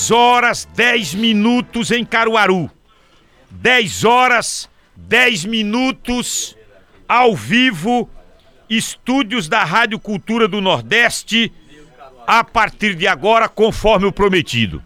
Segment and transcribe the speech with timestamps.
[0.00, 2.70] 10 horas 10 minutos em Caruaru.
[3.50, 6.56] 10 horas 10 minutos
[7.06, 8.08] ao vivo,
[8.68, 11.52] estúdios da Rádio Cultura do Nordeste,
[12.26, 14.82] a partir de agora, conforme o prometido.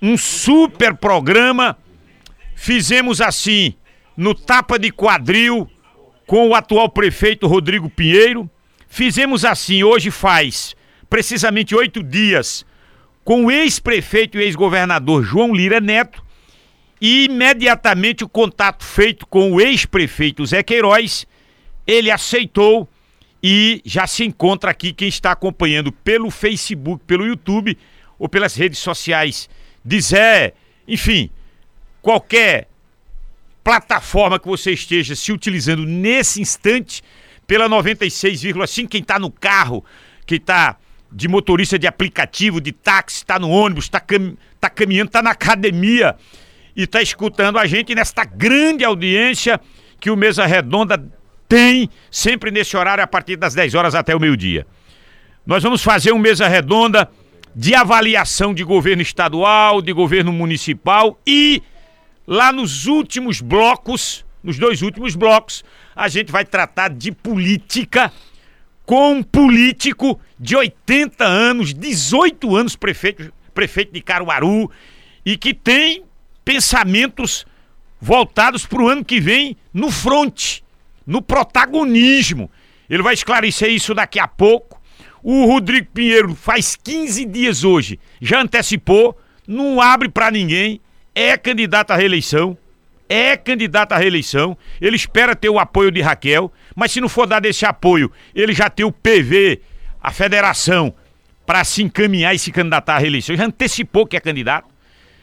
[0.00, 1.78] Um super programa.
[2.56, 3.74] Fizemos assim
[4.16, 5.70] no Tapa de Quadril
[6.26, 8.50] com o atual prefeito Rodrigo Pinheiro.
[8.88, 10.74] Fizemos assim, hoje faz
[11.08, 12.66] precisamente oito dias,
[13.24, 16.22] com o ex-prefeito e ex-governador João Lira Neto.
[17.00, 21.26] E imediatamente o contato feito com o ex-prefeito Zé Queiroz,
[21.86, 22.88] ele aceitou
[23.42, 27.76] e já se encontra aqui quem está acompanhando pelo Facebook, pelo YouTube
[28.18, 29.50] ou pelas redes sociais
[29.84, 30.54] de Zé,
[30.86, 31.28] enfim,
[32.00, 32.68] qualquer
[33.64, 37.02] plataforma que você esteja se utilizando nesse instante,
[37.46, 39.84] pela 96,5, quem está no carro,
[40.24, 40.76] quem está
[41.12, 45.30] de motorista de aplicativo, de táxi, está no ônibus, está cam tá caminhando, está na
[45.30, 46.16] academia
[46.74, 49.60] e está escutando a gente nesta grande audiência
[50.00, 51.02] que o Mesa Redonda
[51.48, 54.66] tem sempre nesse horário a partir das 10 horas até o meio-dia.
[55.44, 57.10] Nós vamos fazer um Mesa Redonda
[57.54, 61.62] de avaliação de governo estadual, de governo municipal e
[62.26, 65.62] lá nos últimos blocos, nos dois últimos blocos,
[65.94, 68.10] a gente vai tratar de política
[68.92, 74.70] com um político de 80 anos, 18 anos prefeito, prefeito de Caruaru
[75.24, 76.04] e que tem
[76.44, 77.46] pensamentos
[77.98, 80.62] voltados para o ano que vem no fronte,
[81.06, 82.50] no protagonismo.
[82.90, 84.78] Ele vai esclarecer isso daqui a pouco.
[85.22, 90.82] O Rodrigo Pinheiro faz 15 dias hoje, já antecipou, não abre para ninguém,
[91.14, 92.58] é candidato à reeleição,
[93.12, 97.26] é candidato à reeleição, ele espera ter o apoio de Raquel, mas se não for
[97.26, 99.60] dar esse apoio, ele já tem o PV,
[100.00, 100.94] a federação,
[101.44, 103.36] para se encaminhar e se candidatar à reeleição.
[103.36, 104.68] Já antecipou que é candidato.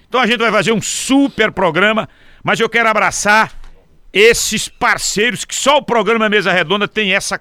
[0.08, 2.08] Então a gente vai fazer um super programa,
[2.44, 3.54] mas eu quero abraçar
[4.12, 7.40] esses parceiros que só o programa Mesa Redonda tem essa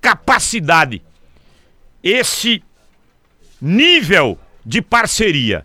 [0.00, 1.02] capacidade
[2.04, 2.62] esse
[3.58, 5.64] nível de parceria.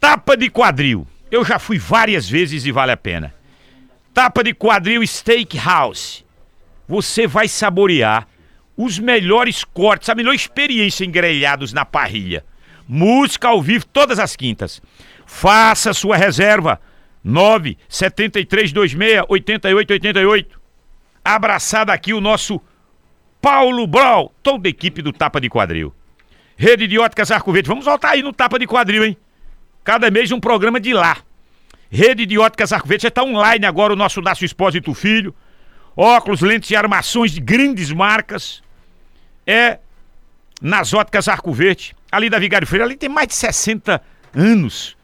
[0.00, 1.06] Tapa de quadril.
[1.32, 3.32] Eu já fui várias vezes e vale a pena.
[4.12, 6.26] Tapa de quadril Steakhouse.
[6.86, 8.28] Você vai saborear
[8.76, 12.44] os melhores cortes, a melhor experiência em grelhados na parrilha.
[12.86, 14.82] Música ao vivo todas as quintas.
[15.24, 16.78] Faça sua reserva.
[17.24, 20.60] 9 7326 8888.
[21.24, 22.60] Abraçado aqui o nosso
[23.40, 25.94] Paulo Brau, toda a equipe do Tapa de Quadril.
[26.58, 29.16] Rede de Óticas Arco Verde, vamos voltar aí no Tapa de Quadril, hein?
[29.84, 31.18] Cada mês um programa de lá.
[31.90, 35.34] Rede de Óticas Arco Verde, já está online agora o nosso Dácio Espósito Filho.
[35.96, 38.62] Óculos, lentes e armações de grandes marcas.
[39.46, 39.78] É
[40.60, 44.00] nas Óticas Arco Verde, ali da Vigário Freire, ali tem mais de 60
[44.34, 44.96] anos.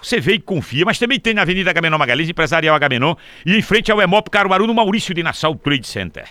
[0.00, 3.14] Você vê e confia, mas também tem na Avenida Agamenon Magalhães, Empresarial Agamenon,
[3.44, 6.28] e em frente ao Emop Caruaru, no Maurício de Nassau Trade Center.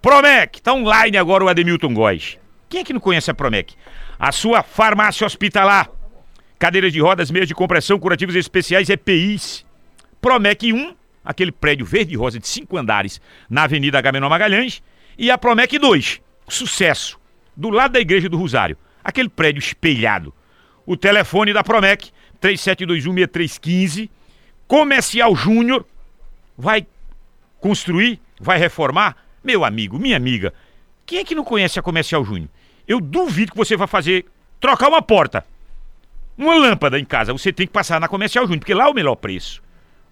[0.00, 2.38] Promec, tá online agora o Ademilton Góes.
[2.68, 3.74] Quem é que não conhece a Promec?
[4.16, 5.90] A sua farmácia hospitalar.
[6.58, 9.64] Cadeiras de rodas, meias de compressão, curativos especiais, EPIs.
[10.20, 14.82] Promec 1, aquele prédio verde e rosa de cinco andares na Avenida Agamenon Magalhães.
[15.16, 17.18] E a Promec 2, sucesso,
[17.56, 18.76] do lado da Igreja do Rosário.
[19.02, 20.34] Aquele prédio espelhado.
[20.84, 22.10] O telefone da Promec,
[22.42, 24.10] 37216315.
[24.66, 25.86] Comercial Júnior.
[26.56, 26.86] Vai
[27.60, 30.52] construir, vai reformar meu amigo, minha amiga,
[31.06, 32.50] quem é que não conhece a Comercial Júnior?
[32.86, 34.26] Eu duvido que você vai fazer
[34.60, 35.44] trocar uma porta,
[36.38, 37.32] uma lâmpada em casa.
[37.32, 39.62] Você tem que passar na Comercial Júnior, porque lá é o melhor preço.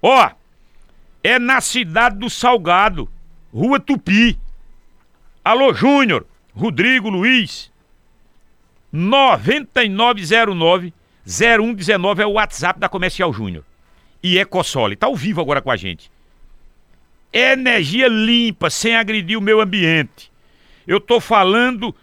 [0.03, 0.31] Ó,
[1.23, 3.09] é na cidade do Salgado,
[3.55, 4.39] Rua Tupi.
[5.45, 7.73] Alô, Júnior, Rodrigo Luiz.
[8.93, 10.93] 9909
[11.27, 13.65] 0119 é o WhatsApp da Comercial Júnior.
[14.23, 16.11] E Ecosole, tá ao vivo agora com a gente
[17.33, 20.31] energia limpa, sem agredir o meio ambiente.
[20.87, 21.95] Eu estou falando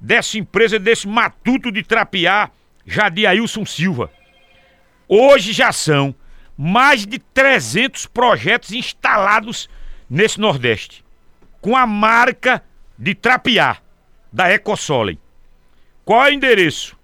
[0.00, 2.50] dessa empresa, desse matuto de trapear,
[2.86, 4.10] Jadiailson Silva.
[5.08, 6.14] Hoje já são
[6.56, 9.68] mais de 300 projetos instalados
[10.08, 11.04] nesse Nordeste,
[11.60, 12.62] com a marca
[12.98, 13.82] de trapear
[14.32, 15.18] da Ecosolem.
[16.04, 16.96] Qual é o endereço?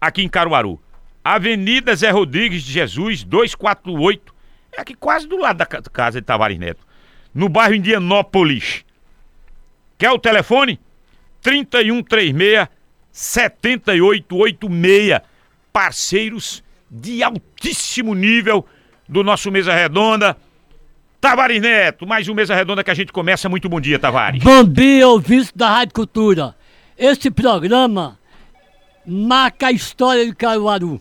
[0.00, 0.80] Aqui em Caruaru.
[1.24, 4.34] Avenida Zé Rodrigues de Jesus, 248.
[4.72, 6.84] É aqui quase do lado da casa de Tavares Neto
[7.34, 8.84] no bairro Indianópolis.
[9.98, 10.78] Quer o telefone?
[11.42, 12.68] 3136
[13.14, 15.20] 7886.
[15.72, 18.66] Parceiros de altíssimo nível
[19.08, 20.36] do nosso Mesa Redonda.
[21.20, 23.48] Tavares Neto, mais um Mesa Redonda que a gente começa.
[23.48, 24.42] Muito bom dia, Tavares.
[24.42, 26.54] Bom dia, ouvintes da Rádio Cultura.
[26.98, 28.18] Esse programa
[29.06, 31.00] marca a história de Caruaru.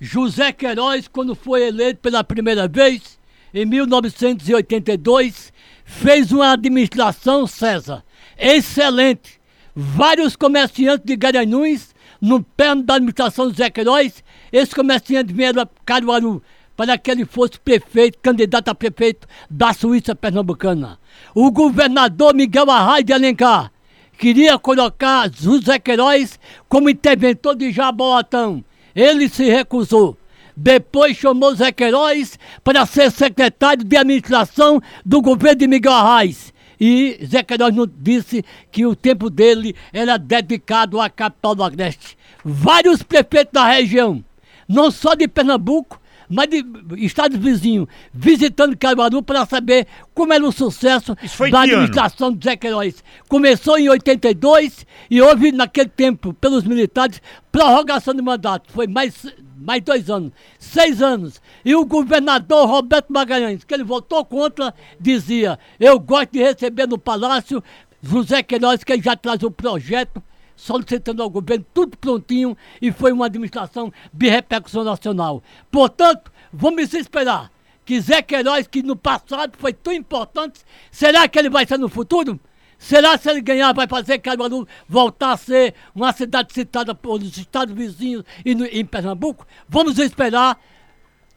[0.00, 3.18] José Queiroz, quando foi eleito pela primeira vez,
[3.54, 5.52] em 1982,
[5.84, 8.04] fez uma administração, César,
[8.36, 9.40] excelente.
[9.76, 14.22] Vários comerciantes de Garanhuns, no pé da administração do Zé Queiroz,
[14.52, 16.40] esses comerciantes vieram a Caruaru
[16.76, 20.98] para que ele fosse prefeito, candidato a prefeito da Suíça Pernambucana.
[21.34, 23.72] O governador Miguel Arraes de Alencar
[24.16, 26.38] queria colocar José Queiroz
[26.68, 28.64] como interventor de Jaboatão.
[28.94, 30.16] Ele se recusou.
[30.56, 36.53] Depois chamou Zé Queiroz para ser secretário de administração do governo de Miguel Arraes.
[36.80, 42.16] E Zé Queiroz não disse que o tempo dele era dedicado à capital do Agreste.
[42.44, 44.24] Vários prefeitos da região,
[44.68, 46.64] não só de Pernambuco, mas de
[47.04, 51.16] estados vizinhos, visitando Caruaru para saber como era o sucesso
[51.50, 52.36] da administração ano?
[52.36, 53.04] de Zé Queiroz.
[53.28, 57.20] Começou em 82 e houve, naquele tempo, pelos militares,
[57.52, 58.72] prorrogação de mandato.
[58.72, 59.26] Foi mais,
[59.64, 61.40] mais dois anos, seis anos.
[61.64, 66.98] E o governador Roberto Magalhães, que ele votou contra, dizia: Eu gosto de receber no
[66.98, 67.62] palácio
[68.02, 70.22] José Queiroz, que ele já traz o projeto
[70.54, 75.42] solicitando ao governo tudo prontinho e foi uma administração de repercussão nacional.
[75.70, 77.50] Portanto, vamos esperar
[77.84, 81.88] que Zé Queiroz, que no passado foi tão importante, será que ele vai ser no
[81.88, 82.38] futuro?
[82.84, 87.36] Será que se ele ganhar vai fazer Caruaru voltar a ser uma cidade citada pelos
[87.36, 89.46] estados vizinhos e no, em Pernambuco?
[89.68, 90.58] Vamos esperar.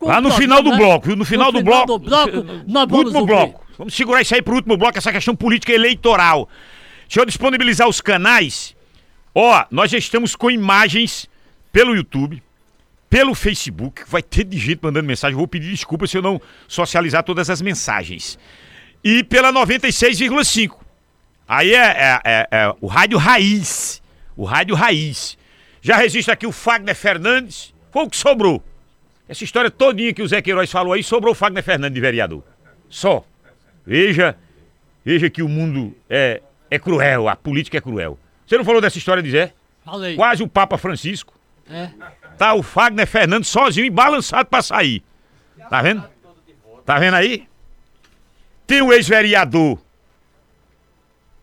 [0.02, 0.78] Lá no final do né?
[0.78, 2.32] bloco, No final, no do, final bloco, do bloco.
[2.68, 3.66] nós vamos último bloco.
[3.78, 6.50] Vamos segurar isso aí para o último bloco, essa questão política eleitoral.
[7.08, 8.76] Deixa eu disponibilizar os canais
[9.40, 11.30] Ó, nós já estamos com imagens
[11.72, 12.42] pelo YouTube,
[13.08, 15.38] pelo Facebook, vai ter de gente mandando mensagem.
[15.38, 18.40] Vou pedir desculpa se eu não socializar todas as mensagens.
[19.04, 20.87] E pela 96,5.
[21.48, 24.02] Aí é, é, é, é, o rádio raiz.
[24.36, 25.38] O rádio raiz.
[25.82, 27.74] Já registra aqui o Fagner Fernandes.
[27.92, 28.62] Foi o que sobrou.
[29.30, 32.44] Essa história todinha que o Zé Queiroz falou aí, sobrou o Fagner Fernandes de vereador.
[32.90, 33.24] Só.
[33.86, 34.38] Veja,
[35.04, 38.20] veja que o mundo é, é cruel, a política é cruel.
[38.46, 39.54] Você não falou dessa história de Zé?
[39.84, 40.16] Falei.
[40.16, 41.34] Quase o Papa Francisco.
[41.70, 41.90] É.
[42.38, 45.04] Tá o Fagner Fernandes sozinho e balançado pra sair.
[45.70, 46.04] Tá vendo?
[46.86, 47.48] Tá vendo aí?
[48.66, 49.80] Tem o ex-vereador,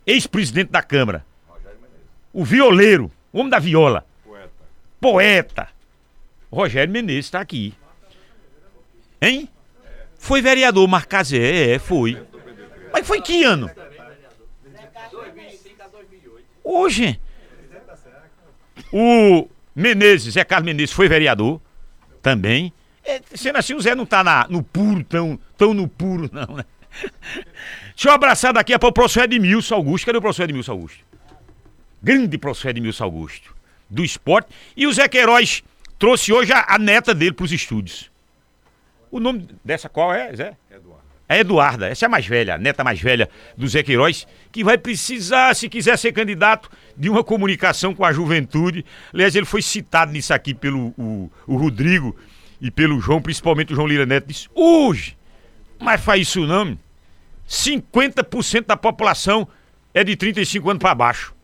[0.07, 1.25] ex-presidente da Câmara,
[2.33, 4.51] o violeiro, o homem da viola, poeta.
[5.01, 5.69] poeta.
[6.51, 7.75] Rogério Menezes tá aqui.
[9.21, 9.49] Hein?
[10.19, 12.21] Foi vereador Marcazé, é, foi.
[12.93, 13.71] Mas foi que ano?
[16.63, 17.21] Hoje.
[18.93, 21.61] O Menezes, Zé Carlos Menezes, foi vereador
[22.23, 22.73] também.
[23.05, 26.57] É, sendo assim, o Zé não tá na, no puro, tão, tão no puro, não,
[26.57, 26.65] né?
[27.95, 30.07] Deixa eu abraçar daqui a pouco o professor Edmilson Augusto.
[30.07, 31.05] Cadê o professor Edmilson Augusto?
[32.03, 33.55] Grande professor Edmilson Augusto,
[33.89, 34.49] do esporte.
[34.77, 35.63] E o Zé Queiroz
[35.99, 38.11] trouxe hoje a, a neta dele para os estúdios.
[39.11, 40.57] O nome dessa qual é, Zé?
[40.71, 41.05] Eduardo.
[41.29, 44.63] É Eduarda, essa é a mais velha, a neta mais velha do Zé Queiroz, que
[44.63, 48.85] vai precisar, se quiser ser candidato, de uma comunicação com a juventude.
[49.13, 52.15] Aliás, ele foi citado nisso aqui pelo o, o Rodrigo
[52.61, 55.17] e pelo João, principalmente o João Lira Neto, disse, hoje,
[55.81, 56.79] mas faz isso não,
[57.49, 59.47] 50% da população
[59.93, 61.35] é de 35 anos para baixo.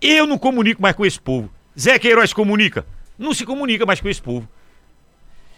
[0.00, 1.50] Eu não comunico mais com esse povo.
[1.78, 2.86] Zé Queiroz comunica?
[3.18, 4.48] Não se comunica mais com esse povo.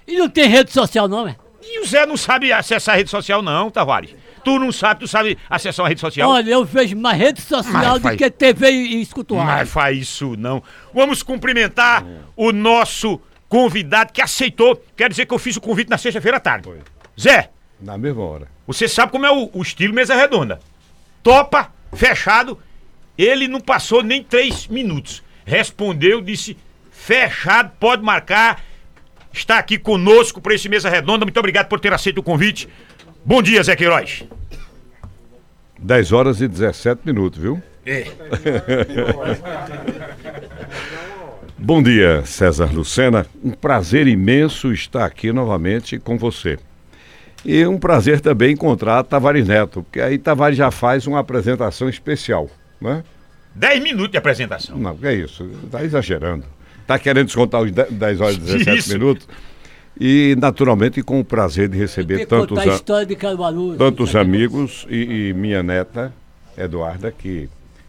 [0.06, 1.36] E não tem rede social não, é?
[1.62, 4.14] E o Zé não sabe acessar a rede social, não, Tavares.
[4.42, 6.30] Tu não sabe, tu sabe acessar a rede social?
[6.30, 10.62] Olha, eu vejo mais rede social do que TV e escuto Mas faz isso não.
[10.94, 12.04] Vamos cumprimentar
[12.34, 14.82] o nosso convidado que aceitou.
[14.96, 16.64] Quer dizer que eu fiz o convite na sexta-feira à tarde.
[16.64, 16.78] Foi.
[17.20, 17.50] Zé.
[17.78, 18.48] Na mesma hora.
[18.72, 20.60] Você sabe como é o, o estilo mesa redonda.
[21.22, 22.58] Topa, fechado.
[23.16, 25.22] Ele não passou nem três minutos.
[25.44, 26.56] Respondeu, disse
[26.90, 28.62] fechado, pode marcar
[29.32, 31.24] está aqui conosco para esse mesa redonda.
[31.24, 32.68] Muito obrigado por ter aceito o convite.
[33.24, 34.24] Bom dia, Zé Queiroz.
[35.78, 37.62] 10 horas e 17 minutos, viu?
[37.86, 38.06] É.
[41.56, 43.26] Bom dia, César Lucena.
[43.42, 46.58] Um prazer imenso estar aqui novamente com você.
[47.44, 52.48] E um prazer também encontrar Tavares Neto, porque aí Tavares já faz uma apresentação especial,
[52.80, 53.02] né?
[53.54, 54.76] 10 minutos de apresentação.
[54.76, 56.44] Não, é isso, está exagerando.
[56.82, 58.92] Está querendo descontar os 10 horas e 17 Isso.
[58.92, 59.28] minutos.
[59.98, 63.16] E, naturalmente, com o prazer de receber tantos, a história de
[63.76, 66.12] tantos amigos e, e, minha neta,
[66.56, 67.48] Eduarda, que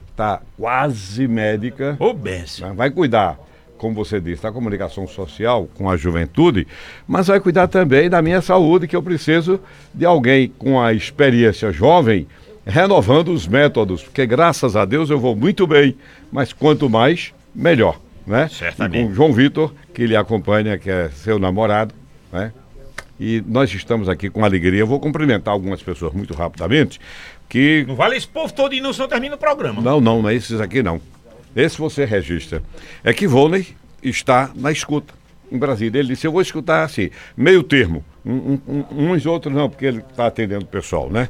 [0.10, 1.96] está quase médica.
[2.00, 2.74] Ô, né?
[2.76, 3.40] Vai cuidar,
[3.82, 6.68] como você disse, da comunicação social com a juventude,
[7.08, 9.60] mas vai cuidar também da minha saúde, que eu preciso
[9.92, 12.28] de alguém com a experiência jovem
[12.64, 15.98] renovando os métodos, porque graças a Deus eu vou muito bem,
[16.32, 18.00] mas quanto mais, melhor.
[18.26, 18.48] né?
[18.50, 19.04] Certamente.
[19.04, 21.96] E com João Vitor, que lhe acompanha, que é seu namorado,
[22.32, 22.54] né?
[23.20, 24.80] E nós estamos aqui com alegria.
[24.80, 27.02] Eu vou cumprimentar algumas pessoas muito rapidamente.
[27.50, 27.84] Que...
[27.88, 29.82] Não vale esse povo todo e não só termina o programa.
[29.82, 31.02] Não, não, não é esses aqui não.
[31.56, 32.62] Esse você registra.
[33.04, 33.68] É que Volney
[34.02, 35.14] está na escuta
[35.52, 36.00] em Brasília.
[36.00, 38.04] Ele disse: Eu vou escutar assim, meio termo.
[38.26, 41.30] Um, um, uns outros não, porque ele está atendendo o pessoal, né?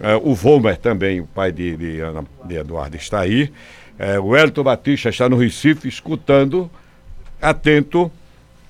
[0.00, 3.52] É, o Volmer também, o pai de, de, Ana, de Eduardo, está aí.
[3.98, 6.70] É, o Elton Batista está no Recife, escutando,
[7.42, 8.10] atento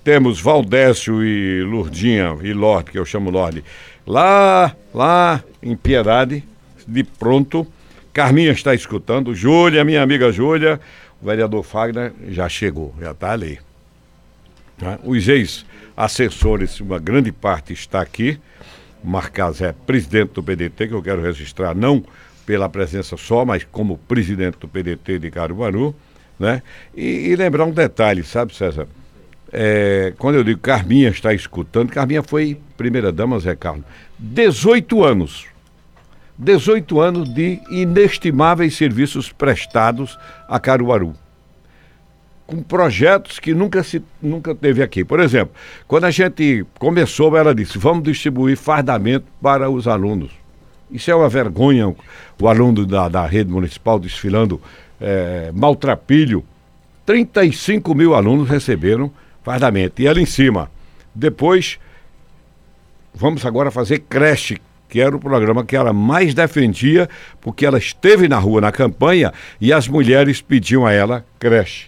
[0.02, 3.62] temos Valdécio e Lurdinha e Lorde, que eu chamo Lorde,
[4.06, 6.42] lá, lá em Piedade,
[6.86, 7.66] de pronto.
[8.12, 10.80] Carminha está escutando, Júlia, minha amiga Júlia,
[11.22, 13.58] o vereador Fagner já chegou, já está ali.
[14.80, 14.98] Né?
[15.04, 18.38] Os ex-assessores, uma grande parte está aqui.
[19.02, 22.04] Marcas é presidente do PDT, que eu quero registrar não
[22.44, 25.94] pela presença só, mas como presidente do PDT de Caruaru.
[26.38, 26.62] Né?
[26.96, 28.88] E, e lembrar um detalhe, sabe, César?
[29.52, 33.84] É, quando eu digo Carminha está escutando, Carminha foi primeira-dama, Zé Carlos.
[34.18, 35.49] 18 anos.
[36.40, 40.18] 18 anos de inestimáveis serviços prestados
[40.48, 41.14] a Caruaru.
[42.46, 45.04] Com projetos que nunca, se, nunca teve aqui.
[45.04, 45.54] Por exemplo,
[45.86, 50.30] quando a gente começou, ela disse: vamos distribuir fardamento para os alunos.
[50.90, 51.94] Isso é uma vergonha,
[52.40, 54.60] o aluno da, da rede municipal desfilando
[54.98, 56.42] é, maltrapilho.
[57.04, 60.00] 35 mil alunos receberam fardamento.
[60.00, 60.70] E ela em cima.
[61.14, 61.78] Depois,
[63.14, 64.58] vamos agora fazer creche,
[64.90, 67.08] que era o programa que ela mais defendia,
[67.40, 71.86] porque ela esteve na rua na campanha e as mulheres pediam a ela creche.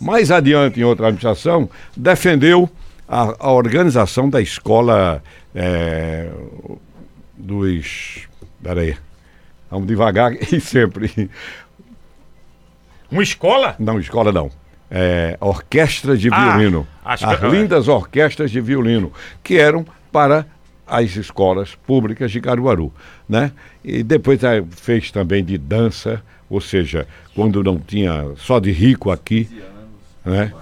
[0.00, 2.70] Mais adiante, em outra administração, defendeu
[3.06, 5.22] a, a organização da escola
[5.54, 6.30] é,
[7.36, 8.26] dos.
[8.62, 8.96] Peraí.
[9.70, 11.30] Vamos devagar e sempre.
[13.10, 13.74] Uma escola?
[13.78, 14.50] Não, escola não
[14.90, 16.86] é, orquestra de ah, violino.
[17.04, 20.46] As lindas orquestras de violino, que eram para
[20.90, 22.92] as escolas públicas de Caruaru,
[23.28, 23.52] né?
[23.84, 24.40] E depois
[24.72, 29.48] fez também de dança, ou seja, quando não tinha só de rico aqui,
[30.24, 30.52] né?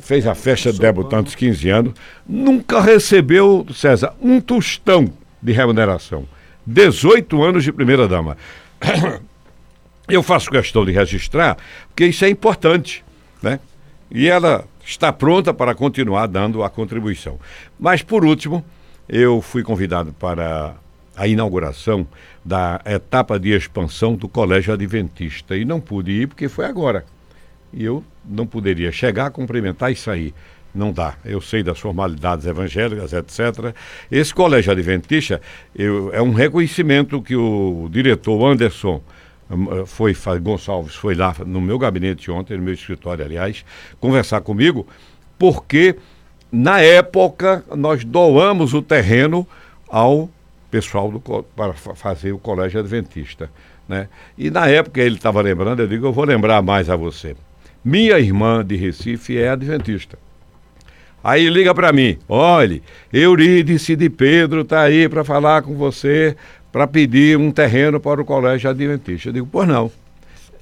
[0.00, 1.94] Fez a festa de debutantes 15 anos,
[2.26, 5.12] nunca recebeu, César, um tostão
[5.42, 6.26] de remuneração.
[6.66, 8.36] 18 anos de primeira dama.
[10.08, 13.04] Eu faço questão de registrar, porque isso é importante,
[13.42, 13.60] né?
[14.10, 17.38] E ela está pronta para continuar dando a contribuição.
[17.78, 18.64] Mas, por último,
[19.06, 20.74] eu fui convidado para
[21.14, 22.06] a inauguração
[22.42, 27.04] da etapa de expansão do Colégio Adventista e não pude ir porque foi agora.
[27.70, 30.32] E eu não poderia chegar, cumprimentar e sair.
[30.74, 31.16] Não dá.
[31.24, 33.74] Eu sei das formalidades evangélicas, etc.
[34.10, 35.40] Esse colégio adventista
[35.74, 39.02] eu, é um reconhecimento que o diretor Anderson
[39.86, 43.64] foi Gonçalves foi lá no meu gabinete ontem, no meu escritório, aliás,
[43.98, 44.86] conversar comigo,
[45.38, 45.96] porque
[46.52, 49.46] na época nós doamos o terreno
[49.88, 50.28] ao
[50.70, 51.20] pessoal do,
[51.56, 53.50] para fazer o colégio adventista,
[53.88, 54.08] né?
[54.36, 57.34] E na época ele estava lembrando, eu digo, eu vou lembrar mais a você.
[57.82, 60.18] Minha irmã de Recife é adventista.
[61.22, 66.36] Aí liga para mim, olhe, Eurídice de Pedro está aí para falar com você
[66.78, 69.30] para pedir um terreno para o colégio adventista.
[69.30, 69.90] Eu digo, pois não.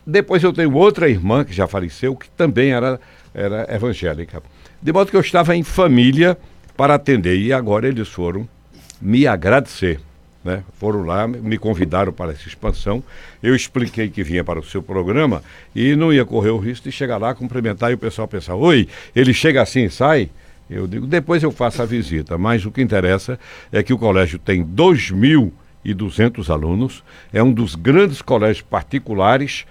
[0.06, 2.99] Depois eu tenho outra irmã que já faleceu, que também era,
[3.35, 4.42] era evangélica.
[4.80, 6.38] De modo que eu estava em família
[6.75, 7.38] para atender.
[7.38, 8.49] E agora eles foram
[8.99, 10.00] me agradecer.
[10.42, 10.62] Né?
[10.80, 13.04] Foram lá, me convidaram para essa expansão.
[13.42, 15.42] Eu expliquei que vinha para o seu programa
[15.75, 18.88] e não ia correr o risco de chegar lá, cumprimentar e o pessoal pensar: oi,
[19.14, 20.30] ele chega assim e sai.
[20.70, 22.38] Eu digo, depois eu faço a visita.
[22.38, 23.38] Mas o que interessa
[23.70, 25.52] é que o colégio tem 2 mil
[25.86, 27.04] e 200 alunos.
[27.32, 29.64] É um dos grandes colégios particulares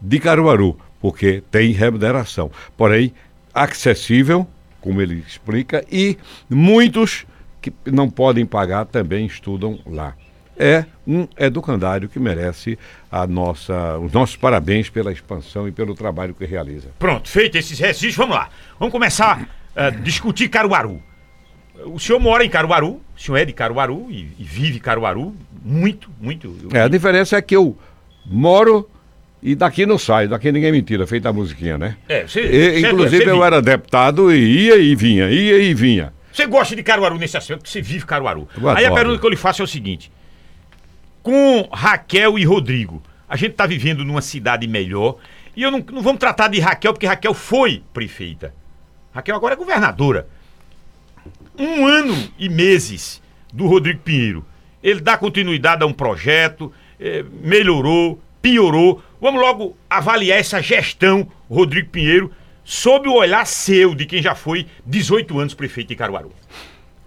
[0.00, 2.50] de Caruaru, porque tem remuneração.
[2.76, 3.14] Porém,
[3.54, 4.46] acessível,
[4.80, 7.24] como ele explica, e muitos
[7.62, 10.14] que não podem pagar também estudam lá.
[10.58, 12.78] É um educandário que merece
[13.10, 16.90] a nossa, os nossos parabéns pela expansão e pelo trabalho que realiza.
[16.98, 18.50] Pronto, feito esses registros, vamos lá.
[18.78, 21.00] Vamos começar a uh, discutir Caruaru.
[21.86, 26.10] O senhor mora em Caruaru, o senhor é de Caruaru e, e vive Caruaru muito,
[26.20, 26.68] muito.
[26.72, 27.76] É, a diferença é que eu
[28.24, 28.88] moro
[29.42, 31.96] e daqui não saio, daqui ninguém me tira, feita a musiquinha, né?
[32.08, 36.12] É, você, e, inclusive eu era deputado e ia e vinha, ia e vinha.
[36.32, 38.48] Você gosta de Caruaru nesse aspecto, você vive Caruaru.
[38.76, 40.12] Aí a pergunta que eu lhe faço é o seguinte:
[41.22, 45.16] com Raquel e Rodrigo, a gente está vivendo numa cidade melhor.
[45.56, 48.54] E eu não, não vamos tratar de Raquel, porque Raquel foi prefeita.
[49.12, 50.28] Raquel agora é governadora
[51.60, 54.44] um ano e meses do Rodrigo Pinheiro.
[54.82, 59.02] Ele dá continuidade a um projeto, é, melhorou, piorou.
[59.20, 62.32] Vamos logo avaliar essa gestão, Rodrigo Pinheiro,
[62.64, 66.32] sob o olhar seu, de quem já foi 18 anos prefeito de Caruaru.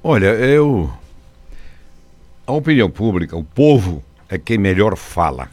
[0.04, 0.92] Olha, eu.
[2.46, 5.50] A opinião pública, o povo, é quem melhor fala.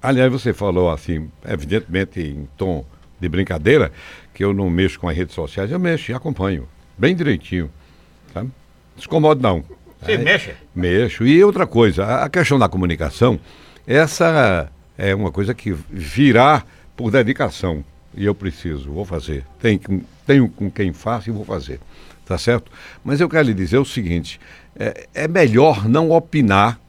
[0.00, 2.84] Aliás, você falou assim, evidentemente em tom
[3.18, 3.90] de brincadeira,
[4.32, 7.70] que eu não mexo com as redes sociais, eu mexo e acompanho, bem direitinho.
[8.32, 8.50] Sabe?
[8.94, 9.64] Descomodo não.
[10.00, 10.54] Você é, mexe?
[10.74, 11.26] Mexo.
[11.26, 13.38] E outra coisa, a questão da comunicação,
[13.86, 16.64] essa é uma coisa que virá
[16.96, 17.84] por dedicação.
[18.14, 19.44] E eu preciso, vou fazer.
[19.60, 19.80] Tenho,
[20.26, 21.80] tenho com quem faço e vou fazer.
[22.24, 22.72] Tá certo?
[23.04, 24.40] Mas eu quero lhe dizer o seguinte:
[24.74, 26.80] é, é melhor não opinar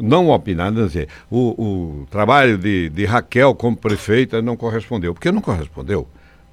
[0.00, 5.14] não opinar, não dizer, o, o trabalho de, de Raquel como prefeita não correspondeu.
[5.14, 6.08] Porque não correspondeu.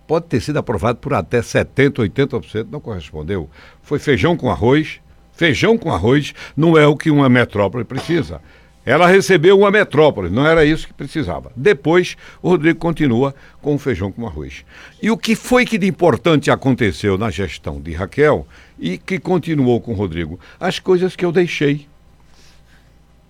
[0.05, 3.49] Pode ter sido aprovado por até 70%, 80%, não correspondeu.
[3.81, 4.99] Foi feijão com arroz.
[5.39, 8.41] Feijão com arroz não é o que uma metrópole precisa.
[8.85, 11.49] Ela recebeu uma metrópole, não era isso que precisava.
[11.55, 14.65] Depois, o Rodrigo continua com o feijão com arroz.
[15.01, 18.45] E o que foi que de importante aconteceu na gestão de Raquel
[18.77, 20.37] e que continuou com o Rodrigo?
[20.59, 21.87] As coisas que eu deixei.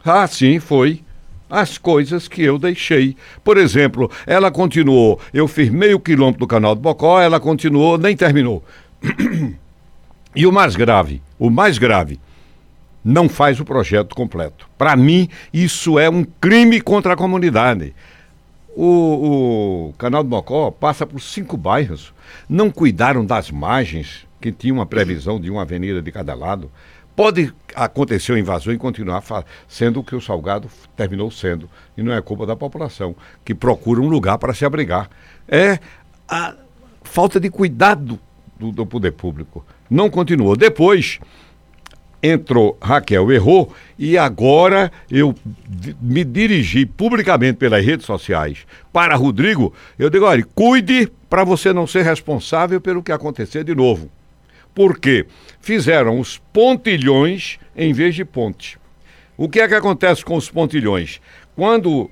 [0.04, 1.04] Ah, sim, foi.
[1.48, 3.16] As coisas que eu deixei.
[3.44, 8.18] Por exemplo, ela continuou, eu fiz meio quilômetro do canal do Bocó, ela continuou, nem
[8.18, 8.63] terminou.
[10.36, 12.19] e o mais grave, o mais grave,
[13.03, 14.69] não faz o projeto completo.
[14.77, 17.95] Para mim, isso é um crime contra a comunidade.
[18.75, 22.13] O, o canal do Bocó passa por cinco bairros.
[22.48, 26.71] Não cuidaram das margens, que tinha uma previsão de uma avenida de cada lado.
[27.15, 29.24] Pode acontecer uma invasão e continuar
[29.67, 31.69] sendo o que o Salgado terminou sendo.
[31.97, 35.10] E não é culpa da população, que procura um lugar para se abrigar.
[35.47, 35.80] É
[36.27, 36.56] a
[37.04, 38.19] falta de cuidado
[38.58, 39.65] do, do poder público.
[39.89, 40.56] Não continuou.
[40.56, 41.19] Depois
[42.21, 45.34] entrou Raquel, errou, e agora eu
[46.02, 49.73] me dirigi publicamente pelas redes sociais para Rodrigo.
[49.97, 54.10] Eu digo: olha, cuide para você não ser responsável pelo que acontecer de novo.
[54.75, 55.25] Porque
[55.60, 58.78] fizeram os pontilhões em vez de ponte.
[59.38, 61.21] O que é que acontece com os pontilhões?
[61.56, 62.10] Quando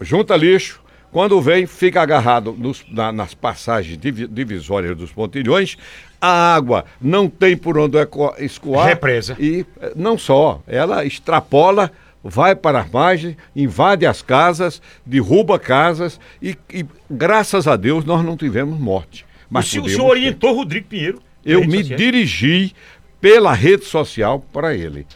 [0.00, 0.83] junta lixo,
[1.14, 5.76] quando vem, fica agarrado nos, na, nas passagens divisórias dos pontilhões,
[6.20, 7.96] a água não tem por onde
[8.40, 8.88] escoar.
[8.88, 9.36] Represa.
[9.38, 16.18] E eh, não só, ela extrapola, vai para a margem, invade as casas, derruba casas
[16.42, 19.24] e, e graças a Deus nós não tivemos morte.
[19.48, 21.96] Mas o, senhor orientou Rodrigo Pinheiro eu me social.
[21.96, 22.74] dirigi
[23.20, 25.06] pela rede social para ele.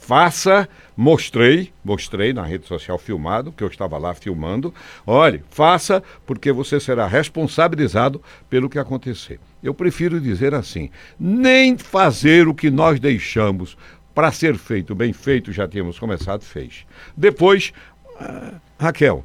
[0.00, 4.74] Faça, mostrei, mostrei na rede social filmado, que eu estava lá filmando.
[5.06, 9.40] Olhe, faça, porque você será responsabilizado pelo que acontecer.
[9.62, 13.76] Eu prefiro dizer assim: nem fazer o que nós deixamos
[14.14, 16.84] para ser feito, bem feito, já tínhamos começado, fez.
[17.16, 17.72] Depois,
[18.20, 19.24] uh, Raquel.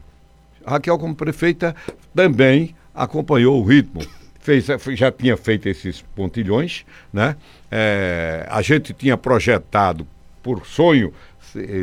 [0.66, 1.76] Raquel, como prefeita,
[2.14, 4.02] também acompanhou o ritmo
[4.48, 7.36] fez, já tinha feito esses pontilhões, né?
[7.70, 10.08] É, a gente tinha projetado
[10.42, 11.14] por sonho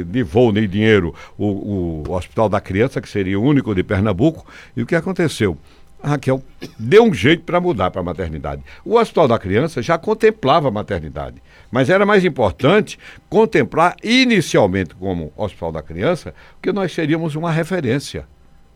[0.06, 4.46] de voo nem dinheiro o, o, Hospital da Criança, que seria o único de Pernambuco,
[4.76, 5.56] e o que aconteceu?
[6.02, 6.42] A Raquel
[6.78, 8.62] deu um jeito para mudar para a maternidade.
[8.84, 12.98] O Hospital da Criança já contemplava a maternidade, mas era mais importante
[13.28, 18.26] contemplar inicialmente como Hospital da Criança, que nós seríamos uma referência.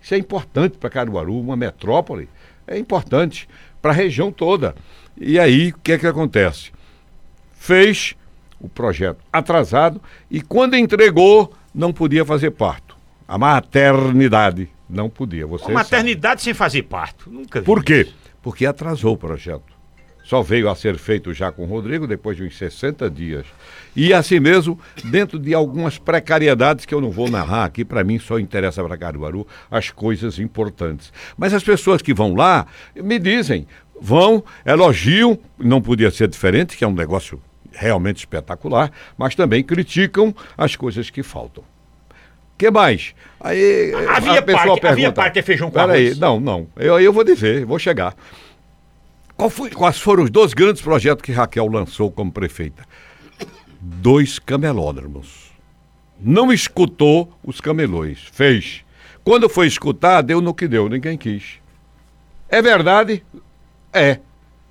[0.01, 2.31] Isso é importante para Caruaru, uma metrópole,
[2.67, 3.47] é importante
[3.83, 4.75] para a região toda.
[5.17, 6.71] E aí, o que é que acontece?
[7.53, 8.17] Fez
[8.61, 12.97] o projeto atrasado e quando entregou, não podia fazer parto.
[13.27, 15.47] A maternidade não podia.
[15.47, 16.45] Você a maternidade sabe.
[16.45, 17.31] sem fazer parto.
[17.31, 17.67] Nunca vi.
[17.67, 18.09] Por quê?
[18.43, 19.79] Porque atrasou o projeto.
[20.25, 23.47] Só veio a ser feito já com o Rodrigo depois de uns 60 dias.
[23.97, 28.19] E assim mesmo, dentro de algumas precariedades que eu não vou narrar aqui, para mim
[28.19, 31.11] só interessa para Caruaru as coisas importantes.
[31.35, 33.67] Mas as pessoas que vão lá me dizem,
[33.99, 37.41] vão, elogiam, não podia ser diferente, que é um negócio
[37.79, 41.63] realmente espetacular, mas também criticam as coisas que faltam.
[42.57, 43.15] que mais?
[43.41, 46.67] Aí havia a pessoa parque, pergunta, havia parque é feijão com Peraí, não, não.
[46.77, 48.15] Eu, eu vou dizer, vou chegar.
[49.51, 52.83] Foi, quais foram os dois grandes projetos que Raquel lançou como prefeita?
[53.81, 55.53] Dois camelódromos.
[56.21, 58.85] Não escutou os camelões, fez.
[59.23, 61.61] Quando foi escutar, deu no que deu, ninguém quis.
[62.49, 63.23] É verdade?
[63.93, 64.19] É.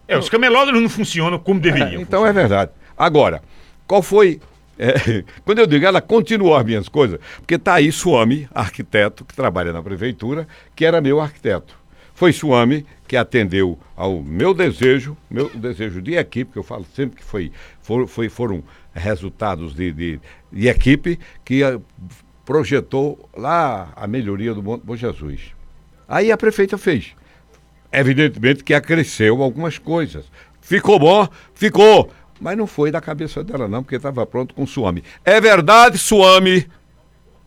[0.08, 2.00] É, os camelódromos não funcionam como deveriam.
[2.00, 2.30] É, então funcionar.
[2.30, 2.72] é verdade.
[2.98, 3.42] Agora,
[3.88, 4.40] qual foi.
[4.80, 9.36] É, quando eu digo ela continuou as minhas coisas, porque está aí Suami, arquiteto, que
[9.36, 11.78] trabalha na prefeitura, que era meu arquiteto.
[12.14, 17.18] Foi Suami que atendeu ao meu desejo, meu desejo de equipe, que eu falo sempre
[17.18, 20.20] que foi, for, foi foram resultados de, de,
[20.52, 21.82] de equipe, que uh,
[22.44, 25.54] projetou lá a melhoria do Bom Jesus.
[26.08, 27.16] Aí a prefeita fez.
[27.92, 30.26] Evidentemente que acresceu algumas coisas.
[30.62, 31.28] Ficou bom?
[31.54, 32.12] Ficou.
[32.40, 35.04] Mas não foi da cabeça dela, não, porque estava pronto com o Suame.
[35.26, 36.68] É verdade, Suame.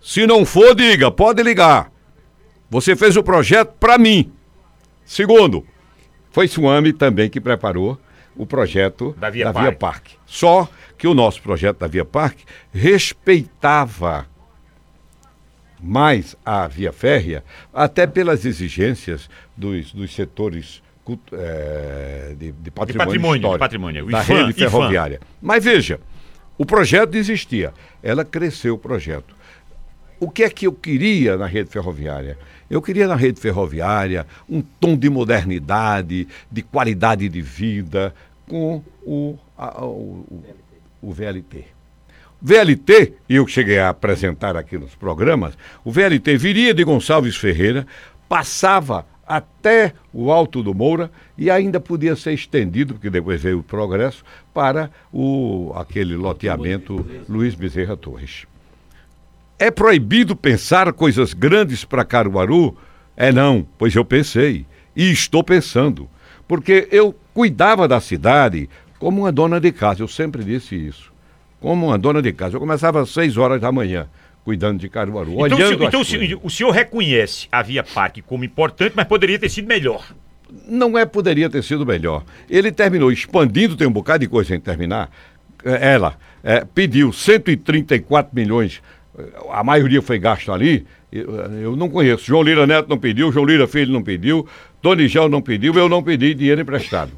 [0.00, 1.92] Se não for, diga, pode ligar.
[2.68, 4.32] Você fez o projeto para mim.
[5.04, 5.66] Segundo,
[6.30, 7.98] foi Suame também que preparou
[8.36, 10.16] o projeto da Via, da Via Parque.
[10.24, 14.26] Só que o nosso projeto da Via Parque respeitava
[15.82, 20.82] mais a via férrea, até pelas exigências dos, dos setores
[21.32, 25.16] é, de, de, patrimônio, de patrimônio, de patrimônio da IFAM, rede ferroviária.
[25.16, 25.26] IFAM.
[25.40, 26.00] Mas veja,
[26.58, 29.34] o projeto existia, ela cresceu o projeto.
[30.18, 32.36] O que é que eu queria na rede ferroviária?
[32.68, 38.14] Eu queria na rede ferroviária um tom de modernidade, de qualidade de vida
[38.46, 40.44] com o, a, o,
[41.00, 41.64] o VLT.
[42.42, 47.86] VLT, e eu cheguei a apresentar aqui nos programas, o VLT viria de Gonçalves Ferreira,
[48.28, 53.62] passava até o Alto do Moura e ainda podia ser estendido, porque depois veio o
[53.62, 58.44] progresso, para o, aquele loteamento Luiz Bezerra Torres.
[59.56, 62.76] É proibido pensar coisas grandes para Caruaru?
[63.16, 64.66] É não, pois eu pensei
[64.96, 66.10] e estou pensando,
[66.48, 71.10] porque eu cuidava da cidade como uma dona de casa, eu sempre disse isso
[71.60, 72.56] como uma dona de casa.
[72.56, 74.08] Eu começava às 6 horas da manhã
[74.44, 75.32] cuidando de Caruaru.
[75.32, 79.38] Então, olhando se, então se, o senhor reconhece a Via Parque como importante, mas poderia
[79.38, 80.04] ter sido melhor.
[80.66, 82.24] Não é poderia ter sido melhor.
[82.48, 85.10] Ele terminou expandindo, tem um bocado de coisa em terminar.
[85.64, 88.82] É, ela é, pediu 134 milhões,
[89.50, 90.86] a maioria foi gasto ali.
[91.12, 92.24] Eu, eu, não conheço.
[92.24, 94.46] João Lira Neto não pediu, João Lira Filho não pediu,
[94.80, 97.10] Tony Gel não pediu, eu não pedi dinheiro emprestado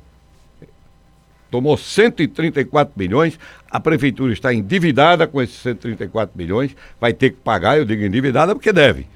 [1.52, 3.38] tomou 134 milhões,
[3.70, 8.54] a prefeitura está endividada com esses 134 milhões, vai ter que pagar, eu digo endividada
[8.54, 9.06] porque deve.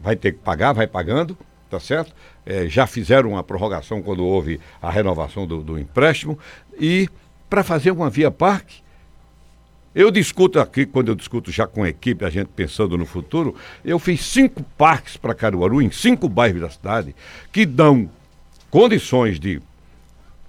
[0.00, 1.36] Vai ter que pagar, vai pagando,
[1.68, 2.14] tá certo?
[2.46, 6.38] É, já fizeram uma prorrogação quando houve a renovação do, do empréstimo.
[6.78, 7.08] E
[7.50, 8.76] para fazer uma via parque,
[9.92, 13.56] eu discuto aqui, quando eu discuto já com a equipe, a gente pensando no futuro,
[13.84, 17.16] eu fiz cinco parques para Caruaru, em cinco bairros da cidade,
[17.50, 18.08] que dão
[18.70, 19.60] condições de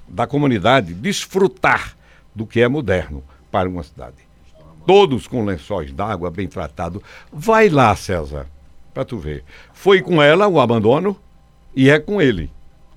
[0.08, 1.96] da comunidade desfrutar
[2.34, 4.16] do que é moderno para uma cidade.
[4.86, 7.02] Todos com lençóis d'água bem tratados.
[7.32, 8.48] Vai lá, César,
[8.94, 9.44] para tu ver.
[9.74, 11.20] Foi com ela o abandono
[11.76, 12.50] e é com ele.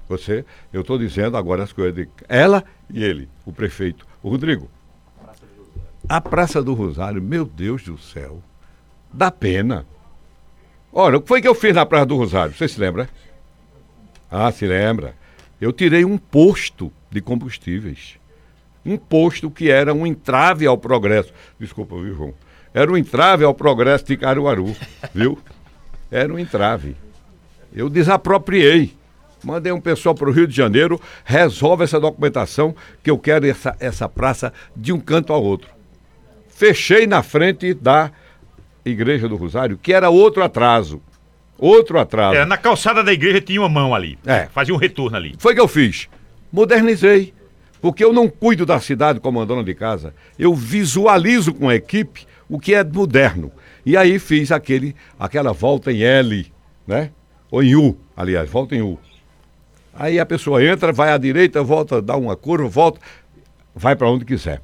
[0.09, 4.69] Você, eu estou dizendo agora as coisas de ela e ele, o prefeito, o Rodrigo.
[6.09, 8.43] A Praça do Rosário, meu Deus do céu,
[9.13, 9.87] dá pena.
[10.93, 12.55] Olha, o que foi que eu fiz na Praça do Rosário?
[12.55, 13.09] Você se lembra?
[14.31, 15.15] Ah, se lembra.
[15.61, 18.19] Eu tirei um posto de combustíveis.
[18.85, 21.33] Um posto que era um entrave ao progresso.
[21.59, 22.35] Desculpa, viu, João?
[22.73, 24.75] Era um entrave ao progresso de Caruaru,
[25.13, 25.39] viu?
[26.11, 26.97] Era um entrave.
[27.75, 28.95] Eu desapropriei.
[29.43, 33.75] Mandei um pessoal para o Rio de Janeiro, resolve essa documentação, que eu quero essa,
[33.81, 35.71] essa praça de um canto ao outro.
[36.49, 38.11] Fechei na frente da
[38.85, 41.01] Igreja do Rosário, que era outro atraso.
[41.57, 42.37] Outro atraso.
[42.37, 44.19] É, na calçada da igreja tinha uma mão ali.
[44.27, 44.47] É.
[44.47, 45.35] Fazia um retorno ali.
[45.39, 46.09] Foi que eu fiz
[46.53, 47.35] modernizei.
[47.81, 51.75] Porque eu não cuido da cidade como a dona de casa, eu visualizo com a
[51.75, 53.51] equipe o que é moderno.
[53.87, 56.53] E aí fiz aquele, aquela volta em L,
[56.87, 57.11] né?
[57.51, 58.99] Ou em U, aliás, volta em U.
[59.95, 63.01] Aí a pessoa entra, vai à direita, volta, dá uma curva, volta,
[63.75, 64.61] vai para onde quiser.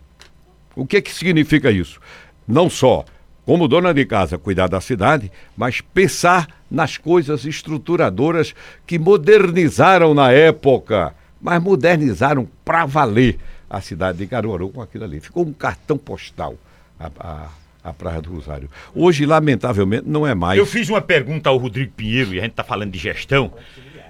[0.74, 1.98] O que que significa isso?
[2.46, 3.04] Não só
[3.46, 10.32] como dona de casa cuidar da cidade, mas pensar nas coisas estruturadoras que modernizaram na
[10.32, 11.14] época
[11.46, 13.38] mas modernizaram para valer
[13.70, 15.20] a cidade de Caruaru com aquilo ali.
[15.20, 16.56] Ficou um cartão postal
[16.98, 17.48] a, a,
[17.84, 18.68] a Praia do Rosário.
[18.92, 20.58] Hoje, lamentavelmente, não é mais.
[20.58, 23.52] Eu fiz uma pergunta ao Rodrigo Pinheiro, e a gente está falando de gestão.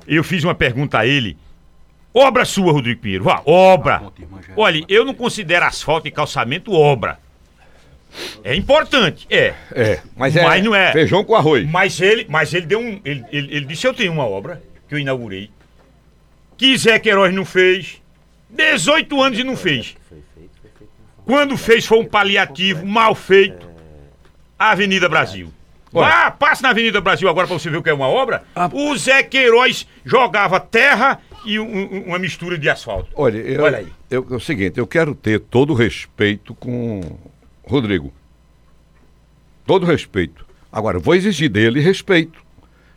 [0.09, 1.37] Eu fiz uma pergunta a ele.
[2.15, 3.25] Obra sua, Rodrigo Pinheiro.
[3.25, 4.11] Vá, obra.
[4.57, 7.19] Olha, eu não considero asfalto e calçamento obra.
[8.43, 9.53] É importante, é.
[9.73, 10.91] É, mas, é mas não é.
[10.91, 11.69] Feijão com arroz.
[11.69, 12.99] Mas ele, mas ele deu um.
[13.05, 15.51] Ele, ele, ele disse: Eu tenho uma obra que eu inaugurei
[16.57, 18.01] que Zé Queiroz não fez.
[18.49, 19.97] 18 anos e não fez.
[21.25, 23.69] Quando fez foi um paliativo mal feito.
[24.59, 25.53] A Avenida Brasil.
[25.95, 28.43] Ah, passa na Avenida Brasil agora para você ver o que é uma obra.
[28.55, 28.69] Ah.
[28.73, 33.11] O Zé Queiroz jogava terra e um, uma mistura de asfalto.
[33.15, 33.89] Olha, eu, Olha aí.
[34.11, 37.19] Eu, é o seguinte, eu quero ter todo o respeito com
[37.65, 38.13] Rodrigo.
[39.67, 40.47] Todo respeito.
[40.71, 42.45] Agora, vou exigir dele respeito.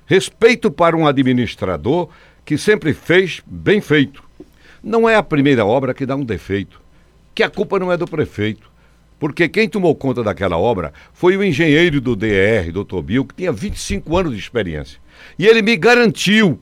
[0.05, 2.09] Respeito para um administrador
[2.49, 4.23] que sempre fez bem feito.
[4.83, 6.81] Não é a primeira obra que dá um defeito,
[7.35, 8.71] que a culpa não é do prefeito.
[9.19, 13.51] Porque quem tomou conta daquela obra foi o engenheiro do DR, doutor Bill, que tinha
[13.51, 14.99] 25 anos de experiência.
[15.37, 16.59] E ele me garantiu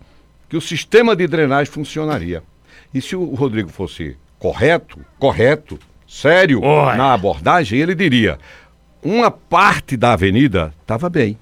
[0.50, 2.44] que o sistema de drenagem funcionaria.
[2.94, 6.60] E se o Rodrigo fosse correto, correto, sério
[6.98, 8.38] na abordagem, ele diria:
[9.02, 11.38] uma parte da avenida estava bem.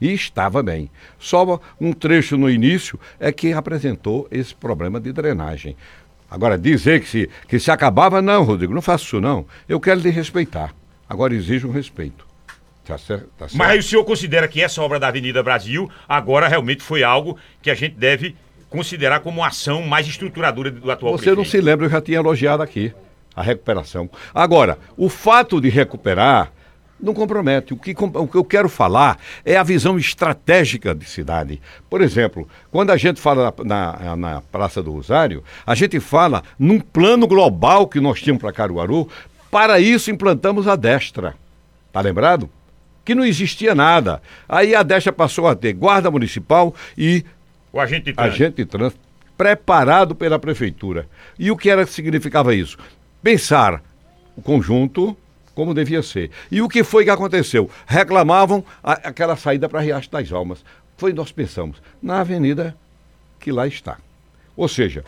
[0.00, 0.90] E estava bem.
[1.18, 5.76] Só um trecho no início é que apresentou esse problema de drenagem.
[6.30, 9.46] Agora, dizer que se, que se acabava, não, Rodrigo, não faço isso não.
[9.68, 10.74] Eu quero lhe respeitar.
[11.08, 12.26] Agora exijo um respeito.
[12.84, 13.56] Tá certo, tá certo.
[13.56, 17.70] Mas o senhor considera que essa obra da Avenida Brasil agora realmente foi algo que
[17.70, 18.36] a gente deve
[18.68, 21.36] considerar como uma ação mais estruturadora do atual Você prefeito.
[21.38, 22.92] não se lembra, eu já tinha elogiado aqui
[23.34, 24.08] a recuperação.
[24.34, 26.52] Agora, o fato de recuperar
[27.00, 27.74] não compromete.
[27.74, 31.60] O que, o que eu quero falar é a visão estratégica de cidade.
[31.88, 36.42] Por exemplo, quando a gente fala na, na, na Praça do Rosário, a gente fala
[36.58, 39.08] num plano global que nós tínhamos para Caruaru.
[39.50, 41.34] Para isso, implantamos a Destra.
[41.92, 42.50] Tá lembrado?
[43.04, 44.20] Que não existia nada.
[44.48, 47.24] Aí a Destra passou a ter guarda municipal e.
[47.72, 48.34] O agente de trânsito.
[48.34, 49.06] Agente de trânsito
[49.36, 51.06] preparado pela prefeitura.
[51.38, 52.78] E o que era que significava isso?
[53.22, 53.82] Pensar
[54.34, 55.16] o conjunto
[55.56, 56.30] como devia ser.
[56.52, 57.68] E o que foi que aconteceu?
[57.86, 60.62] Reclamavam a, aquela saída para Riacho das Almas.
[60.98, 62.76] Foi nós pensamos, na avenida
[63.40, 63.96] que lá está.
[64.54, 65.02] Ou seja,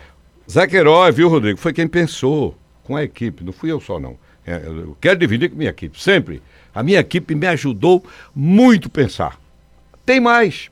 [0.51, 4.19] Zé Queiroz, viu, Rodrigo, foi quem pensou com a equipe, não fui eu só não.
[4.47, 6.43] É, eu quero dividir com a minha equipe, sempre.
[6.75, 8.03] A minha equipe me ajudou
[8.35, 9.39] muito a pensar.
[10.07, 10.71] Tem mais.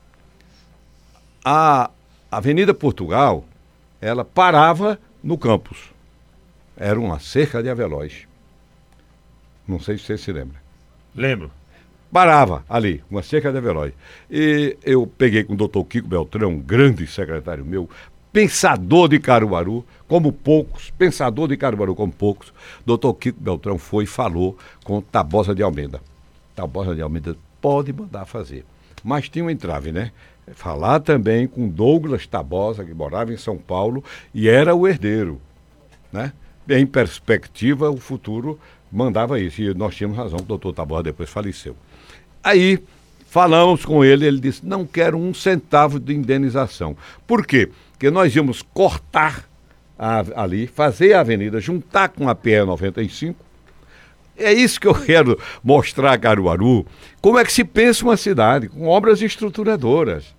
[1.45, 1.91] A
[2.31, 3.45] Avenida Portugal,
[4.01, 5.77] ela parava no campus.
[6.75, 8.26] Era uma cerca de avelóis.
[9.67, 10.61] Não sei se você se lembra.
[11.15, 11.51] Lembro.
[12.11, 13.93] Parava ali, uma cerca de veloz.
[14.31, 17.89] E eu peguei com o doutor Kiko Beltrão, um grande secretário meu,
[18.31, 22.53] pensador de Caruaru, como poucos, pensador de Caruaru como poucos.
[22.85, 25.99] Doutor Kiko Beltrão foi e falou com Tabosa de Almeida.
[26.55, 28.63] Tabosa de Almeida pode mandar fazer.
[29.03, 30.11] Mas tinha um entrave, né?
[30.53, 34.01] Falar também com Douglas Tabosa, que morava em São Paulo
[34.33, 35.41] e era o herdeiro,
[36.11, 36.31] né?
[36.69, 38.59] Em perspectiva, o futuro
[38.91, 39.61] mandava isso.
[39.61, 41.75] E nós tínhamos razão, o doutor Tabosa depois faleceu.
[42.43, 42.79] Aí
[43.27, 46.95] falamos com ele, ele disse: não quero um centavo de indenização.
[47.25, 47.69] Por quê?
[47.91, 49.47] Porque nós íamos cortar
[49.97, 53.45] a, ali, fazer a avenida, juntar com a PE 95.
[54.37, 56.85] É isso que eu quero mostrar a Caruaru.
[57.21, 60.37] Como é que se pensa uma cidade com obras estruturadoras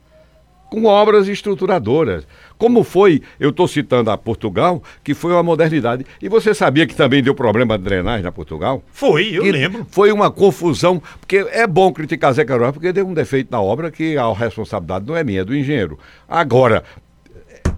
[0.68, 2.26] com obras estruturadoras.
[2.58, 6.04] Como foi, eu estou citando a Portugal, que foi uma modernidade.
[6.20, 8.82] E você sabia que também deu problema de drenagem na Portugal?
[8.92, 9.86] Foi, eu que lembro.
[9.90, 13.92] Foi uma confusão, porque é bom criticar Zé Carol, porque deu um defeito na obra
[13.92, 15.98] que a responsabilidade não é minha, é do engenheiro.
[16.28, 16.82] Agora,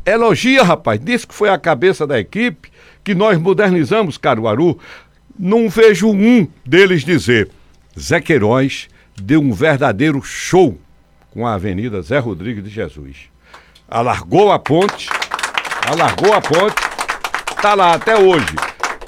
[0.07, 2.71] elogia, rapaz, disse que foi a cabeça da equipe,
[3.05, 4.79] que nós modernizamos Caruaru.
[5.39, 7.51] Não vejo um deles dizer,
[7.99, 8.89] Zé Queiroz
[9.21, 10.79] deu um verdadeiro show
[11.31, 13.30] com a Avenida Zé Rodrigues de Jesus.
[13.91, 15.09] Alargou a ponte,
[15.85, 16.77] alargou a ponte,
[17.61, 18.55] tá lá até hoje.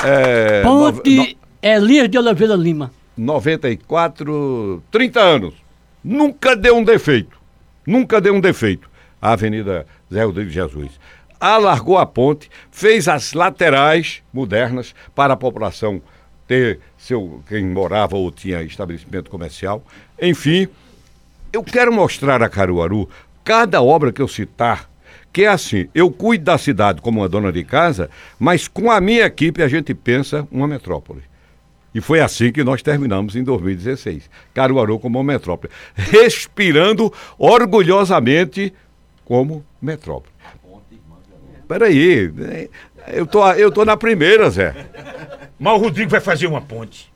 [0.05, 2.91] É, ponte no, no, Elias de Oliveira Lima.
[3.17, 5.55] 94, 30 anos.
[6.03, 7.39] Nunca deu um defeito.
[7.87, 8.91] Nunca deu um defeito.
[9.21, 10.91] A Avenida Zé Rodrigues de Jesus.
[11.39, 16.03] Alargou a ponte, fez as laterais modernas para a população
[16.49, 19.85] ter seu quem morava ou tinha estabelecimento comercial.
[20.21, 20.67] Enfim,
[21.53, 23.09] eu quero mostrar a Caruaru
[23.45, 24.89] cada obra que eu citar,
[25.33, 29.01] que é assim, eu cuido da cidade como uma dona de casa, mas com a
[29.01, 31.23] minha equipe a gente pensa uma metrópole.
[31.95, 34.31] E foi assim que nós terminamos em 2016.
[34.55, 35.73] Caruaru como uma metrópole.
[35.95, 38.73] Respirando orgulhosamente
[39.25, 40.33] como metrópole.
[41.69, 42.69] Peraí, né?
[43.09, 44.75] eu tô, eu tô na primeira, Zé.
[45.59, 47.13] Mas o Rodrigo vai fazer uma ponte.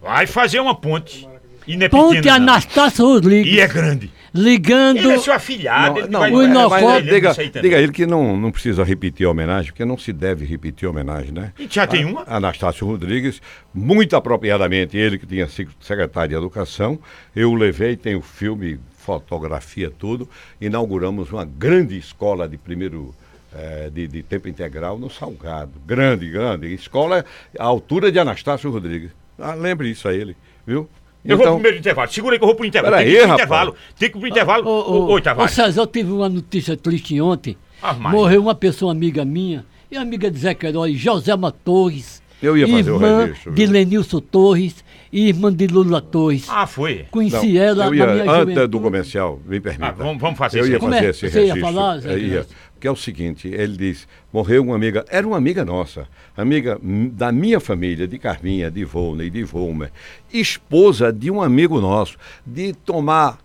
[0.00, 1.28] Vai fazer uma ponte.
[1.66, 3.52] E não é Ponte pequeno, Anastácio Rodrigues.
[3.52, 4.10] E é grande.
[4.34, 4.98] Ligando.
[4.98, 6.00] Ele é seu afilhado.
[6.08, 9.70] Não, não, vai, não, vai, diga, diga ele que não, não precisa repetir a homenagem,
[9.70, 11.52] porque não se deve repetir a homenagem, né?
[11.56, 12.24] E já tem uma?
[12.26, 13.40] Anastácio Rodrigues,
[13.72, 16.98] muito apropriadamente, ele que tinha sido secretário de Educação,
[17.34, 20.28] eu o levei, tem o filme, fotografia, tudo.
[20.60, 23.14] Inauguramos uma grande escola de primeiro.
[23.56, 25.70] É, de, de tempo integral no Salgado.
[25.86, 26.74] Grande, grande.
[26.74, 27.24] Escola
[27.56, 29.12] à altura de Anastácio Rodrigues.
[29.38, 30.88] Ah, lembre isso a ele, viu?
[31.24, 31.36] Eu então...
[31.36, 32.12] vou pro primeiro intervalo.
[32.12, 32.96] Segura aí que eu vou pro intervalo.
[32.96, 33.76] Tem que ir pro intervalo.
[33.98, 34.68] Tem que ir pro intervalo.
[34.68, 35.52] Ô, ô, Oi, Tavares.
[35.52, 37.56] Ô, César, eu tive uma notícia triste ontem.
[37.82, 42.22] Ah, Morreu uma pessoa amiga minha, e amiga de Zé Queiroz, Joselma Torres.
[42.42, 43.52] Eu ia fazer irmã o registro.
[43.52, 46.46] de Lenilson Torres e irmã de Lula Torres.
[46.48, 47.06] Ah, foi?
[47.10, 48.66] Conheci Não, ela eu ia, na minha Antes juventude.
[48.68, 49.86] do comercial, me permita.
[49.86, 51.30] Ah, vamos, vamos fazer Eu ia fazer esse registro.
[51.30, 52.18] Você ia falar, Zé?
[52.18, 52.46] ia
[52.84, 56.78] que é o seguinte, ele diz, morreu uma amiga, era uma amiga nossa, amiga
[57.12, 59.90] da minha família, de Carminha, de Volney, de Volmer,
[60.30, 63.38] esposa de um amigo nosso, de tomar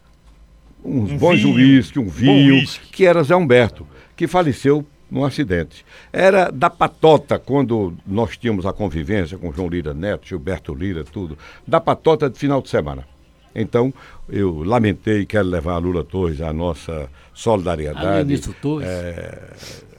[0.84, 5.86] uns um bons uísque, um vinho, que era Zé Humberto, que faleceu num acidente.
[6.12, 11.38] Era da patota, quando nós tínhamos a convivência com João Lira Neto, Gilberto Lira, tudo,
[11.66, 13.08] da patota de final de semana.
[13.56, 13.94] Então,
[14.28, 18.36] eu lamentei, quero levar a Lula Torres a nossa solidariedade.
[18.36, 18.88] A Torres.
[18.88, 19.50] É,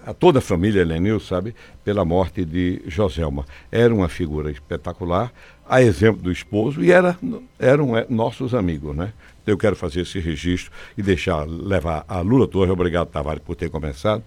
[0.05, 3.47] a toda a família Lenil, sabe, pela morte de Joselma.
[3.73, 5.33] Era uma figura espetacular,
[5.67, 7.19] a exemplo do esposo, e era,
[7.59, 9.13] eram é, nossos amigos, né?
[9.47, 12.71] Eu quero fazer esse registro e deixar levar a Lula Torres.
[12.71, 14.23] Obrigado, Tavares, por ter começado.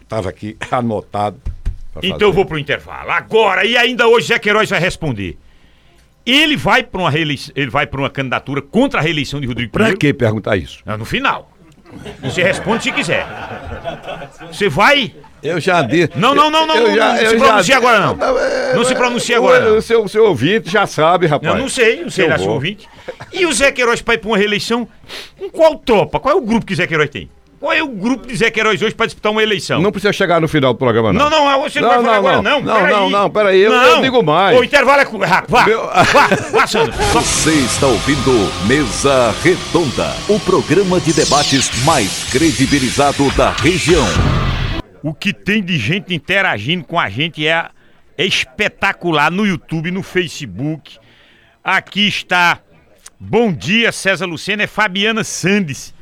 [0.00, 1.40] Estava aqui anotado.
[2.00, 3.10] Então eu vou para o intervalo.
[3.10, 5.36] Agora, e ainda hoje Zé Queiroz vai responder.
[6.24, 9.72] Ele vai para uma reeleição, ele vai para uma candidatura contra a reeleição de Rodrigo
[9.72, 10.80] Para que perguntar isso?
[10.86, 11.52] Não, no final.
[12.22, 13.26] Você responde se quiser.
[14.50, 15.14] Você vai?
[15.42, 16.12] Eu já disse.
[16.16, 16.76] Não, não, não, não.
[16.76, 18.16] Eu não, já, não se pronuncia agora, não.
[18.16, 19.60] Não, é, se pronuncia agora.
[19.60, 19.76] Não.
[19.78, 21.52] O seu, seu ouvinte já sabe, rapaz.
[21.52, 22.88] Eu não sei, não sei lá seu ouvinte.
[23.32, 24.86] E o Zé Queiroz para ir para uma reeleição,
[25.40, 26.20] em qual tropa?
[26.20, 27.28] Qual é o grupo que o Zé Queiroz tem?
[27.62, 29.80] Qual é o grupo de Zé Queiroz hoje para disputar uma eleição?
[29.80, 31.30] Não precisa chegar no final do programa, não.
[31.30, 32.60] Não, não, você não, não vai falar não, agora, não.
[32.60, 33.84] Não, não, não, não, peraí, eu, não.
[33.84, 34.58] eu digo mais.
[34.58, 35.04] O intervalo é.
[35.04, 35.86] Vá, vá, Meu...
[35.86, 36.92] vá, vá, Sandro.
[37.12, 38.32] Você está ouvindo
[38.66, 44.08] Mesa Redonda, o programa de debates mais credibilizado da região.
[45.00, 47.68] O que tem de gente interagindo com a gente é,
[48.18, 50.98] é espetacular no YouTube, no Facebook.
[51.62, 52.58] Aqui está.
[53.20, 55.94] Bom dia, César Lucena, é Fabiana Sandes.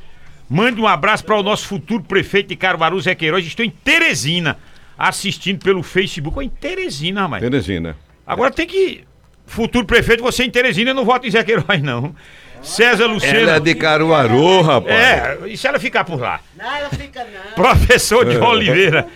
[0.51, 3.45] Mande um abraço para o nosso futuro prefeito de Caruaru, Zé Queiroz.
[3.45, 4.57] Estou em Teresina,
[4.97, 6.37] assistindo pelo Facebook.
[6.37, 7.41] Oh, em Teresina, rapaz.
[7.41, 7.95] Teresina.
[8.27, 9.05] Agora tem que.
[9.45, 12.13] Futuro prefeito, você em Teresina, eu não voto em Zé Queiroz, não.
[12.61, 13.39] César Lucena.
[13.39, 14.93] Ela é de Caruaru, rapaz.
[14.93, 16.41] É, e se ela ficar por lá?
[16.57, 17.53] Não, ela fica não.
[17.55, 19.07] Professor de Oliveira.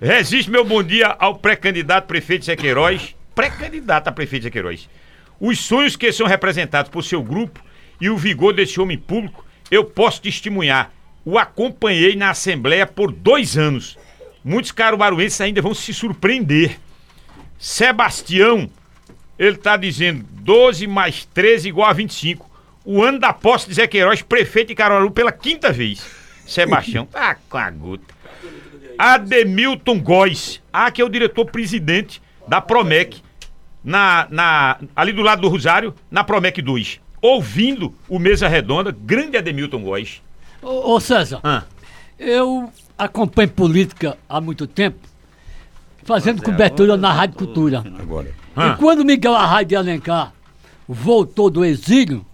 [0.00, 3.16] Resiste meu bom dia ao pré-candidato prefeito Zé Queiroz.
[3.34, 4.88] Pré-candidato a prefeito Zé Queiroz.
[5.40, 7.60] Os sonhos que são representados por seu grupo
[8.00, 10.92] e o vigor desse homem público eu posso testemunhar.
[11.24, 13.98] O acompanhei na Assembleia por dois anos.
[14.44, 16.78] Muitos caruaruenses ainda vão se surpreender.
[17.58, 18.70] Sebastião,
[19.38, 22.48] ele está dizendo 12 mais 13 igual a 25.
[22.84, 26.06] O ano da posse de Zé Queiroz, prefeito de Caruaru pela quinta vez.
[26.46, 28.14] Sebastião, ah, com a gota.
[28.96, 33.20] Ademilton Góes, ah, que é o diretor-presidente da Promec,
[33.82, 39.36] na, na, ali do lado do Rosário, na Promec 2 ouvindo o Mesa Redonda, grande
[39.36, 40.22] Ademilton Góes.
[40.62, 41.64] Ô, ô César, ah.
[42.18, 44.98] eu acompanho política há muito tempo,
[46.04, 47.84] fazendo cobertura na Rádio Cultura.
[47.98, 48.32] Agora.
[48.54, 48.68] Ah.
[48.68, 50.32] E quando Miguel Arraio de Alencar
[50.88, 52.24] voltou do exílio,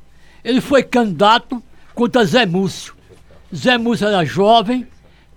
[0.44, 1.62] ele foi candidato
[1.94, 2.94] contra Zé Múcio.
[3.55, 4.87] Zé Múcio era jovem,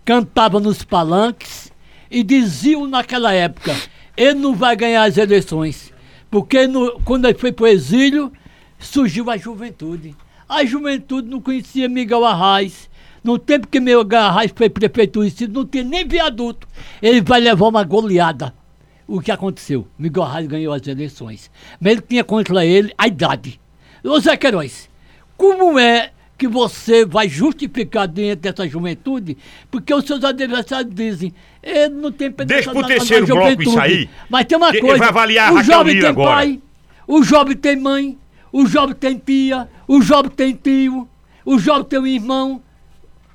[0.04, 1.72] cantava nos palanques
[2.12, 3.76] e diziam naquela época,
[4.16, 5.92] ele não vai ganhar as eleições,
[6.30, 8.32] porque no, quando ele foi para o exílio,
[8.80, 10.16] surgiu a juventude.
[10.48, 12.90] A juventude não conhecia Miguel Arraes.
[13.24, 16.68] No tempo que Miguel Arraes foi prefeito não tinha nem viaduto.
[17.02, 18.54] Ele vai levar uma goleada.
[19.08, 19.88] O que aconteceu?
[19.98, 21.50] Miguel Arraes ganhou as eleições.
[21.80, 23.60] Mas ele tinha contra ele a idade.
[24.04, 24.90] Ô Zé Queiroz,
[25.36, 29.38] como é que você vai justificar dentro dessa juventude?
[29.72, 31.34] Porque os seus adversários dizem,
[31.64, 34.10] ele não tem Deixa pro terceiro bloco isso aí.
[34.30, 36.36] Mas tem uma coisa, vai avaliar o jovem tem agora.
[36.36, 36.62] pai,
[37.08, 38.18] o jovem tem mãe,
[38.56, 41.10] o jovem tem tia, o jovem tem tio,
[41.44, 42.64] o jovem tem um irmão.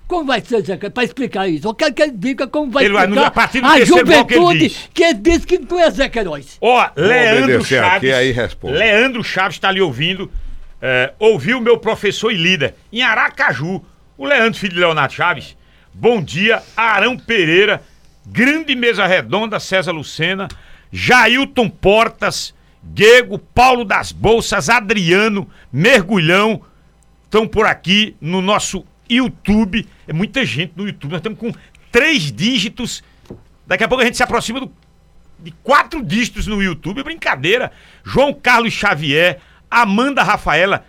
[0.08, 1.68] Como vai ser, Zé, para explicar isso?
[1.68, 5.18] Eu quero que ele diga como vai ele explicar vai, a, a juventude que ele
[5.18, 6.56] disse que não é Zé Queiroz.
[6.58, 7.96] Ó, Leandro Chaves.
[7.96, 8.78] Aqui, aí responde.
[8.78, 10.32] Leandro Chaves está ali ouvindo.
[10.80, 13.84] É, ouviu meu professor e líder em Aracaju.
[14.16, 15.54] O Leandro, filho de Leonardo Chaves.
[15.92, 17.82] Bom dia, Arão Pereira,
[18.26, 20.48] grande mesa redonda, César Lucena,
[20.90, 26.62] Jailton Portas, Diego, Paulo das Bolsas, Adriano, Mergulhão,
[27.24, 29.86] estão por aqui no nosso YouTube.
[30.08, 31.10] É muita gente no YouTube.
[31.10, 31.52] Nós estamos com
[31.90, 33.02] três dígitos.
[33.66, 34.72] Daqui a pouco a gente se aproxima do,
[35.38, 37.02] de quatro dígitos no YouTube.
[37.02, 37.70] Brincadeira.
[38.04, 39.38] João Carlos Xavier,
[39.70, 40.84] Amanda Rafaela,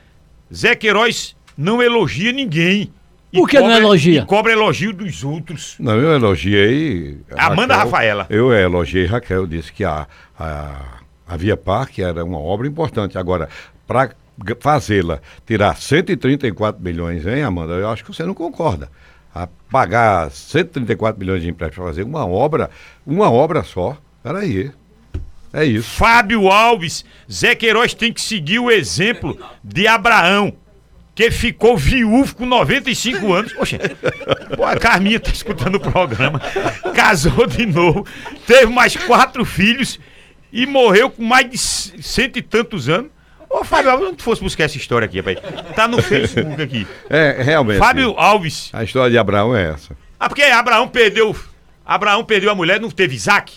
[0.53, 2.91] Zé Queiroz não elogia ninguém.
[3.31, 4.25] Por que cobra, não elogia?
[4.25, 5.75] cobra elogio dos outros.
[5.79, 7.19] Não, eu elogiei.
[7.37, 8.27] Amanda Raquel, Rafaela.
[8.29, 10.05] Eu elogiei Raquel, disse que a,
[10.37, 11.00] a
[11.31, 13.17] a Via Parque era uma obra importante.
[13.17, 13.47] Agora,
[13.87, 14.11] para
[14.59, 17.71] fazê-la, tirar 134 milhões, hein, Amanda?
[17.71, 18.89] Eu acho que você não concorda.
[19.33, 22.69] A pagar 134 milhões de empréstimo para fazer uma obra,
[23.07, 23.97] uma obra só.
[24.21, 24.71] Peraí.
[25.53, 25.89] É isso.
[25.91, 30.53] Fábio Alves, Zé Queiroz tem que seguir o exemplo de Abraão.
[31.15, 33.53] que ficou viúvo com 95 anos.
[33.53, 33.79] Poxa,
[34.65, 36.41] a Carminha tá escutando o programa.
[36.93, 38.05] Casou de novo,
[38.45, 39.97] teve mais quatro filhos
[40.51, 43.11] e morreu com mais de cento e tantos anos.
[43.49, 45.37] Ô, Fábio Alves, onde fosse buscar essa história aqui, rapaz?
[45.75, 46.87] Tá no Facebook aqui.
[47.09, 47.79] É, realmente.
[47.79, 48.69] Fábio Alves.
[48.71, 49.95] A história de Abraão é essa.
[50.17, 51.35] Ah, porque Abraão perdeu.
[51.85, 53.53] Abraão perdeu a mulher, não teve Isaac?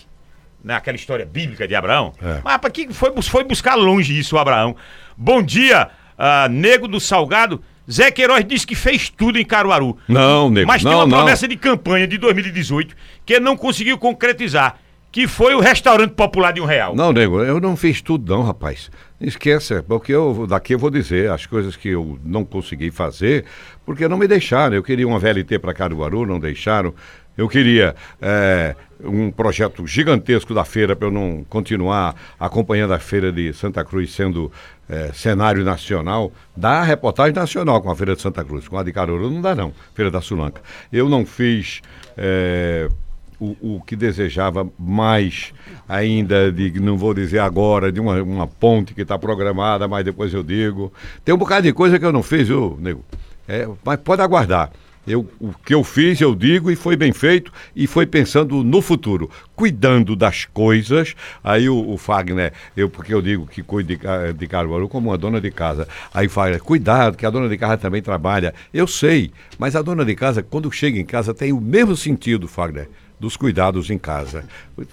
[0.62, 2.12] Naquela história bíblica de Abraão.
[2.20, 2.40] É.
[2.42, 4.74] Mas para que foi, foi buscar longe isso, o Abraão?
[5.16, 7.62] Bom dia, uh, Nego do Salgado.
[7.88, 9.97] Zé Queiroz disse que fez tudo em Caruaru.
[10.09, 10.66] Não, Nego.
[10.66, 11.18] Mas não, tem uma não.
[11.18, 14.78] promessa de campanha de 2018 que não conseguiu concretizar
[15.14, 16.92] que foi o restaurante popular de um real.
[16.92, 18.90] Não, nego, eu não fiz tudo não, rapaz.
[19.20, 23.44] Esqueça, porque eu daqui eu vou dizer as coisas que eu não consegui fazer,
[23.86, 24.74] porque não me deixaram.
[24.74, 26.92] Eu queria uma VLT para Caruaru, não deixaram.
[27.38, 33.30] Eu queria é, um projeto gigantesco da feira para eu não continuar acompanhando a feira
[33.30, 34.50] de Santa Cruz sendo
[34.88, 36.32] é, cenário nacional.
[36.56, 39.54] Dá reportagem nacional com a feira de Santa Cruz, com a de Caruaru não dá
[39.54, 40.60] não, feira da Sulanca.
[40.92, 41.82] Eu não fiz
[42.16, 42.88] é,
[43.61, 45.53] o, o que desejava mais
[45.88, 50.32] ainda, de não vou dizer agora, de uma, uma ponte que está programada, mas depois
[50.32, 50.92] eu digo.
[51.24, 53.05] Tem um bocado de coisa que eu não fiz, viu, nego?
[53.47, 54.70] É, mas pode aguardar.
[55.07, 58.80] Eu, o que eu fiz, eu digo, e foi bem feito, e foi pensando no
[58.80, 61.14] futuro, cuidando das coisas.
[61.42, 65.18] Aí o, o Fagner, eu, porque eu digo que cuide de, de Caruaru como uma
[65.18, 65.86] dona de casa.
[66.12, 68.55] Aí Fagner, cuidado, que a dona de casa também trabalha.
[68.72, 72.49] Eu sei, mas a dona de casa, quando chega em casa, tem o mesmo sentido,
[72.49, 72.88] Fagner
[73.25, 74.45] dos cuidados em casa.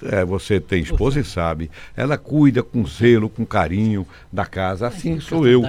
[0.03, 4.87] É, você tem esposa e sabe, ela cuida com zelo, com carinho da casa.
[4.87, 5.61] Assim sou eu.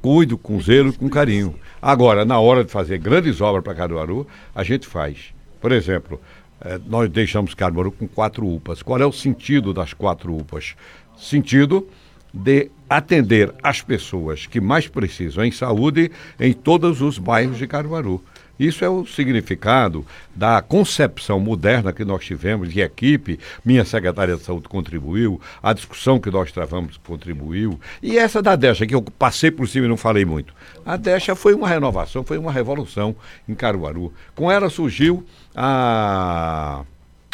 [0.00, 1.54] Cuido com zelo e com carinho.
[1.80, 5.32] Agora, na hora de fazer grandes obras para Caruaru, a gente faz.
[5.60, 6.20] Por exemplo,
[6.60, 8.82] é, nós deixamos Caruaru com quatro UPAs.
[8.82, 10.76] Qual é o sentido das quatro UPAs?
[11.16, 11.88] Sentido
[12.32, 18.22] de atender as pessoas que mais precisam em saúde em todos os bairros de Caruaru.
[18.58, 23.38] Isso é o significado da concepção moderna que nós tivemos de equipe.
[23.64, 27.80] Minha secretária de saúde contribuiu, a discussão que nós travamos contribuiu.
[28.02, 30.54] E essa da Deixa, que eu passei por cima e não falei muito.
[30.84, 33.16] A Deixa foi uma renovação, foi uma revolução
[33.48, 34.12] em Caruaru.
[34.34, 35.24] Com ela surgiu
[35.54, 36.84] a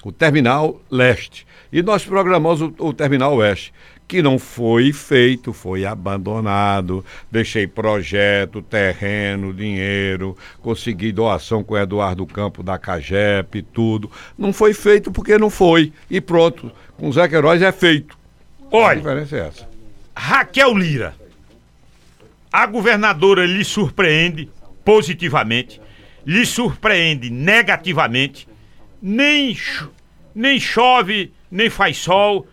[0.02, 1.46] o Terminal Leste.
[1.72, 3.72] E nós programamos o, o Terminal Oeste,
[4.10, 7.04] que não foi feito, foi abandonado.
[7.30, 14.10] Deixei projeto, terreno, dinheiro, consegui doação com o Eduardo Campo da Cagep, tudo.
[14.36, 15.92] Não foi feito porque não foi.
[16.10, 18.18] E pronto, com o Zé Queiroz é feito.
[18.72, 19.68] Olha, a diferença é essa.
[20.16, 21.14] Raquel Lira,
[22.52, 24.50] a governadora lhe surpreende
[24.84, 25.80] positivamente,
[26.26, 28.48] lhe surpreende negativamente,
[29.00, 29.56] nem,
[30.34, 32.44] nem chove, nem faz sol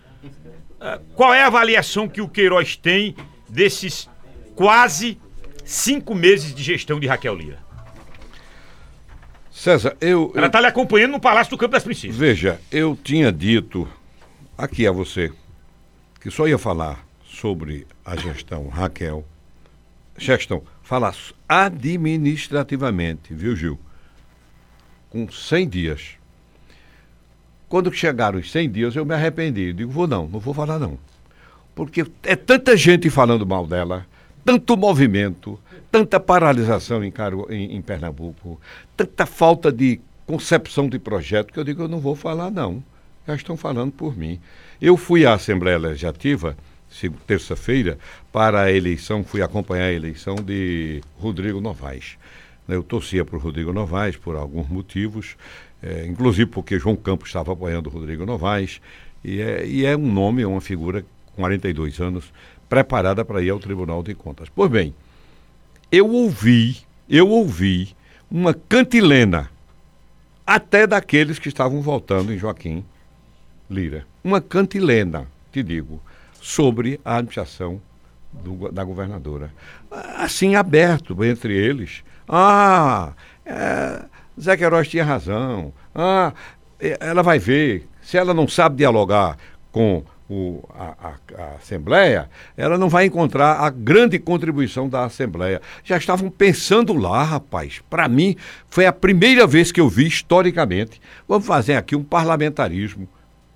[1.15, 3.15] qual é a avaliação que o Queiroz tem
[3.49, 4.09] desses
[4.55, 5.19] quase
[5.65, 7.59] cinco meses de gestão de Raquel Lira?
[9.51, 10.31] César, eu.
[10.35, 12.15] Ela está lhe acompanhando no Palácio do Campo das Princesas.
[12.15, 13.87] Veja, eu tinha dito
[14.55, 15.31] aqui a você
[16.21, 19.25] que só ia falar sobre a gestão Raquel.
[20.15, 21.15] Gestão, falar
[21.47, 23.79] administrativamente, viu, Gil?
[25.09, 26.16] Com 100 dias.
[27.69, 29.73] Quando chegaram os 100 dias, eu me arrependi.
[29.73, 30.97] Digo, vou não, não vou falar não.
[31.75, 34.05] Porque é tanta gente falando mal dela,
[34.43, 35.59] tanto movimento,
[35.91, 38.59] tanta paralisação em, Caru, em, em Pernambuco,
[38.95, 42.83] tanta falta de concepção de projeto, que eu digo, eu não vou falar não.
[43.27, 44.39] Já estão falando por mim.
[44.81, 46.55] Eu fui à Assembleia Legislativa,
[47.25, 47.97] terça-feira,
[48.31, 52.17] para a eleição, fui acompanhar a eleição de Rodrigo Novaes.
[52.67, 55.35] Eu torcia por Rodrigo Novaes por alguns motivos,
[55.81, 58.81] é, inclusive porque João Campos estava apoiando o Rodrigo Novaes,
[59.23, 62.31] e é, e é um nome, é uma figura com 42 anos,
[62.69, 64.49] preparada para ir ao Tribunal de Contas.
[64.53, 64.93] Pois bem,
[65.91, 66.77] eu ouvi,
[67.09, 67.95] eu ouvi
[68.29, 69.49] uma cantilena,
[70.45, 72.83] até daqueles que estavam votando em Joaquim
[73.69, 74.05] Lira.
[74.23, 76.01] Uma cantilena, te digo,
[76.41, 77.81] sobre a administração
[78.31, 79.51] do, da governadora.
[80.17, 82.03] Assim, aberto entre eles.
[82.27, 83.13] Ah,
[83.45, 84.03] é,
[84.39, 85.73] Zé Queiroz tinha razão.
[85.93, 86.33] Ah,
[86.79, 87.87] ela vai ver.
[88.01, 89.37] Se ela não sabe dialogar
[89.71, 95.61] com o, a, a, a, Assembleia, ela não vai encontrar a grande contribuição da Assembleia.
[95.83, 97.81] Já estavam pensando lá, rapaz.
[97.89, 98.35] Para mim,
[98.69, 101.01] foi a primeira vez que eu vi historicamente.
[101.27, 103.07] Vamos fazer aqui um parlamentarismo.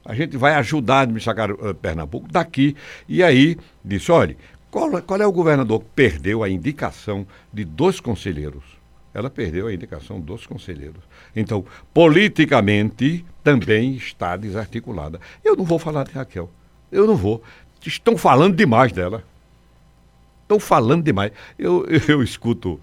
[0.03, 2.75] A gente vai ajudar a administrar uh, Pernambuco daqui.
[3.07, 4.35] E aí, disse: olha,
[4.71, 8.80] qual, qual é o governador que perdeu a indicação de dois conselheiros?
[9.13, 11.03] Ela perdeu a indicação dos conselheiros.
[11.35, 15.19] Então, politicamente, também está desarticulada.
[15.43, 16.49] Eu não vou falar de Raquel.
[16.91, 17.43] Eu não vou.
[17.85, 19.23] Estão falando demais dela.
[20.43, 21.31] Estão falando demais.
[21.57, 22.79] Eu, eu escuto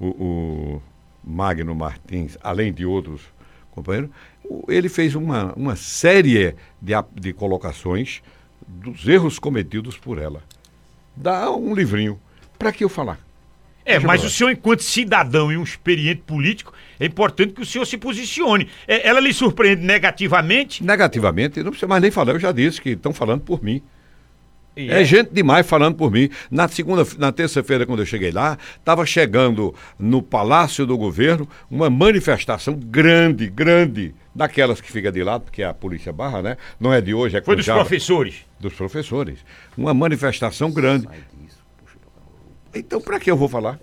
[0.00, 0.82] o, o
[1.24, 3.22] Magno Martins, além de outros
[3.72, 4.10] companheiros,
[4.68, 8.22] ele fez uma, uma série de, de colocações
[8.66, 10.42] dos erros cometidos por ela.
[11.14, 12.18] Dá um livrinho.
[12.58, 13.25] Para que eu falar?
[13.86, 17.84] É, mas o senhor, enquanto cidadão e um experiente político, é importante que o senhor
[17.84, 18.68] se posicione.
[18.86, 20.82] É, ela lhe surpreende negativamente?
[20.82, 23.80] Negativamente, não precisa mais nem falar, eu já disse que estão falando por mim.
[24.76, 26.28] É, é, gente demais falando por mim.
[26.50, 31.88] Na segunda, na terça-feira, quando eu cheguei lá, estava chegando no Palácio do Governo uma
[31.88, 36.56] manifestação grande, grande, daquelas que fica de lado, porque é a polícia barra, né?
[36.78, 38.44] Não é de hoje, é Foi dos professores.
[38.60, 39.38] Dos professores.
[39.78, 41.08] Uma manifestação grande.
[42.78, 43.78] Então, para que eu vou falar?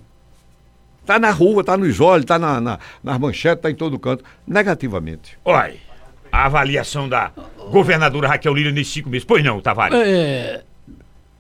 [1.02, 4.24] Está na rua, está nos olhos, está na, na, nas manchetes, está em todo canto.
[4.48, 5.38] Negativamente.
[5.44, 5.76] Olha,
[6.32, 7.32] a avaliação da
[7.72, 9.26] governadora Raquel Lira nesses cinco meses.
[9.26, 10.00] Pois não, Tavares?
[10.00, 10.64] É,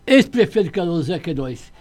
[0.05, 1.71] Ex-prefeito Carlos Zé Queiroz.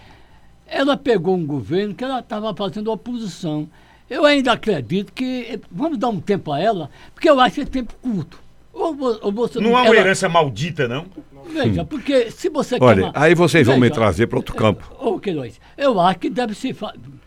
[0.66, 3.68] Ela pegou um governo que ela estava fazendo oposição.
[4.08, 5.60] Eu ainda acredito que.
[5.70, 8.40] Vamos dar um tempo a ela, porque eu acho que é tempo curto.
[8.72, 9.96] Ou, ou você não, não há uma ela...
[9.96, 11.06] herança maldita, não?
[11.50, 13.12] Veja, porque se você Olha, uma...
[13.14, 14.90] aí vocês vão Veja, me trazer para outro campo.
[14.98, 16.74] Ô, Queiroz, eu acho que deve se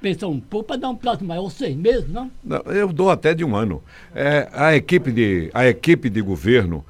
[0.02, 2.32] pensar um pouco para dar um prazo maior, seis meses, não?
[2.44, 3.84] não eu dou até de um ano.
[4.14, 6.86] É, a, equipe de, a equipe de governo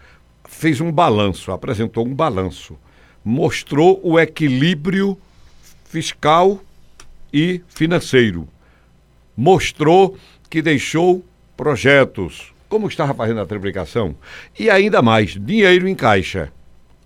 [0.48, 2.78] fez um balanço, apresentou um balanço,
[3.24, 5.18] mostrou o equilíbrio
[5.86, 6.60] fiscal
[7.34, 8.48] e financeiro.
[9.36, 10.18] Mostrou
[10.50, 11.24] que deixou
[11.58, 14.16] projetos, como estava fazendo a triplicação,
[14.58, 16.52] e ainda mais, dinheiro em caixa.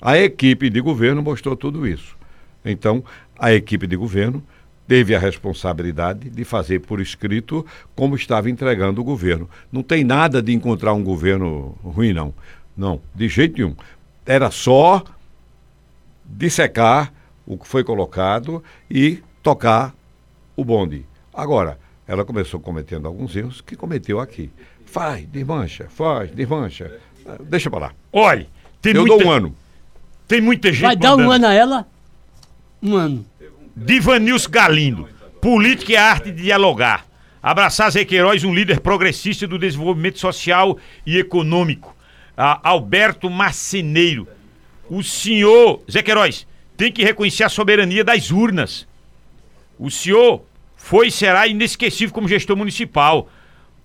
[0.02, 2.16] A equipe de governo mostrou tudo isso.
[2.64, 3.04] Então,
[3.38, 4.43] a equipe de governo
[4.88, 9.50] teve a responsabilidade de fazer por escrito como estava entregando o governo.
[9.72, 12.34] Não tem nada de encontrar um governo ruim, não.
[12.76, 13.76] Não, de jeito nenhum.
[14.26, 15.04] Era só
[16.26, 17.14] dissecar
[17.45, 19.93] o que foi colocado e tocar
[20.56, 21.06] o bonde.
[21.34, 21.78] Agora,
[22.08, 24.50] ela começou cometendo alguns erros que cometeu aqui.
[24.86, 26.91] Faz, desmancha, faz, desmancha.
[27.41, 27.93] Deixa para lá.
[28.12, 28.47] Olha,
[28.82, 29.18] tem Eu muita...
[29.18, 29.56] dou um ano.
[30.30, 30.84] Tem muita gente.
[30.84, 31.88] Vai dar um ano a ela?
[32.84, 33.25] Um ano.
[33.75, 35.09] Divanils Galindo.
[35.41, 37.07] Política é a arte de dialogar.
[37.41, 41.95] Abraçar Zé Queiroz, um líder progressista do desenvolvimento social e econômico.
[42.38, 44.27] Ah, Alberto Marceneiro.
[44.88, 46.45] O senhor, Zé Queiroz,
[46.77, 48.88] tem que reconhecer a soberania das urnas.
[49.80, 53.27] O senhor foi e será inesquecível como gestor municipal.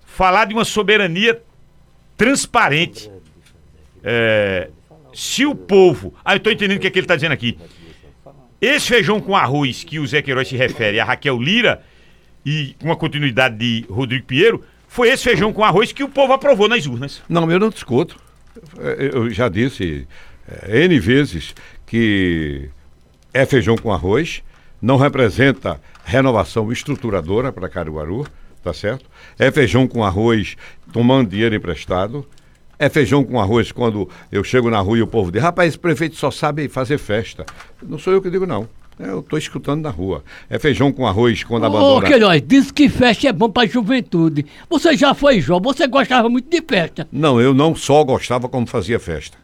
[0.04, 1.40] Falar de uma soberania
[2.18, 3.10] transparente.
[4.02, 4.68] É,
[5.14, 6.14] se o povo.
[6.24, 7.56] Ah, eu tô entendendo o que, é que ele tá dizendo aqui.
[8.60, 11.82] Esse feijão com arroz que o Zé Queiroz se refere a Raquel Lira
[12.44, 16.32] e com a continuidade de Rodrigo Pinheiro, foi esse feijão com arroz que o povo
[16.32, 17.22] aprovou nas urnas.
[17.28, 18.16] Não, eu não discuto.
[18.78, 20.06] É, eu já disse
[20.48, 21.54] é, N vezes
[21.86, 22.68] que
[23.32, 24.42] é feijão com arroz,
[24.80, 28.26] não representa renovação estruturadora para Caruaru,
[28.62, 29.06] tá certo?
[29.38, 30.56] É feijão com arroz
[30.92, 32.26] tomando dinheiro emprestado,
[32.78, 35.78] é feijão com arroz quando eu chego na rua e o povo diz, rapaz, esse
[35.78, 37.44] prefeito só sabe fazer festa.
[37.82, 38.68] Não sou eu que digo, não.
[38.98, 40.22] Eu estou escutando na rua.
[40.48, 41.98] É feijão com arroz quando abandona.
[41.98, 44.46] Ô, Queiroz, diz que festa é bom para a juventude.
[44.70, 47.08] Você já foi jovem, você gostava muito de festa.
[47.10, 49.36] Não, eu não só gostava como fazia festa.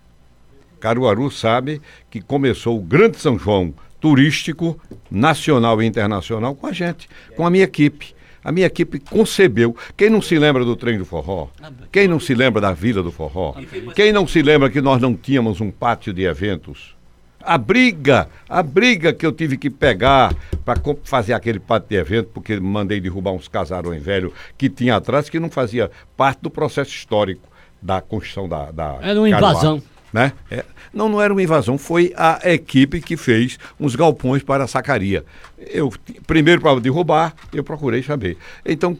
[0.78, 7.08] Caruaru sabe que começou o Grande São João turístico, nacional e internacional com a gente,
[7.36, 8.14] com a minha equipe.
[8.42, 9.76] A minha equipe concebeu.
[9.96, 11.48] Quem não se lembra do trem do forró?
[11.92, 13.54] Quem não se lembra da Vila do Forró?
[13.94, 16.94] Quem não se lembra que nós não tínhamos um pátio de eventos?
[17.42, 20.34] A briga, a briga que eu tive que pegar
[20.64, 25.30] para fazer aquele pátio de evento, porque mandei derrubar uns casarões velhos que tinha atrás,
[25.30, 27.48] que não fazia parte do processo histórico
[27.80, 28.70] da construção da.
[28.70, 29.82] da Era uma invasão.
[30.12, 30.32] Né?
[30.50, 34.68] É, não, não era uma invasão, foi a equipe que fez uns galpões para a
[34.68, 35.24] sacaria.
[35.58, 35.92] Eu,
[36.26, 38.36] primeiro para derrubar, eu procurei saber.
[38.64, 38.98] Então,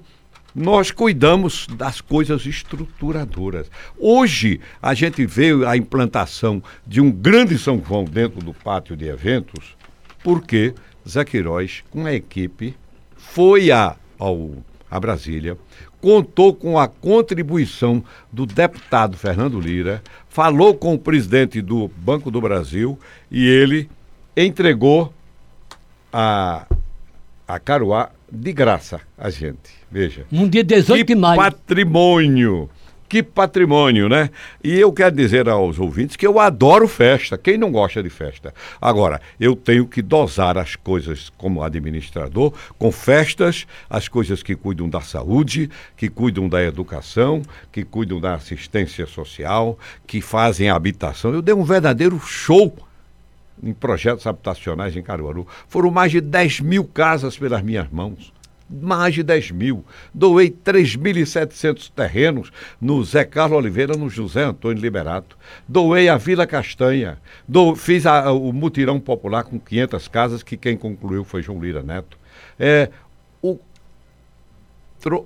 [0.54, 3.70] nós cuidamos das coisas estruturadoras.
[3.98, 9.06] Hoje, a gente vê a implantação de um grande São João dentro do pátio de
[9.06, 9.76] eventos,
[10.22, 10.74] porque
[11.08, 12.74] Zé Queiroz, com a equipe,
[13.16, 14.50] foi a, ao,
[14.90, 15.56] a Brasília,
[16.00, 22.40] contou com a contribuição do deputado Fernando Lira, falou com o presidente do Banco do
[22.40, 22.98] Brasil
[23.30, 23.90] e ele
[24.36, 25.12] entregou
[26.12, 26.66] a,
[27.46, 29.80] a Caruá de graça a gente.
[29.90, 30.24] Veja.
[30.32, 31.36] Um dia 18 de maio.
[31.36, 32.70] Patrimônio
[33.10, 34.30] que patrimônio, né?
[34.62, 37.36] E eu quero dizer aos ouvintes que eu adoro festa.
[37.36, 38.54] Quem não gosta de festa?
[38.80, 44.88] Agora, eu tenho que dosar as coisas como administrador, com festas, as coisas que cuidam
[44.88, 47.42] da saúde, que cuidam da educação,
[47.72, 51.34] que cuidam da assistência social, que fazem habitação.
[51.34, 52.72] Eu dei um verdadeiro show
[53.60, 55.48] em projetos habitacionais em Caruaru.
[55.66, 58.32] Foram mais de 10 mil casas pelas minhas mãos.
[58.70, 59.84] Mais de 10 mil.
[60.14, 65.36] Doei 3.700 terrenos no Zé Carlos Oliveira, no José Antônio Liberato.
[65.66, 67.18] Doei a Vila Castanha.
[67.48, 71.82] Do, fiz a, o mutirão popular com 500 casas, que quem concluiu foi João Lira
[71.82, 72.18] Neto.
[72.58, 72.90] É,
[73.42, 73.58] o,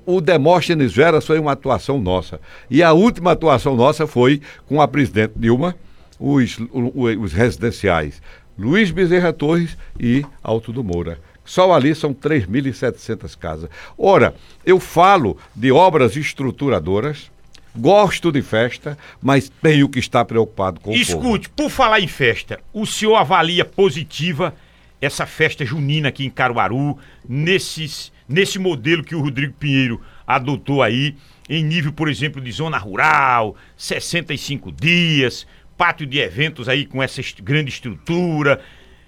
[0.07, 2.41] o Demóstenes Veras foi uma atuação nossa.
[2.71, 5.75] E a última atuação nossa foi com a presidente Dilma,
[6.19, 8.23] os, os residenciais
[8.57, 11.19] Luiz Bezerra Torres e Alto do Moura.
[11.45, 13.71] Só ali são 3.700 casas.
[13.99, 14.35] Ora,
[14.65, 17.31] eu falo de obras estruturadoras,
[17.77, 21.19] gosto de festa, mas tenho que estar preocupado com Escute, o.
[21.19, 24.55] Escute, por falar em festa, o senhor avalia positiva
[25.01, 26.97] essa festa junina aqui em Caruaru,
[27.29, 31.15] nesses, nesse modelo que o Rodrigo Pinheiro adotou aí,
[31.49, 37.21] em nível, por exemplo, de zona rural, 65 dias, pátio de eventos aí com essa
[37.43, 38.61] grande estrutura.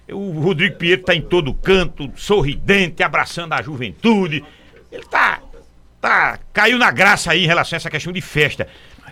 [0.09, 4.43] O Rodrigo Pinheiro está em todo canto, sorridente, abraçando a juventude.
[4.91, 5.41] Ele tá,
[5.99, 6.39] tá.
[6.53, 8.67] Caiu na graça aí em relação a essa questão de festa.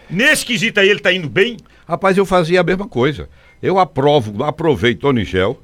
[0.09, 1.57] Nesse quesito aí, ele tá indo bem?
[1.87, 3.29] Rapaz, eu fazia a mesma coisa.
[3.61, 5.61] Eu aprovo, aprovei Tony Gel,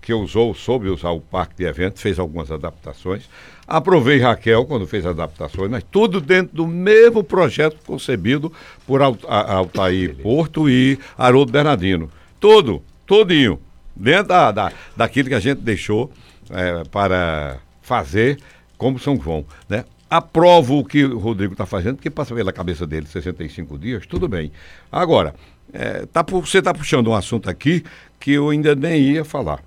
[0.00, 3.28] que usou, soube usar o parque de eventos, fez algumas adaptações.
[3.66, 8.52] Aprovei Raquel quando fez adaptações, mas tudo dentro do mesmo projeto concebido
[8.86, 12.10] por Altair Porto e Haroldo Bernardino.
[12.38, 13.60] Tudo, todinho,
[13.96, 16.12] dentro da, da, daquilo que a gente deixou
[16.50, 18.38] é, para fazer
[18.76, 19.44] como São João.
[19.68, 19.84] Né?
[20.08, 24.28] Aprovo o que o Rodrigo está fazendo, porque passa pela cabeça dele 65 dias, tudo
[24.28, 24.52] bem.
[24.90, 25.34] Agora,
[25.72, 27.82] é, tá, você está puxando um assunto aqui
[28.20, 29.60] que eu ainda nem ia falar.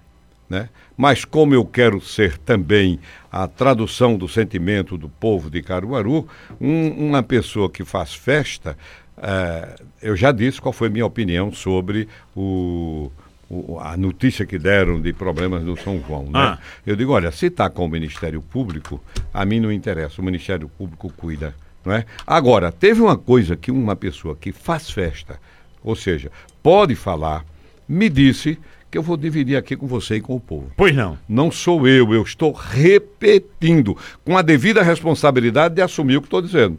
[0.49, 0.69] Né?
[0.97, 2.99] Mas como eu quero ser também
[3.31, 6.27] a tradução do sentimento do povo de Caruaru,
[6.59, 8.75] um, uma pessoa que faz festa,
[9.21, 13.11] é, eu já disse qual foi a minha opinião sobre o,
[13.49, 16.23] o, a notícia que deram de problemas do São João.
[16.25, 16.31] Né?
[16.33, 16.59] Ah.
[16.85, 19.01] Eu digo, olha, se está com o Ministério Público,
[19.33, 21.55] a mim não interessa, o Ministério Público cuida.
[21.83, 22.05] Não é?
[22.27, 25.39] Agora, teve uma coisa que uma pessoa que faz festa,
[25.83, 26.29] ou seja,
[26.61, 27.43] pode falar,
[27.87, 28.59] me disse
[28.91, 30.71] que eu vou dividir aqui com você e com o povo.
[30.75, 31.17] Pois não.
[31.27, 36.41] Não sou eu, eu estou repetindo, com a devida responsabilidade de assumir o que estou
[36.41, 36.77] dizendo.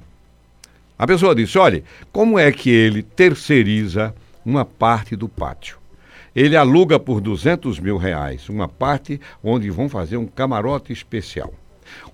[0.98, 4.14] A pessoa disse: olha, como é que ele terceiriza
[4.44, 5.79] uma parte do pátio?
[6.34, 11.52] Ele aluga por 200 mil reais uma parte onde vão fazer um camarote especial.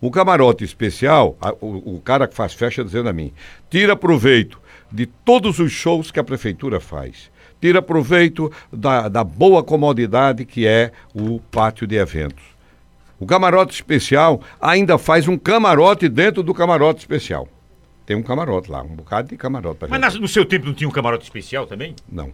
[0.00, 3.32] O camarote especial, a, o, o cara que faz festa dizendo a mim,
[3.68, 4.60] tira proveito
[4.90, 10.66] de todos os shows que a prefeitura faz tira proveito da, da boa comodidade que
[10.66, 12.44] é o pátio de eventos.
[13.18, 17.48] O camarote especial ainda faz um camarote dentro do camarote especial.
[18.04, 19.86] Tem um camarote lá, um bocado de camarote.
[19.88, 21.94] Mas na, no seu tempo não tinha um camarote especial também?
[22.08, 22.30] Não.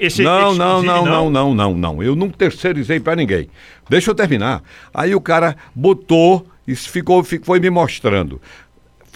[0.00, 2.02] Esse, não, esse não, não, não, não, não, não.
[2.02, 3.48] Eu não terceirizei para ninguém.
[3.88, 4.62] Deixa eu terminar.
[4.92, 8.40] Aí o cara botou e ficou, ficou, foi me mostrando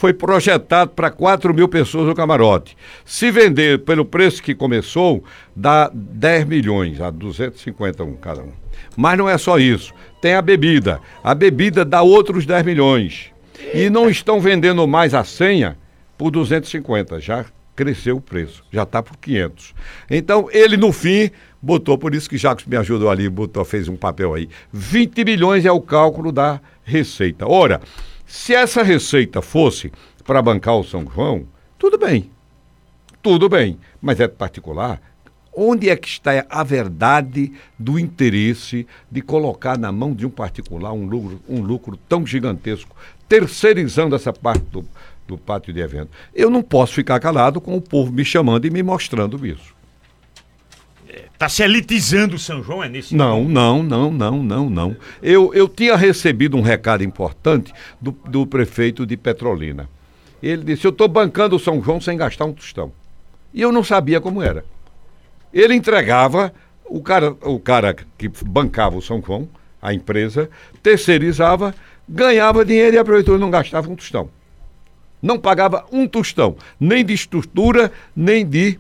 [0.03, 2.77] foi projetado para 4 mil pessoas no camarote.
[3.05, 5.23] Se vender pelo preço que começou,
[5.55, 8.51] dá 10 milhões, a 250 um cada um.
[8.97, 9.95] Mas não é só isso.
[10.21, 11.01] Tem a bebida.
[11.23, 13.31] A bebida dá outros 10 milhões.
[13.73, 15.79] E não estão vendendo mais a senha
[16.19, 17.21] por 250.
[17.21, 17.45] Já
[17.75, 18.65] cresceu o preço.
[18.71, 19.75] Já está por 500.
[20.11, 23.97] Então, ele no fim botou, por isso que Jacques me ajudou ali, botou, fez um
[23.97, 24.49] papel aí.
[24.73, 27.47] 20 milhões é o cálculo da receita.
[27.47, 27.81] Ora,
[28.27, 29.93] se essa receita fosse
[30.25, 31.47] para bancar o São João,
[31.79, 32.31] tudo bem.
[33.23, 33.79] Tudo bem.
[34.01, 35.01] Mas é particular.
[35.55, 40.93] Onde é que está a verdade do interesse de colocar na mão de um particular
[40.93, 42.97] um lucro, um lucro tão gigantesco,
[43.29, 44.83] terceirizando essa parte do,
[45.33, 46.11] do pátio de evento?
[46.35, 49.75] Eu não posso ficar calado com o povo me chamando e me mostrando isso.
[51.33, 54.97] Está se elitizando o São João, é nesse Não, não, não, não, não, não.
[55.23, 59.89] Eu, eu tinha recebido um recado importante do, do prefeito de Petrolina.
[60.43, 62.93] Ele disse: Eu estou bancando o São João sem gastar um tostão.
[63.53, 64.65] E eu não sabia como era.
[65.53, 66.53] Ele entregava,
[66.87, 69.49] o cara, o cara que bancava o São João,
[69.81, 70.49] a empresa,
[70.83, 71.75] terceirizava,
[72.09, 74.31] ganhava dinheiro e a prefeitura não gastava um tostão.
[75.23, 78.79] Não pagava um tostão, nem de estrutura, nem de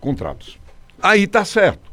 [0.00, 0.58] contratos
[1.02, 1.88] aí está certo.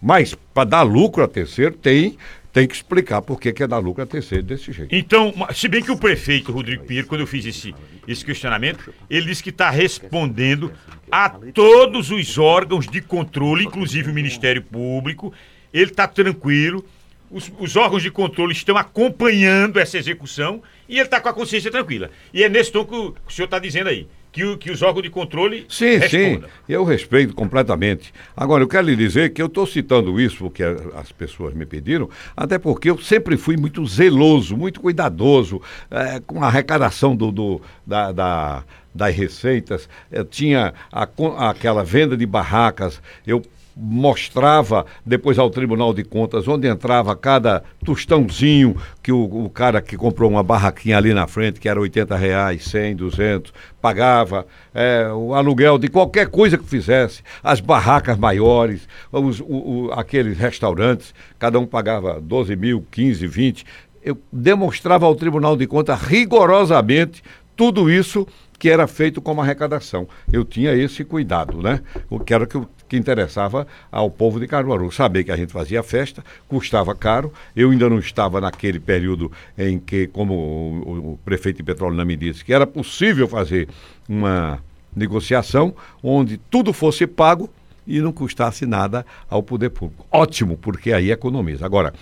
[0.00, 2.16] Mas para dar lucro a terceiro, tem,
[2.52, 4.94] tem que explicar por que, é dar lucro a terceiro desse jeito.
[4.94, 7.74] Então, se bem que o prefeito Rodrigo Pinheiro, quando eu fiz esse,
[8.08, 10.72] esse questionamento, ele disse que está respondendo
[11.10, 15.32] a todos os órgãos de controle, inclusive o Ministério Público.
[15.72, 16.84] Ele está tranquilo.
[17.30, 21.70] Os, os, órgãos de controle estão acompanhando essa execução e ele está com a consciência
[21.70, 22.10] tranquila.
[22.34, 24.08] E é nesse tom que o, que o senhor está dizendo aí.
[24.32, 26.48] que, que os órgãos de controle Sim, respondam.
[26.48, 28.12] sim, eu respeito completamente.
[28.36, 32.08] Agora, eu quero lhe dizer que eu estou citando isso porque as pessoas me pediram,
[32.36, 37.60] até porque eu sempre fui muito zeloso, muito cuidadoso é, com a arrecadação do, do
[37.86, 41.08] da, da das receitas, eu tinha a,
[41.48, 43.40] aquela venda de barracas, eu
[43.76, 49.96] mostrava depois ao Tribunal de Contas onde entrava cada tostãozinho que o, o, cara que
[49.96, 55.34] comprou uma barraquinha ali na frente, que era 80 reais, 100, 200, pagava é, o
[55.34, 61.58] aluguel de qualquer coisa que fizesse, as barracas maiores, os, o, o, aqueles restaurantes, cada
[61.58, 63.64] um pagava 12 mil, 15, 20.
[64.02, 67.22] Eu demonstrava ao Tribunal de Contas rigorosamente
[67.56, 68.26] tudo isso
[68.58, 70.06] que era feito como arrecadação.
[70.30, 71.80] Eu tinha esse cuidado, né?
[72.10, 72.46] O que era
[72.90, 74.90] que, interessava ao povo de Caruaru.
[74.90, 77.32] Saber que a gente fazia festa, custava caro.
[77.54, 82.16] Eu ainda não estava naquele período em que, como o, o prefeito de Petróleo me
[82.16, 83.68] disse, que era possível fazer
[84.08, 84.58] uma
[84.94, 87.48] negociação onde tudo fosse pago
[87.86, 90.04] e não custasse nada ao poder público.
[90.10, 91.64] Ótimo, porque aí economiza.
[91.64, 91.94] Agora,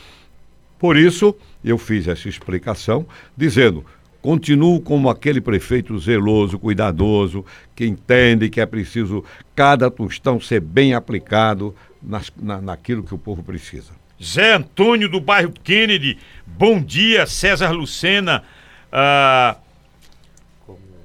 [0.79, 3.85] por isso eu fiz essa explicação dizendo
[4.21, 7.45] Continuo como aquele prefeito zeloso, cuidadoso,
[7.75, 13.19] que entende que é preciso cada tostão ser bem aplicado nas, na, naquilo que o
[13.19, 13.93] povo precisa.
[14.23, 18.43] Zé Antônio do bairro Kennedy, bom dia, César Lucena.
[18.91, 19.57] Ah,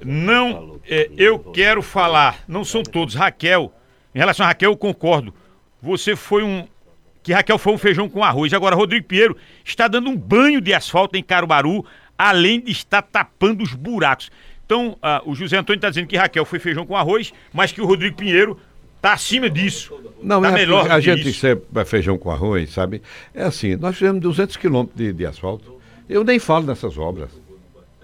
[0.04, 3.72] não, é, eu quero falar, não são todos, Raquel.
[4.14, 5.34] Em relação a Raquel, eu concordo.
[5.82, 6.68] Você foi um.
[7.22, 8.54] Que Raquel foi um feijão com arroz.
[8.54, 11.86] Agora, Rodrigo Pinheiro está dando um banho de asfalto em Caruaru
[12.18, 14.32] além de estar tapando os buracos.
[14.66, 17.82] Então, uh, o José Antônio está dizendo que Raquel foi feijão com arroz, mas que
[17.82, 18.58] o Rodrigo Pinheiro
[18.96, 19.94] está acima disso.
[20.22, 21.42] Não, tá é melhor a gente isso.
[21.42, 23.02] sempre é feijão com arroz, sabe?
[23.34, 25.80] É assim, nós fizemos 200 quilômetros de, de asfalto.
[26.08, 27.30] Eu nem falo nessas obras.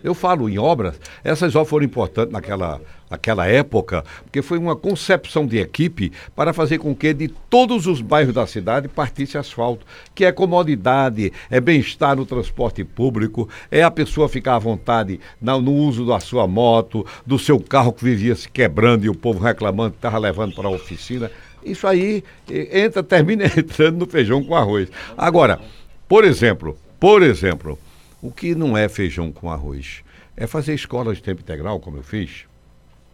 [0.04, 2.80] Eu falo em obras, essas obras foram importantes naquela,
[3.10, 8.02] naquela época, porque foi uma concepção de equipe para fazer com que de todos os
[8.02, 13.92] bairros da cidade partisse asfalto, que é comodidade, é bem-estar no transporte público, é a
[13.92, 18.50] pessoa ficar à vontade no, uso da sua moto, do seu carro que vivia se
[18.50, 21.32] quebrando e o povo reclamando que estava levando para a oficina.
[21.64, 24.90] Isso aí entra, termina entrando no feijão com arroz.
[25.18, 25.60] Agora,
[26.08, 27.78] por exemplo, por exemplo,
[28.22, 30.04] o que não é feijão com arroz?
[30.36, 32.46] É fazer escola de tempo integral, como eu fiz.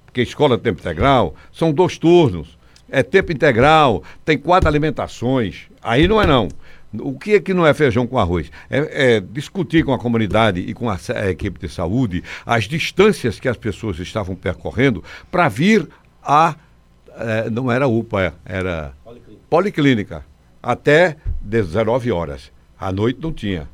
[0.05, 2.57] Porque escola de tempo integral são dois turnos.
[2.89, 5.67] É tempo integral, tem quatro alimentações.
[5.81, 6.47] Aí não é não.
[6.99, 8.51] O que é que não é feijão com arroz?
[8.69, 13.39] É, é discutir com a comunidade e com a, a, equipe de saúde as distâncias
[13.39, 15.87] que as pessoas estavam percorrendo para vir
[16.23, 16.55] a.
[17.17, 19.49] É, não era UPA, era Policlínica.
[19.49, 20.25] Policlínica.
[20.61, 22.51] Até 19 horas.
[22.79, 23.67] À noite não tinha.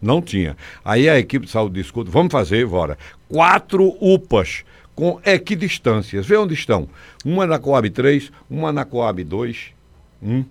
[0.00, 0.56] Não tinha.
[0.84, 2.96] Aí a equipe de saúde discute, vamos fazer, Vora,
[3.28, 6.26] quatro UPAs com equidistâncias.
[6.26, 6.88] Vê onde estão.
[7.24, 9.72] Uma na Coab 3, uma na Coab 2,
[10.22, 10.44] um,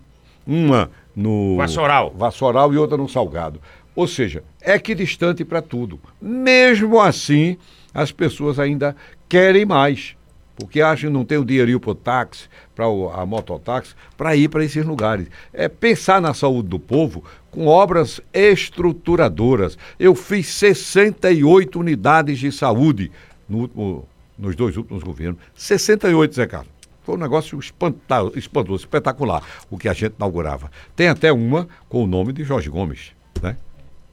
[0.46, 2.14] uma no Vassoural.
[2.16, 3.62] Vassoural e outra no Salgado.
[3.96, 6.00] Ou seja, equidistante para tudo.
[6.22, 7.58] Mesmo assim,
[7.94, 8.96] as pessoas ainda
[9.28, 10.16] querem mais
[10.58, 14.50] porque acham que não tem o dinheirinho para o táxi, para a mototáxi, para ir
[14.50, 15.28] para esses lugares.
[15.54, 17.24] É pensar na saúde do povo
[17.58, 19.80] com obras estruturadoras.
[20.00, 23.12] Eu fiz 68 unidades de saúde
[23.50, 25.42] no último, nos dois últimos governos.
[25.56, 26.72] 68, Zé Carlos.
[27.02, 29.42] Foi um negócio espantoso, espetacular,
[29.72, 30.70] o que a gente inaugurava.
[30.96, 33.58] Tem até uma com o nome de Jorge Gomes, né?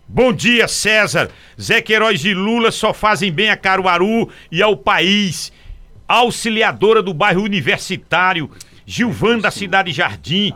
[0.09, 1.31] Bom dia, César.
[1.61, 5.53] Zé Queiroz e Lula só fazem bem a Caruaru e ao país
[6.09, 8.51] auxiliadora do bairro Universitário,
[8.87, 10.55] Gilvan da Cidade Jardim.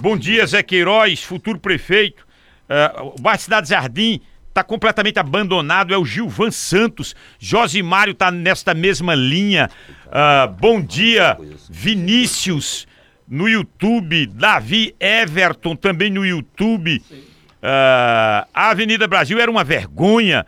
[0.00, 2.26] Bom dia, Zé Queiroz, futuro prefeito.
[2.64, 7.14] Uh, o bairro Cidade Jardim está completamente abandonado, é o Gilvan Santos.
[7.38, 9.68] Josimário está nesta mesma linha.
[10.06, 11.36] Uh, bom dia,
[11.68, 12.86] Vinícius
[13.28, 17.02] no YouTube, Davi Everton também no YouTube.
[17.10, 20.46] Uh, a Avenida Brasil era uma vergonha.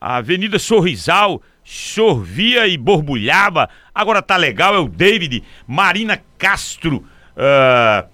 [0.00, 3.68] A Avenida Sorrisal chovia e borbulhava.
[3.94, 7.04] Agora tá legal, é o David, Marina Castro,
[7.36, 8.09] uh,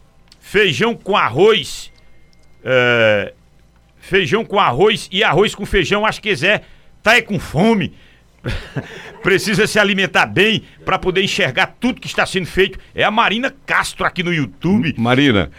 [0.47, 1.93] feijão com arroz,
[2.61, 3.35] uh,
[3.99, 6.63] feijão com arroz e arroz com feijão, acho que Zé
[7.03, 7.93] tá é com fome.
[9.25, 12.79] Precisa se alimentar bem para poder enxergar tudo que está sendo feito.
[12.95, 14.95] É a Marina Castro aqui no YouTube.
[14.97, 15.51] Marina,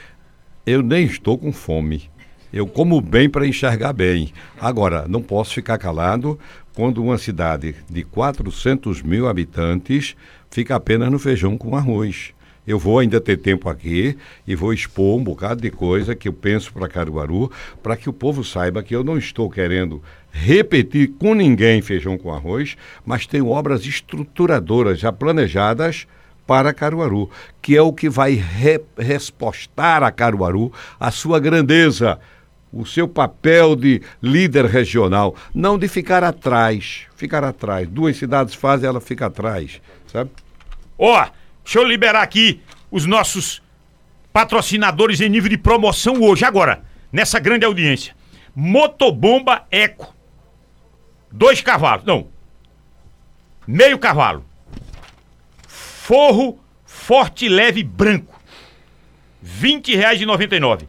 [0.66, 2.10] eu nem estou com fome.
[2.54, 4.32] Eu como bem para enxergar bem.
[4.58, 6.40] Agora, não posso ficar calado
[6.74, 10.16] quando uma cidade de 400 mil habitantes
[10.50, 12.37] fica apenas no feijão com arroz.
[12.68, 16.34] Eu vou ainda ter tempo aqui e vou expor um bocado de coisa que eu
[16.34, 17.50] penso para Caruaru,
[17.82, 22.34] para que o povo saiba que eu não estou querendo repetir com ninguém feijão com
[22.34, 26.06] arroz, mas tenho obras estruturadoras já planejadas
[26.46, 27.30] para Caruaru,
[27.62, 32.20] que é o que vai re respostar a Caruaru a sua grandeza,
[32.72, 37.88] o seu papel de líder regional, não de ficar atrás, ficar atrás.
[37.88, 40.30] Duas cidades fazem, ela fica atrás, sabe?
[40.98, 41.37] Ó, oh,
[41.68, 43.62] deixa eu liberar aqui os nossos
[44.32, 48.16] patrocinadores em nível de promoção hoje, agora, nessa grande audiência.
[48.56, 50.16] Motobomba Eco.
[51.30, 52.30] Dois cavalos, não.
[53.68, 54.46] Meio cavalo
[55.68, 58.42] Forro Forte Leve Branco.
[59.44, 60.88] R$ 20,99.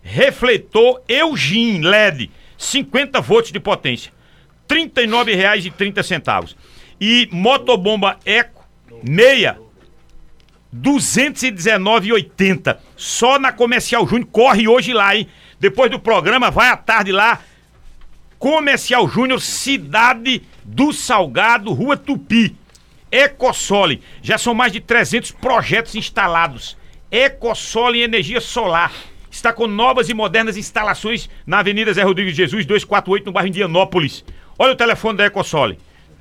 [0.00, 4.12] Refletor Eugene LED, 50 volts de potência.
[4.70, 6.54] R$ 39,30.
[7.00, 8.64] E motobomba Eco
[9.02, 9.58] meia
[10.74, 12.78] 219,80.
[12.96, 14.28] Só na Comercial Júnior.
[14.30, 15.26] Corre hoje lá, hein?
[15.58, 17.40] Depois do programa, vai à tarde lá.
[18.38, 22.54] Comercial Júnior, Cidade do Salgado, Rua Tupi.
[23.10, 24.02] Ecosole.
[24.22, 26.76] Já são mais de 300 projetos instalados.
[27.10, 28.92] Ecosole Energia Solar.
[29.30, 34.24] Está com novas e modernas instalações na Avenida Zé Rodrigues Jesus, 248, no bairro Indianópolis.
[34.58, 35.78] Olha o telefone da Ecosole.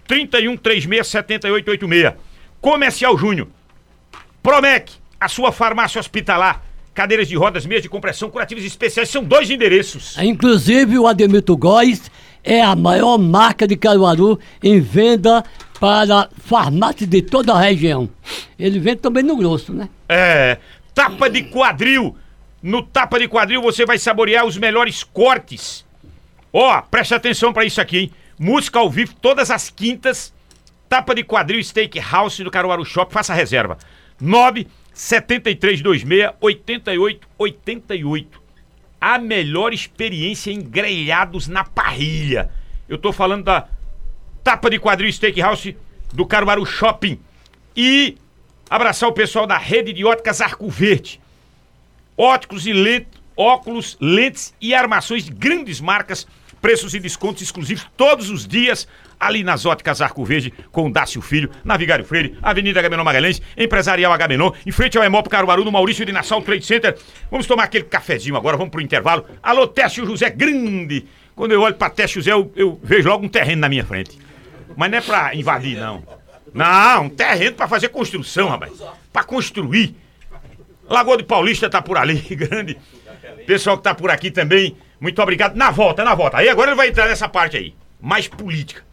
[0.07, 2.13] 31 36 7886.
[2.59, 3.47] Comercial Júnior.
[4.49, 6.63] Promec, a sua farmácia hospitalar.
[6.91, 10.17] Cadeiras de rodas, meias de compressão, curativos especiais, são dois endereços.
[10.17, 12.09] Inclusive, o Ademito Góes
[12.43, 15.43] é a maior marca de Caruaru em venda
[15.79, 18.09] para farmácias de toda a região.
[18.57, 19.87] Ele vende também no grosso, né?
[20.09, 20.57] É,
[20.95, 22.17] tapa de quadril.
[22.59, 25.85] No tapa de quadril você vai saborear os melhores cortes.
[26.51, 28.11] Ó, oh, preste atenção para isso aqui, hein?
[28.39, 30.33] Música ao vivo todas as quintas.
[30.89, 33.13] Tapa de quadril Steakhouse do Caruaru Shop.
[33.13, 33.77] Faça reserva.
[34.19, 38.41] 9 7326 8888.
[38.99, 42.51] A melhor experiência em grelhados na parrilha.
[42.87, 43.67] Eu tô falando da
[44.43, 45.77] Tapa de Quadril Steakhouse
[46.13, 47.19] do Caruaru Shopping.
[47.75, 48.17] E
[48.69, 51.21] abraçar o pessoal da rede de óticas Arco Verde.
[52.17, 56.27] Óticos e lentes, óculos, lentes e armações de grandes marcas,
[56.61, 58.87] preços e descontos exclusivos todos os dias
[59.19, 64.13] ali nas óticas Arco Verde, com Dácio Filho, na Vigário Freire, Avenida Agamenon Magalhães, Empresarial
[64.13, 66.97] Agamenon, em frente ao Emop Caruaru, no Maurício de Nassau Trade Center.
[67.29, 69.25] Vamos tomar aquele cafezinho agora, vamos pro intervalo.
[69.43, 71.05] Alô, Técio José Grande.
[71.35, 74.17] Quando eu olho pra Técio José, eu, eu vejo logo um terreno na minha frente.
[74.75, 76.03] Mas não é pra invadir, não.
[76.53, 78.73] Não, um terreno pra fazer construção, rapaz.
[79.11, 79.95] Pra construir.
[80.89, 82.77] Lagoa de Paulista tá por ali, grande.
[83.45, 85.55] Pessoal que tá por aqui também, muito obrigado.
[85.55, 86.37] Na volta, na volta.
[86.37, 87.73] Aí agora ele vai entrar nessa parte aí.
[88.01, 88.83] Mais política.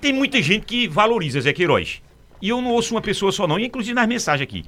[0.00, 2.02] Tem muita gente que valoriza Zé Queiroz.
[2.40, 4.64] E eu não ouço uma pessoa só não, inclusive nas mensagens aqui.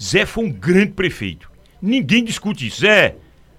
[0.00, 1.50] Zé foi um grande prefeito.
[1.80, 2.80] Ninguém discute isso.
[2.80, 3.16] Zé,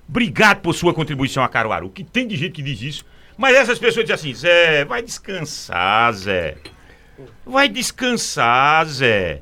[0.08, 1.90] obrigado por sua contribuição a Caruaru.
[1.90, 3.06] Que tem de gente que diz isso.
[3.38, 6.58] Mas essas pessoas dizem assim, Zé, vai descansar, Zé.
[7.46, 9.42] Vai descansar, Zé.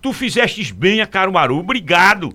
[0.00, 2.28] Tu fizestes bem a Caruaru, obrigado.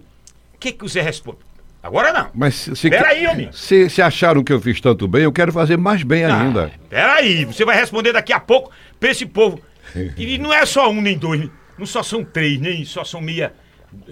[0.53, 1.39] O que, que o Zé responde?
[1.84, 2.29] Agora não.
[2.34, 3.49] Mas se, peraí, homem.
[3.51, 6.71] Se, se acharam que eu fiz tanto bem, eu quero fazer mais bem ah, ainda.
[6.89, 9.59] Peraí, você vai responder daqui a pouco pra esse povo.
[10.15, 13.53] E não é só um nem dois, não só são três, nem só são meia,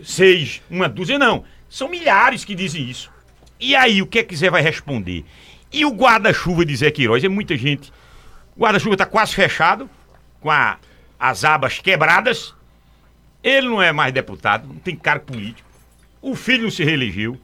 [0.03, 1.45] seis, uma dúzia, não.
[1.69, 3.09] São milhares que dizem isso.
[3.59, 5.23] E aí, o que é que Zé vai responder?
[5.71, 7.93] E o guarda-chuva de Zé Queiroz, é muita gente.
[8.57, 9.89] O guarda-chuva está quase fechado,
[10.41, 10.77] com a,
[11.19, 12.53] as abas quebradas.
[13.43, 15.69] Ele não é mais deputado, não tem cargo político.
[16.21, 17.39] O filho não se reelegeu.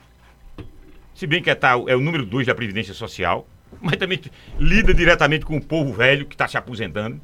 [1.16, 3.48] Se bem que é, tá, é o número dois da Previdência Social.
[3.82, 4.20] Mas também
[4.60, 7.20] lida diretamente com o povo velho que está se aposentando.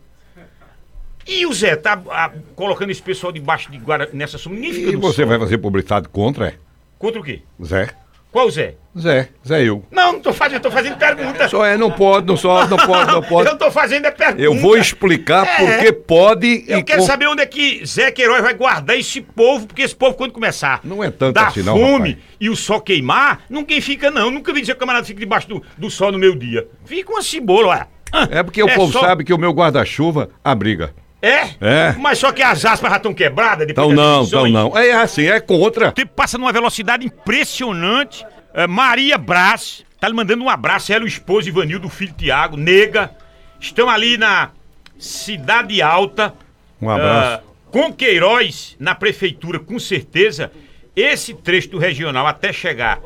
[1.28, 4.90] E o Zé tá a, colocando esse pessoal debaixo de guarda nessa magnífica.
[4.90, 5.28] E você sol.
[5.28, 6.56] vai fazer publicidade contra, é?
[6.98, 7.42] Contra o quê?
[7.64, 7.90] Zé.
[8.32, 8.76] Qual Zé?
[8.98, 9.84] Zé, Zé eu.
[9.92, 11.50] Não, não tô fazendo, tô fazendo pergunta.
[11.50, 13.48] Só é, não pode, não só, não pode, não pode.
[13.52, 14.42] eu tô fazendo é pergunta.
[14.42, 15.58] Eu vou explicar é.
[15.58, 19.82] porque pode Eu quero saber onde é que Zé Queiroz vai guardar esse povo, porque
[19.82, 22.26] esse povo quando começar não é tanto dar assim não, fome rapaz.
[22.40, 24.32] e o sol queimar, ninguém fica não.
[24.32, 26.68] Nunca vi dizer que o camarada fica debaixo do, do sol no meu dia.
[26.86, 27.88] Fica uma cebola, olha.
[28.30, 29.02] É porque é o povo só...
[29.02, 30.94] sabe que o meu guarda-chuva abriga.
[31.22, 31.50] É?
[31.62, 31.96] É.
[32.00, 34.78] Mas só que as aspas já estão quebradas Então não, então não.
[34.78, 35.90] É assim, é contra.
[35.90, 38.26] O tempo passa numa velocidade impressionante.
[38.54, 42.58] É, Maria Brás, tá lhe mandando um abraço, ela, o esposo Ivanildo, o filho Tiago,
[42.58, 43.12] nega.
[43.60, 44.50] Estão ali na
[44.98, 46.34] Cidade Alta.
[46.82, 47.44] Um abraço.
[47.44, 50.52] Uh, com Queiroz na prefeitura, com certeza,
[50.96, 53.00] esse trecho do regional até chegar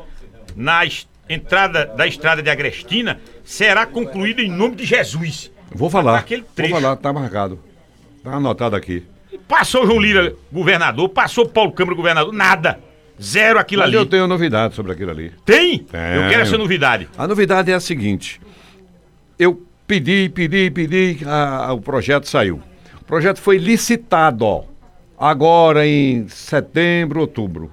[0.56, 0.80] na
[1.28, 5.52] entrada da estrada de Agrestina será concluído em nome de Jesus.
[5.70, 6.24] Vou falar.
[6.56, 7.60] Vou falar, tá marcado.
[8.26, 9.04] Tá anotado aqui.
[9.46, 12.80] Passou João Lira governador, passou Paulo Câmara governador, nada.
[13.22, 13.96] Zero aquilo Mas ali.
[13.98, 15.32] eu tenho novidade sobre aquilo ali.
[15.44, 15.78] Tem?
[15.78, 16.00] Tem.
[16.00, 17.08] Eu quero essa novidade.
[17.16, 18.40] A novidade é a seguinte.
[19.38, 22.60] Eu pedi, pedi, pedi, a, a, o projeto saiu.
[23.00, 24.64] O projeto foi licitado, ó,
[25.16, 27.70] agora em setembro, outubro,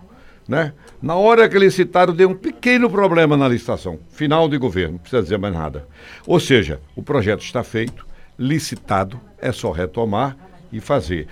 [0.47, 0.71] né?
[1.01, 3.97] Na hora que licitaram, deu um pequeno problema na licitação.
[4.11, 5.87] Final de governo, não precisa dizer mais nada.
[6.27, 8.05] Ou seja, o projeto está feito,
[8.37, 10.35] licitado, é só retomar
[10.71, 11.27] e fazer.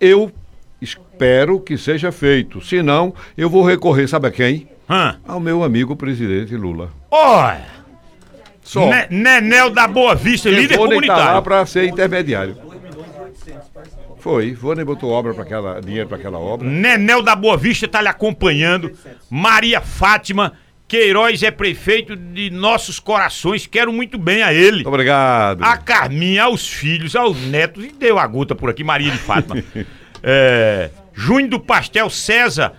[0.00, 0.32] Eu
[0.80, 2.64] espero que seja feito.
[2.64, 4.68] Se não, eu vou recorrer, sabe a quem?
[4.88, 5.18] Hã?
[5.26, 6.90] Ao meu amigo presidente Lula.
[7.10, 7.76] Olha!
[8.62, 8.88] Só.
[8.88, 11.24] Ne Nenel da Boa Vista, líder comunitário.
[11.24, 12.56] Tá lá para ser intermediário.
[14.18, 16.68] Foi, Vônei botou obra para aquela, dinheiro para aquela obra.
[16.68, 18.92] Nenel da Boa Vista está lhe acompanhando.
[19.30, 20.54] Maria Fátima
[20.88, 23.66] Queiroz é prefeito de nossos corações.
[23.66, 24.86] Quero muito bem a ele.
[24.86, 25.62] Obrigado.
[25.62, 27.84] A Carminha, aos filhos, aos netos.
[27.84, 29.62] E deu a gota por aqui, Maria de Fátima.
[30.22, 32.74] é, Junho do Pastel César.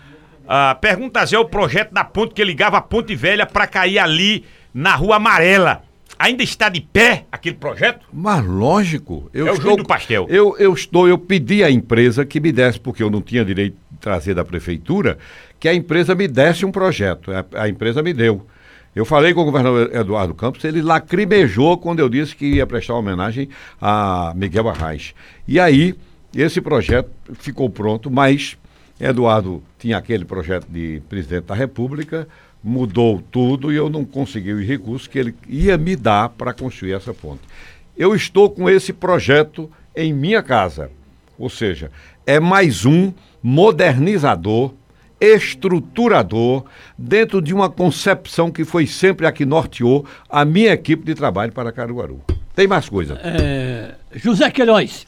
[0.48, 4.46] Ah, pergunta Zé o projeto da ponte que ligava a Ponte Velha para cair ali
[4.74, 5.84] na Rua Amarela.
[6.18, 8.08] Ainda está de pé aquele projeto?
[8.12, 9.30] Mas lógico.
[9.34, 10.26] Eu é estou, o do pastel.
[10.30, 13.76] Eu, eu estou, eu pedi à empresa que me desse, porque eu não tinha direito
[13.92, 15.18] de trazer da prefeitura,
[15.60, 17.32] que a empresa me desse um projeto.
[17.32, 18.46] A, a empresa me deu.
[18.96, 22.96] Eu falei com o governador Eduardo Campos, ele lacrimejou quando eu disse que ia prestar
[22.96, 23.48] homenagem
[23.80, 25.14] a Miguel Arraes.
[25.48, 25.96] E aí,
[26.36, 28.58] esse projeto ficou pronto, mas
[29.00, 32.28] Eduardo tinha aquele projeto de presidente da República,
[32.64, 36.94] mudou tudo e eu não consegui os recursos que ele ia me dar para construir
[36.94, 37.42] essa ponte.
[37.96, 40.90] Eu estou com esse projeto em minha casa,
[41.38, 41.92] ou seja,
[42.26, 44.74] é mais um modernizador,
[45.20, 46.66] estruturador,
[46.98, 51.52] dentro de uma concepção que foi sempre a que norteou a minha equipe de trabalho
[51.52, 52.22] para Caruaru.
[52.56, 53.20] Tem mais coisa.
[53.24, 55.06] É, José Queiroz,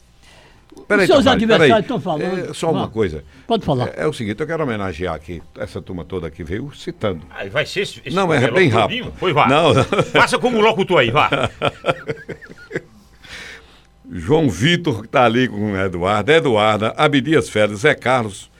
[0.86, 2.50] Peraí, Os seus adversários estão falando.
[2.50, 3.22] É, só uma coisa.
[3.46, 3.88] Pode falar.
[3.96, 7.22] É, é, o seguinte, eu quero homenagear aqui essa turma toda que veio citando.
[7.30, 9.12] Aí vai ser esse, esse Não, é bem rápido.
[9.18, 9.46] Pois vá.
[9.46, 9.72] Não.
[10.12, 11.30] Faça como o locutor aí, vá.
[14.12, 18.50] João Vitor, que está ali com o Eduardo, Eduarda, Abdias Félix, Zé Carlos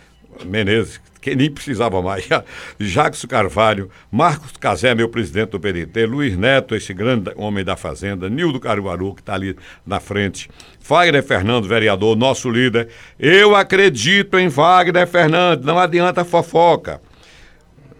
[0.44, 2.26] Menezes, que nem precisava mais.
[2.78, 8.28] Jacques Carvalho, Marcos Casé, meu presidente do PDT, Luiz Neto, esse grande homem da Fazenda,
[8.28, 9.56] Nildo Caruaru, que está ali
[9.86, 10.48] na frente,
[10.80, 12.88] Wagner Fernando, vereador, nosso líder.
[13.18, 17.00] Eu acredito em Wagner Fernando, não adianta fofoca.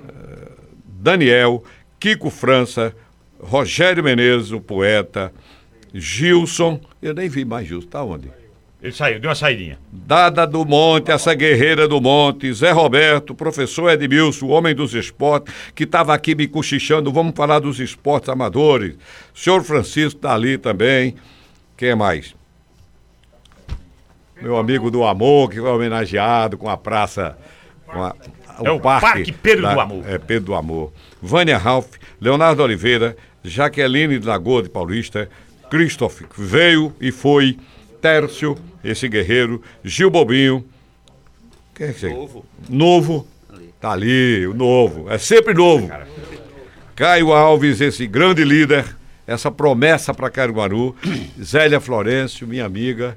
[0.09, 0.53] Eh,
[0.85, 1.63] Daniel,
[1.99, 2.95] Kiko França,
[3.39, 5.33] Rogério Menezes, o poeta,
[5.93, 8.40] Gilson, eu nem vi mais Gilson, tá onde?
[8.83, 9.79] Ele saiu, deu uma saidinha.
[9.93, 15.85] Dada do Monte, essa guerreira do Monte, Zé Roberto, professor Edmilson, homem dos esportes, que
[15.85, 18.97] estava aqui me cochichando, vamos falar dos esportes amadores.
[19.35, 21.15] Senhor Francisco está ali também.
[21.77, 22.35] Quem mais?
[24.41, 27.37] Meu amigo do Amor, que foi homenageado com a praça.
[27.87, 28.15] Com a,
[28.59, 30.09] o é o Parque, parque Pedro da, do Amor.
[30.09, 30.93] É, Pedro do Amor.
[31.21, 33.15] Vânia Ralph, Leonardo Oliveira,
[33.45, 35.29] Jaqueline Lagoa de Paulista,
[35.71, 37.59] Christoph veio e foi,
[38.01, 40.65] Tércio esse guerreiro, Gil Bobinho.
[41.75, 42.11] Quem é que é?
[42.11, 42.45] Novo.
[42.69, 43.27] Novo.
[43.53, 43.75] Ali.
[43.81, 45.11] Tá ali, o novo.
[45.11, 45.91] É sempre novo.
[46.95, 48.85] Caio Alves, esse grande líder,
[49.27, 50.95] essa promessa para Caruaru.
[51.43, 53.17] Zélia Florencio, minha amiga.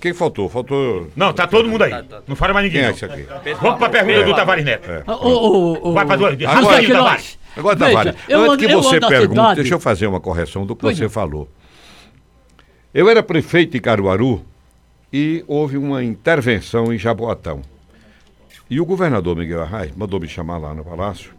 [0.00, 0.48] Quem faltou?
[0.48, 1.08] Faltou.
[1.14, 1.92] Não, tá todo mundo aí.
[2.26, 2.80] Não fala mais ninguém.
[2.80, 3.26] Quem é esse aqui?
[3.60, 4.90] Vamos para a pergunta do Tavares Neto.
[4.90, 5.02] É.
[5.92, 6.38] Vai para duas.
[6.42, 7.38] Agora, Tavares.
[7.56, 11.48] Agora, Tavares, antes que você pergunte, deixa eu fazer uma correção do que você falou.
[12.92, 14.44] Eu era prefeito de Caruaru
[15.12, 17.62] e houve uma intervenção em Jaboatão.
[18.68, 21.32] E o governador Miguel Arraes mandou me chamar lá no palácio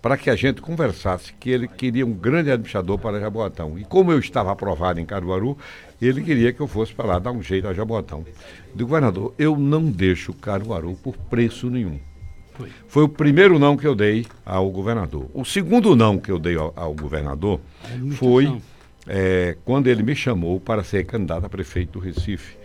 [0.00, 3.78] para que a gente conversasse que ele queria um grande administrador para Jaboatão.
[3.78, 5.58] E como eu estava aprovado em Caruaru,
[6.00, 8.24] ele queria que eu fosse para lá dar um jeito a Jaboatão.
[8.74, 12.00] Do governador, eu não deixo Caruaru por preço nenhum.
[12.88, 13.02] Foi.
[13.02, 15.26] O primeiro não que eu dei ao governador.
[15.34, 17.60] O segundo não que eu dei ao, ao governador
[18.12, 18.60] foi
[19.06, 22.60] é, quando ele me chamou para ser candidato a prefeito do Recife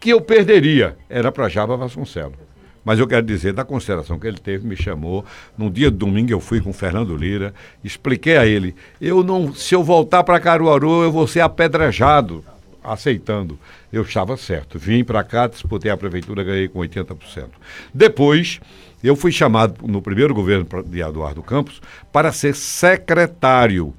[0.00, 2.38] que eu perderia era para Java Vasconcelos.
[2.82, 5.22] Mas eu quero dizer, da consideração que ele teve, me chamou.
[5.56, 7.52] No dia de domingo eu fui com o Fernando Lira,
[7.84, 12.42] expliquei a ele, eu não, se eu voltar para Caruaru, eu vou ser apedrejado,
[12.82, 13.58] aceitando.
[13.92, 14.78] Eu estava certo.
[14.78, 17.48] Vim para cá, disputei a prefeitura, ganhei com 80%.
[17.92, 18.60] Depois,
[19.04, 23.92] eu fui chamado no primeiro governo de Eduardo Campos para ser secretário.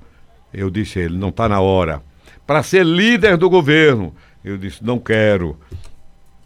[0.54, 2.02] Eu disse a ele, não está na hora.
[2.46, 4.14] Para ser líder do governo.
[4.44, 5.58] Eu disse, não quero.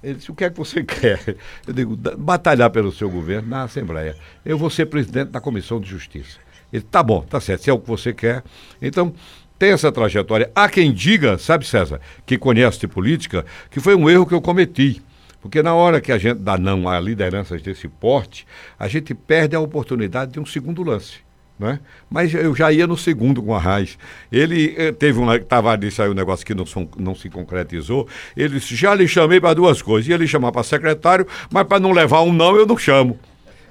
[0.06, 1.36] Ele disse: O que é que você quer?
[1.66, 4.16] Eu digo: batalhar pelo seu governo na Assembleia.
[4.45, 6.38] Eu vou ser presidente da Comissão de Justiça.
[6.72, 8.43] Ele: Tá bom, tá certo, se é o que você quer.
[8.80, 9.14] Então,
[9.58, 10.51] tem essa trajetória.
[10.53, 14.41] Há quem diga, sabe, César, que conhece de política, que foi um erro que eu
[14.41, 15.01] cometi.
[15.41, 18.47] Porque na hora que a gente dá não a lideranças desse porte,
[18.80, 21.24] a gente perde a oportunidade de um segundo lance.
[21.58, 21.80] Né?
[22.10, 23.97] Mas eu já ia no segundo com a Raiz.
[24.30, 25.34] Ele eh, teve um.
[25.34, 26.66] Estava ali, saiu um negócio que não,
[26.97, 28.08] não se concretizou.
[28.36, 30.10] Ele disse: já lhe chamei para duas coisas.
[30.10, 33.18] Ia lhe chamar para secretário, mas para não levar um não, eu não chamo.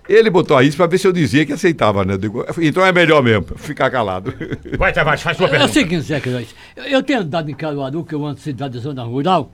[0.09, 2.17] Ele botou isso para ver se eu dizia que aceitava, né?
[2.17, 4.35] Digo, então é melhor mesmo, ficar calado.
[4.79, 5.71] Vai, Tavares, faz sua pergunta.
[5.71, 8.81] É o seguinte, Zé Queiroz, eu tenho andado em Caruaru, que eu ando cidade da
[8.81, 9.51] zona rural,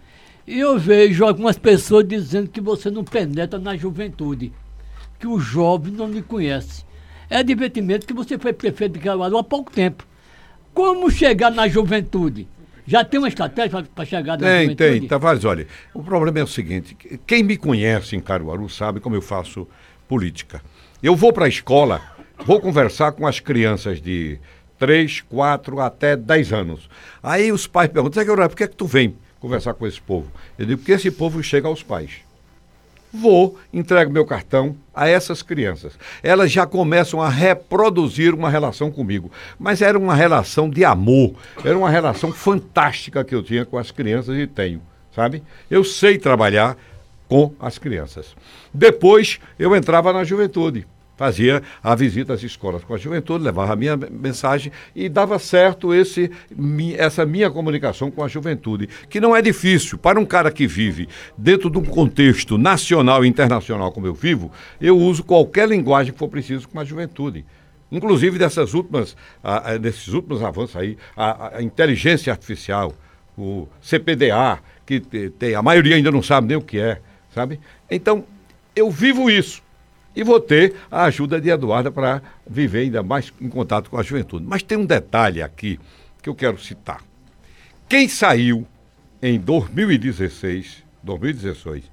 [0.47, 4.53] e eu vejo algumas pessoas dizendo que você não penetra na juventude,
[5.20, 6.85] que o jovem não lhe conhece.
[7.31, 10.05] É divertimento que você foi prefeito de Caruaru há pouco tempo.
[10.74, 12.49] Como chegar na juventude?
[12.85, 15.01] Já tem uma estratégia para chegar na tem, juventude?
[15.01, 19.14] Tem, Tavares, olha, o problema é o seguinte, quem me conhece em Caruaru sabe como
[19.14, 19.68] eu faço
[20.09, 20.61] política.
[21.01, 22.03] Eu vou para a escola,
[22.45, 24.41] vou conversar com as crianças de
[24.76, 26.91] 3, 4 até 10 anos.
[27.22, 30.28] Aí os pais perguntam, Zé por que, é que tu vem conversar com esse povo?
[30.59, 32.22] Eu digo, porque esse povo chega aos pais.
[33.12, 35.98] Vou, entrego meu cartão a essas crianças.
[36.22, 39.30] Elas já começam a reproduzir uma relação comigo.
[39.58, 41.34] Mas era uma relação de amor,
[41.64, 44.80] era uma relação fantástica que eu tinha com as crianças e tenho,
[45.14, 45.42] sabe?
[45.68, 46.76] Eu sei trabalhar
[47.28, 48.34] com as crianças.
[48.72, 50.86] Depois eu entrava na juventude,
[51.20, 55.92] fazia a visita às escolas com a juventude, levava a minha mensagem e dava certo
[55.92, 56.30] esse,
[56.96, 59.98] essa minha comunicação com a juventude, que não é difícil.
[59.98, 61.06] Para um cara que vive
[61.36, 64.50] dentro de um contexto nacional e internacional como eu vivo,
[64.80, 67.44] eu uso qualquer linguagem que for preciso com a juventude.
[67.92, 69.14] Inclusive dessas últimas,
[69.78, 72.94] desses últimos avanços aí, a, a inteligência artificial,
[73.36, 76.98] o CPDA, que tem, a maioria ainda não sabe nem o que é
[77.34, 77.60] sabe?
[77.90, 78.24] Então,
[78.74, 79.62] eu vivo isso.
[80.14, 84.02] E vou ter a ajuda de Eduarda para viver ainda mais em contato com a
[84.02, 84.44] juventude.
[84.46, 85.78] Mas tem um detalhe aqui
[86.22, 87.02] que eu quero citar.
[87.88, 88.66] Quem saiu
[89.22, 91.84] em 2016, 2016,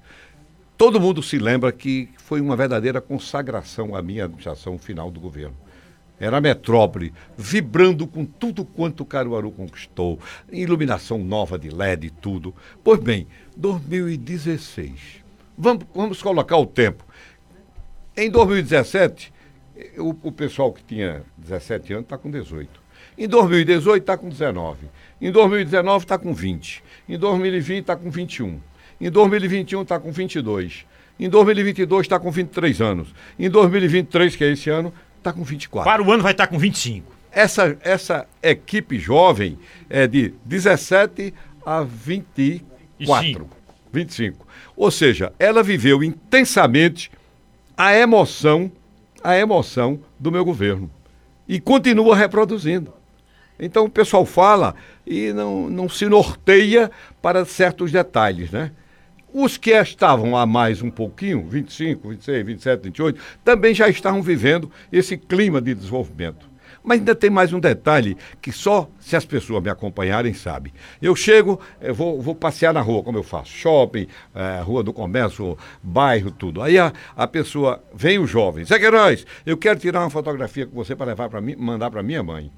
[0.76, 5.56] todo mundo se lembra que foi uma verdadeira consagração à minha administração final do governo.
[6.20, 10.18] Era a metrópole, vibrando com tudo quanto Caruaru conquistou,
[10.50, 12.52] iluminação nova de LED e tudo.
[12.82, 15.28] Pois bem, 2016
[15.60, 17.04] Vamos, vamos colocar o tempo.
[18.18, 19.32] Em 2017,
[19.96, 22.68] o, o pessoal que tinha 17 anos está com 18.
[23.16, 24.88] Em 2018 está com 19.
[25.20, 26.82] Em 2019 está com 20.
[27.08, 28.60] Em 2020 está com 21.
[29.00, 30.84] Em 2021 está com 22.
[31.20, 33.14] Em 2022 está com 23 anos.
[33.38, 35.88] Em 2023, que é esse ano, está com 24.
[35.88, 37.14] Para o ano vai estar tá com 25.
[37.30, 39.56] Essa, essa equipe jovem
[39.88, 41.32] é de 17
[41.64, 43.48] a 24.
[43.92, 44.44] 25.
[44.76, 47.12] Ou seja, ela viveu intensamente
[47.78, 48.72] a emoção,
[49.22, 50.90] a emoção do meu governo.
[51.46, 52.92] E continua reproduzindo.
[53.56, 54.74] Então o pessoal fala
[55.06, 56.90] e não, não se norteia
[57.22, 58.72] para certos detalhes, né?
[59.32, 64.70] Os que estavam a mais um pouquinho, 25, 26, 27, 28, também já estavam vivendo
[64.90, 66.48] esse clima de desenvolvimento.
[66.82, 70.72] Mas ainda tem mais um detalhe que só se as pessoas me acompanharem sabem.
[71.00, 74.92] Eu chego, eu vou, vou passear na rua, como eu faço, shopping, é, rua do
[74.92, 76.62] comércio, bairro, tudo.
[76.62, 80.74] Aí a, a pessoa, vem o jovem, Zé Queiroz, eu quero tirar uma fotografia com
[80.74, 82.50] você para levar para mim, mandar para minha mãe.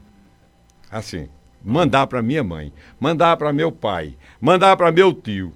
[0.91, 1.29] Assim,
[1.63, 5.53] mandar para minha mãe, mandar para meu pai, mandar para meu tio.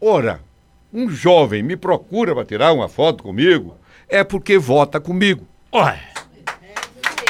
[0.00, 0.40] Ora,
[0.92, 3.76] um jovem me procura para tirar uma foto comigo,
[4.08, 5.46] é porque vota comigo.
[5.72, 6.14] Olha.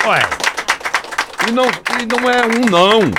[0.04, 0.43] Olha.
[1.48, 1.66] E não,
[2.00, 3.10] e não é um não.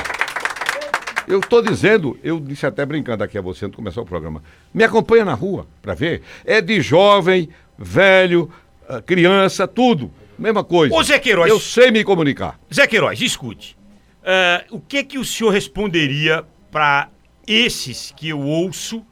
[1.28, 4.44] Eu estou dizendo, eu disse até brincando aqui a você antes de começar o programa.
[4.74, 6.22] Me acompanha na rua para ver.
[6.44, 8.52] É de jovem, velho,
[8.88, 10.12] ah, criança, tudo.
[10.38, 10.94] Mesma coisa.
[10.94, 11.50] Ô Zé Queiroz.
[11.50, 12.60] Eu sei me comunicar.
[12.74, 13.76] Zé Queiroz, escute.
[14.22, 17.10] Uh, o que que o senhor responderia para
[17.48, 19.06] esses que eu ouço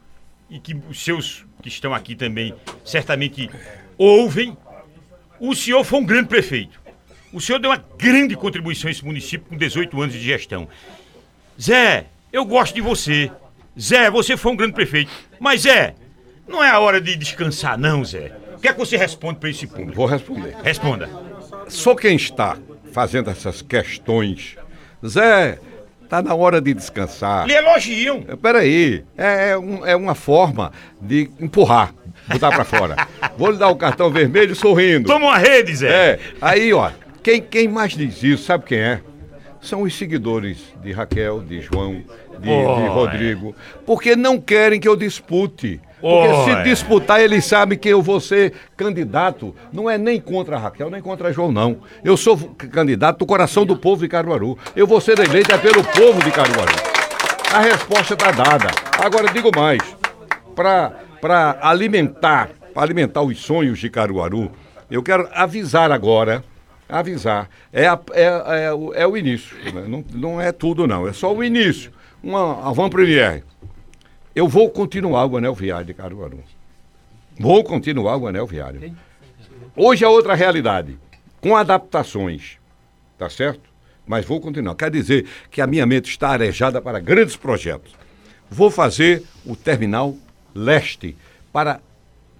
[0.50, 3.50] e que os seus que estão aqui também certamente
[3.96, 4.56] ouvem?
[5.40, 6.83] O senhor foi um grande prefeito.
[7.34, 10.68] O senhor deu uma grande contribuição a esse município com 18 anos de gestão.
[11.60, 13.28] Zé, eu gosto de você.
[13.78, 15.10] Zé, você foi um grande prefeito.
[15.40, 15.96] Mas, Zé,
[16.46, 18.30] não é a hora de descansar, não, Zé.
[18.56, 19.94] O que é que você responde para esse público?
[19.94, 20.54] Vou responder.
[20.62, 21.10] Responda.
[21.68, 22.56] Só quem está
[22.92, 24.56] fazendo essas questões.
[25.04, 25.58] Zé,
[26.08, 27.48] tá na hora de descansar.
[27.48, 28.22] Lhe elogiam.
[28.40, 30.70] Peraí, é, é, um, é uma forma
[31.02, 31.92] de empurrar,
[32.28, 33.08] botar para fora.
[33.36, 35.08] Vou lhe dar o cartão vermelho sorrindo.
[35.08, 35.88] Toma uma rede, Zé.
[35.88, 36.90] É, aí, ó,
[37.24, 39.00] quem, quem mais diz isso, sabe quem é?
[39.60, 42.04] São os seguidores de Raquel, de João,
[42.38, 43.56] de, oh, de Rodrigo,
[43.86, 45.80] porque não querem que eu dispute.
[46.02, 50.58] Porque oh, se disputar, eles sabem que eu vou ser candidato, não é nem contra
[50.58, 51.78] Raquel, nem contra João, não.
[52.04, 54.58] Eu sou candidato do coração do povo de Caruaru.
[54.76, 56.74] Eu vou ser eleito é pelo povo de Caruaru.
[57.54, 58.68] A resposta está dada.
[59.02, 59.80] Agora, digo mais,
[60.54, 60.92] para
[61.22, 64.50] para alimentar, para alimentar os sonhos de Caruaru,
[64.90, 66.44] eu quero avisar agora,
[66.88, 69.84] avisar, é, a, é, é, é o início, né?
[69.88, 71.92] não, não é tudo não, é só o início,
[72.22, 73.42] uma avant-première.
[74.34, 76.42] Eu vou continuar o anel viário de Caruaru.
[77.38, 78.94] Vou continuar o anel viário.
[79.76, 80.98] Hoje é outra realidade,
[81.40, 82.58] com adaptações,
[83.18, 83.62] tá certo?
[84.06, 84.74] Mas vou continuar.
[84.74, 87.94] Quer dizer que a minha mente está arejada para grandes projetos.
[88.50, 90.14] Vou fazer o terminal
[90.54, 91.16] leste
[91.52, 91.80] para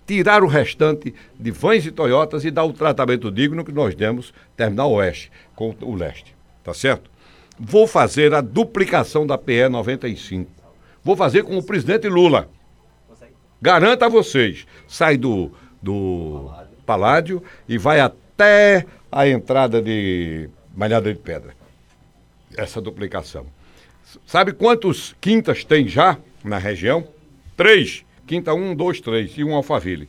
[0.06, 4.32] tirar o restante de vans e Toyotas e dar o tratamento digno que nós demos
[4.56, 7.10] terminal oeste com o leste, tá certo?
[7.58, 10.50] Vou fazer a duplicação da PE 95.
[11.02, 12.48] Vou fazer com o presidente Lula.
[13.60, 15.50] Garanto a vocês, sai do,
[15.80, 16.50] do
[16.84, 21.54] Paládio e vai até a entrada de Malhada de Pedra.
[22.56, 23.46] Essa duplicação.
[24.26, 27.06] Sabe quantos quintas tem já na região?
[27.56, 28.04] Três.
[28.26, 30.08] Quinta um, dois, três e um Alphaville.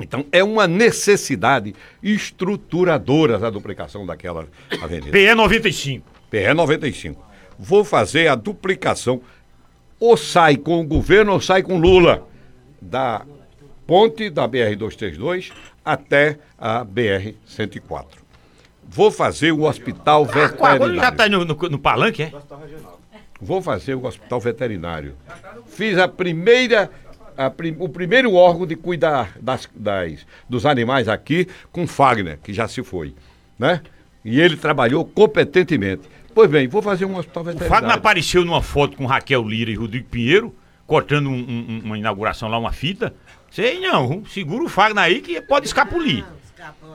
[0.00, 4.48] Então, é uma necessidade estruturadora a duplicação daquela
[4.82, 5.10] avenida.
[5.10, 6.06] PE 95.
[6.30, 7.22] PE 95.
[7.58, 9.20] Vou fazer a duplicação,
[9.98, 12.26] ou sai com o governo ou sai com Lula,
[12.80, 13.26] da
[13.86, 15.52] ponte da BR-232
[15.84, 18.06] até a BR-104.
[18.88, 20.94] Vou fazer o hospital ah, veterinário.
[20.96, 22.32] Já está no, no, no palanque, é?
[23.40, 25.14] Vou fazer o hospital veterinário.
[25.66, 26.90] Fiz a primeira
[27.36, 32.68] a, o primeiro órgão de cuidar das, das, dos animais aqui com Fagner, que já
[32.68, 33.14] se foi,
[33.58, 33.80] né?
[34.22, 36.02] E ele trabalhou competentemente.
[36.34, 37.72] Pois bem, vou fazer um hospital veterinário.
[37.72, 40.54] O Fagner apareceu numa foto com Raquel Lira e Rodrigo Pinheiro,
[40.86, 43.14] cortando um, um, uma inauguração lá, uma fita.
[43.50, 46.24] Sei não, segura o Fagner aí que pode escapulir.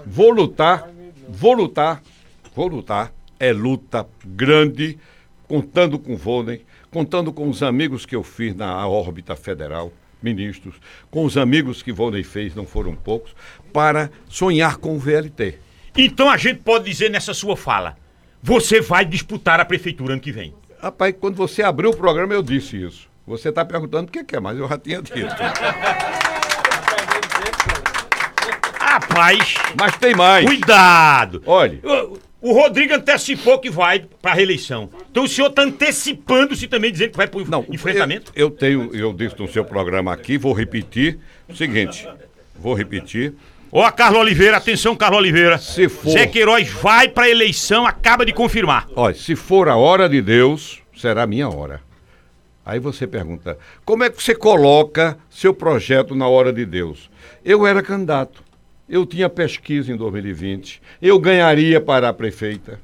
[0.05, 0.87] Vou lutar,
[1.27, 2.03] vou lutar,
[2.55, 3.11] vou lutar.
[3.37, 4.97] É luta grande
[5.47, 6.59] contando com o
[6.91, 9.91] contando com os amigos que eu fiz na órbita federal,
[10.21, 10.75] ministros,
[11.11, 13.35] com os amigos que Volney fez, não foram poucos,
[13.71, 15.59] para sonhar com o VLT.
[15.97, 17.95] Então a gente pode dizer nessa sua fala,
[18.41, 20.53] você vai disputar a prefeitura ano que vem.
[20.79, 23.09] Rapaz, quando você abriu o programa eu disse isso.
[23.25, 25.35] Você está perguntando o que, que é, mas eu já tinha dito.
[28.79, 29.55] Rapaz.
[29.79, 30.45] Mas tem mais.
[30.45, 31.41] Cuidado.
[31.45, 31.81] Olhe.
[32.45, 34.87] O Rodrigo antecipou que vai para a reeleição.
[35.09, 38.31] Então o senhor está antecipando-se também, dizendo que vai para o enfrentamento?
[38.35, 41.17] Eu, eu, tenho, eu disse no seu programa aqui, vou repetir
[41.49, 42.07] o seguinte.
[42.55, 43.33] Vou repetir.
[43.71, 45.57] Ó, a Carlos Oliveira, atenção, Carlos Oliveira.
[45.57, 46.11] Se for.
[46.11, 48.85] Zé Queiroz vai para a eleição, acaba de confirmar.
[48.95, 51.81] Olha, se for a hora de Deus, será a minha hora.
[52.63, 57.09] Aí você pergunta: como é que você coloca seu projeto na hora de Deus?
[57.43, 58.43] Eu era candidato
[58.87, 62.79] eu tinha pesquisa em 2020, eu ganharia para a prefeita.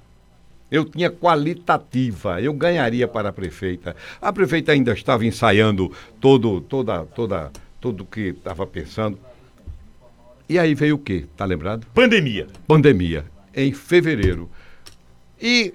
[0.69, 3.95] Eu tinha qualitativa, eu ganharia para a prefeita.
[4.21, 9.19] A prefeita ainda estava ensaiando todo, toda, toda, tudo que estava pensando.
[10.47, 11.25] E aí veio o quê?
[11.35, 11.85] Tá lembrado?
[11.93, 12.47] Pandemia.
[12.67, 14.49] Pandemia, em fevereiro.
[15.41, 15.73] E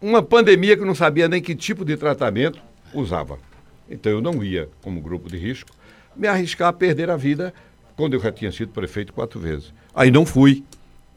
[0.00, 2.60] uma pandemia que não sabia nem que tipo de tratamento
[2.92, 3.38] usava.
[3.90, 5.70] Então eu não ia, como grupo de risco,
[6.14, 7.54] me arriscar a perder a vida
[7.98, 9.74] quando eu já tinha sido prefeito quatro vezes.
[9.92, 10.62] Aí não fui.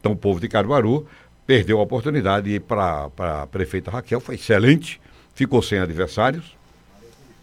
[0.00, 1.06] Então o povo de Caruaru
[1.46, 5.00] perdeu a oportunidade de ir para a prefeita Raquel, foi excelente,
[5.32, 6.56] ficou sem adversários,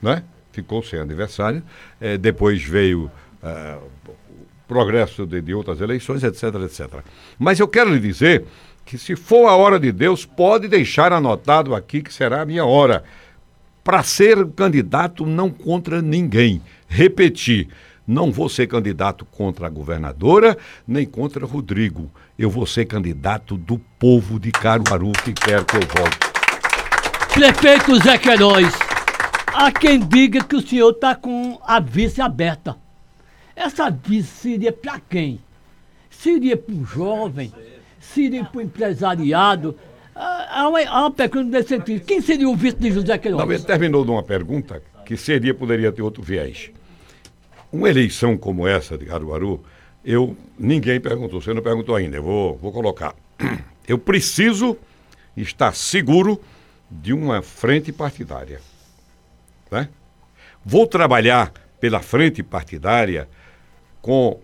[0.01, 0.23] né?
[0.51, 1.63] Ficou sem adversário.
[2.01, 3.09] É, depois veio
[3.41, 4.11] é, o
[4.67, 7.01] progresso de, de outras eleições, etc, etc.
[7.37, 8.43] Mas eu quero lhe dizer
[8.83, 12.65] que se for a hora de Deus, pode deixar anotado aqui que será a minha
[12.65, 13.05] hora.
[13.85, 16.61] Para ser candidato, não contra ninguém.
[16.89, 17.69] Repetir,
[18.09, 20.57] não vou ser candidato contra a governadora,
[20.87, 22.09] nem contra Rodrigo.
[22.39, 26.17] Eu vou ser candidato do povo de Caruaru que quer que eu volte.
[27.31, 28.73] Prefeito Zé Queiroz,
[29.53, 32.75] há quem diga que o senhor está com a vice aberta.
[33.55, 35.39] Essa vice seria para quem?
[36.09, 37.53] Seria para o jovem?
[37.99, 39.77] Seria para o empresariado?
[40.15, 42.03] Há uma, há uma pergunta nesse sentido.
[42.05, 43.45] Quem seria o vice de José Queiroz?
[43.45, 46.71] Não, ele terminou de uma pergunta que seria, poderia ter outro viés.
[47.71, 49.63] Uma eleição como essa de Caruaru,
[50.03, 53.15] eu ninguém perguntou, você não perguntou ainda, eu vou, vou colocar.
[53.87, 54.77] Eu preciso
[55.35, 56.39] estar seguro
[56.89, 58.61] de uma frente partidária.
[59.71, 59.89] Né?
[60.63, 63.27] Vou trabalhar pela frente partidária
[64.01, 64.39] com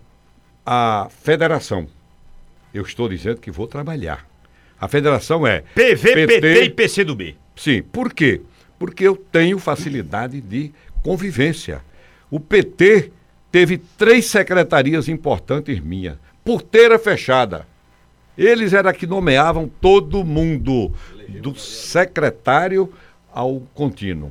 [0.64, 1.86] a federação.
[2.72, 4.26] Eu estou dizendo que vou trabalhar.
[4.80, 7.36] A federação é PV, PT, PT e PCdoB.
[7.56, 8.42] Sim, por quê?
[8.78, 10.72] Porque eu tenho facilidade de
[11.02, 11.82] convivência.
[12.30, 13.12] O PT
[13.56, 17.66] teve três secretarias importantes minhas, porteira fechada.
[18.36, 20.92] Eles eram que nomeavam todo mundo,
[21.40, 22.92] do secretário
[23.32, 24.30] ao contínuo.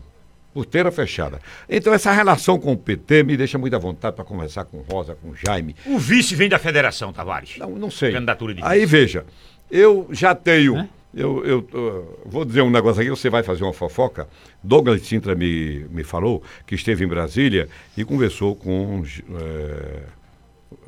[0.54, 1.42] Porteira fechada.
[1.68, 5.18] Então, essa relação com o PT me deixa muito à vontade para conversar com Rosa,
[5.20, 5.76] com Jaime.
[5.88, 7.58] O vice vem da federação, Tavares.
[7.58, 8.12] Não, não sei.
[8.12, 8.72] Candidatura de vice.
[8.72, 9.26] Aí, veja,
[9.72, 10.78] eu já tenho.
[10.78, 10.90] É?
[11.16, 14.28] Eu, eu vou dizer um negócio aqui, você vai fazer uma fofoca.
[14.62, 19.02] Douglas Sintra me, me falou que esteve em Brasília e conversou com
[19.40, 20.04] é,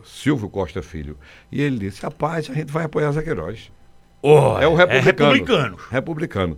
[0.04, 1.18] Silvio Costa Filho.
[1.50, 3.72] E ele disse: rapaz, a gente vai apoiar Zé Queiroz.
[4.22, 4.98] Oh, é o republicano.
[4.98, 5.78] É republicano.
[5.90, 6.58] Republicano.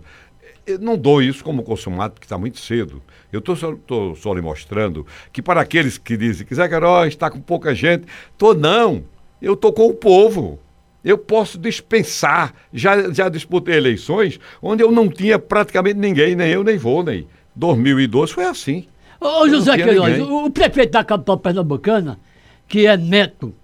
[0.66, 3.00] Eu não dou isso como consumado, porque está muito cedo.
[3.32, 3.72] Eu estou só,
[4.16, 8.04] só lhe mostrando que para aqueles que dizem que Zé Queiroz está com pouca gente,
[8.36, 9.04] tô não.
[9.40, 10.58] Eu estou com o povo.
[11.04, 12.54] Eu posso dispensar.
[12.72, 17.26] Já, já disputei eleições onde eu não tinha praticamente ninguém, nem eu, nem vou, nem.
[17.56, 18.86] 2012 foi assim.
[19.20, 22.18] Ô, José Queiroz, o, o prefeito da capital pernambucana,
[22.66, 23.54] que é neto,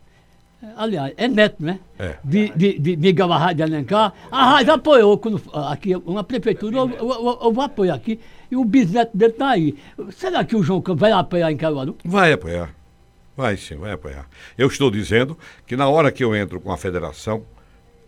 [0.76, 1.78] aliás, é neto, né?
[1.98, 2.16] É.
[2.22, 4.12] De, de, de Miguel Arraes de Alencar.
[4.30, 9.16] Arraes apoiou quando, aqui, uma prefeitura, eu, eu, eu, vou apoiar aqui, e o bisneto
[9.16, 9.74] dele está aí.
[10.10, 11.96] Será que o João Campos vai apoiar em Caruaru?
[12.04, 12.75] Vai apoiar.
[13.36, 14.28] Vai sim, vai apoiar.
[14.56, 17.44] Eu estou dizendo que na hora que eu entro com a federação,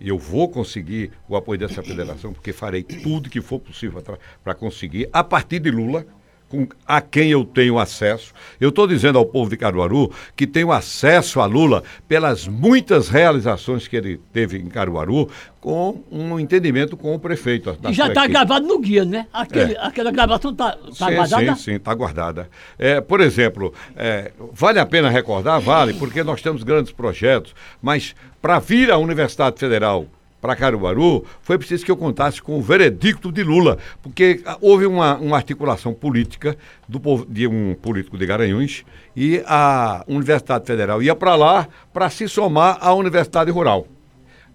[0.01, 4.03] eu vou conseguir o apoio dessa federação, porque farei tudo que for possível
[4.43, 6.07] para conseguir, a partir de Lula,
[6.49, 8.33] com, a quem eu tenho acesso.
[8.61, 13.87] Eu estou dizendo ao povo de Caruaru que tenho acesso a Lula pelas muitas realizações
[13.87, 15.29] que ele teve em Caruaru,
[15.61, 17.77] com um entendimento com o prefeito.
[17.89, 19.27] E já está gravado no guia, né?
[19.33, 19.81] Aquele, é.
[19.81, 21.55] Aquela gravação está tá guardada?
[21.57, 22.51] Sim, sim, está guardada.
[22.79, 25.61] É, por exemplo, é, vale a pena recordar?
[25.61, 30.07] Vale, porque nós temos grandes projetos, mas para vir à Universidade Federal
[30.41, 34.87] para Caruaru, foi preciso que eu contasse com o veredicto de Lula, porque ah, houve
[34.87, 36.57] uma, uma articulação política
[36.89, 38.85] do, de um político de Garanhuns
[39.17, 43.87] e a Universidade Federal ia para lá para se somar à Universidade Rural.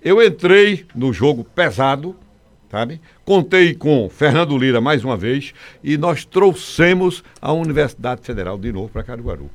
[0.01, 2.15] Eu entrei no jogo pesado,
[2.69, 3.01] sabe?
[3.26, 5.53] Contei com Fernando Lira mais uma vez
[5.84, 9.49] e nós trouxemos a Universidade Federal de novo para Caruaru.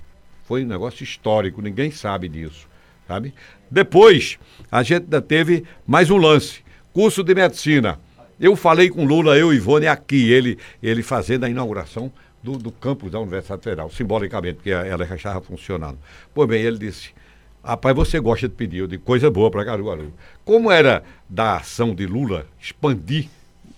[0.44, 2.68] Foi um negócio histórico, ninguém sabe disso
[3.08, 3.32] sabe?
[3.70, 4.38] Depois,
[4.70, 6.60] a gente ainda teve mais um lance,
[6.92, 7.98] curso de medicina.
[8.40, 12.12] Eu falei com Lula, eu e Ivone aqui, ele, ele fazendo a inauguração
[12.42, 15.98] do, do campus da Universidade Federal, simbolicamente, porque ela já estava funcionando.
[16.32, 17.10] Pois bem, ele disse,
[17.64, 20.12] rapaz, você gosta de pedir, de coisa boa para Caruaru.
[20.44, 23.28] Como era da ação de Lula expandir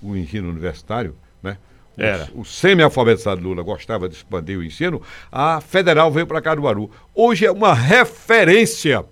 [0.02, 1.56] o ensino universitário, né?
[1.96, 2.28] Era.
[2.34, 5.00] O, o semi-alfabetizado Lula gostava de expandir o ensino,
[5.32, 6.90] a federal veio para Caruaru.
[7.14, 9.04] Hoje é uma referência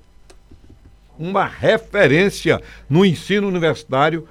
[1.18, 4.26] uma referência no ensino universitário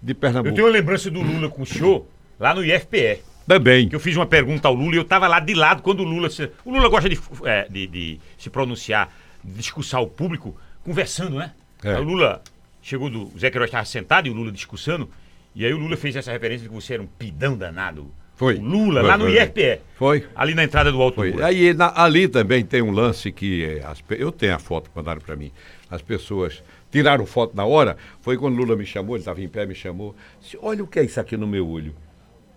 [0.00, 0.50] de Pernambuco.
[0.50, 2.06] Eu tenho uma lembrança do Lula com o senhor
[2.38, 3.20] lá no IFPE.
[3.46, 3.88] Também.
[3.88, 6.04] Que eu fiz uma pergunta ao Lula e eu estava lá de lado quando o
[6.04, 6.30] Lula.
[6.30, 9.12] Se, o Lula gosta de, é, de, de, se pronunciar,
[9.42, 11.52] de discursar o público, conversando, né?
[11.82, 11.98] É.
[11.98, 12.42] O Lula
[12.80, 13.24] chegou do.
[13.34, 15.10] O Zé Queiroz estava sentado e o Lula discursando.
[15.54, 18.10] E aí o Lula fez essa referência de que você era um pidão danado.
[18.36, 18.56] Foi.
[18.56, 19.80] O Lula, foi, lá no IFPE.
[19.96, 20.26] Foi.
[20.34, 21.42] Ali na entrada do Alto foi.
[21.42, 23.64] Aí na, ali também tem um lance que.
[23.64, 25.52] É, as, eu tenho a foto que mandaram para mim
[25.92, 29.66] as pessoas tiraram foto na hora, foi quando Lula me chamou, ele estava em pé,
[29.66, 30.16] me chamou.
[30.40, 31.94] Disse, Olha o que é isso aqui no meu olho.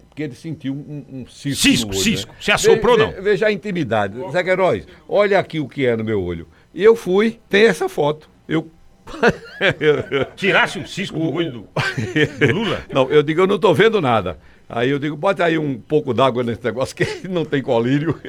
[0.07, 1.61] Porque ele sentiu um, um cisco.
[1.61, 2.31] Cisco, olho, cisco.
[2.31, 2.37] Né?
[2.39, 3.11] Se assoprou, não?
[3.21, 4.15] Veja a intimidade.
[4.31, 6.47] Zé Queiroz, olha aqui o que é no meu olho.
[6.73, 8.29] E eu fui, tem essa foto.
[8.47, 8.71] Eu
[10.37, 11.67] Tirasse o cisco do olho do,
[12.39, 12.85] do, Lula?
[12.89, 14.39] Não, eu digo, eu não estou vendo nada.
[14.67, 18.19] Aí eu digo, bota aí um pouco d'água nesse negócio que não tem colírio.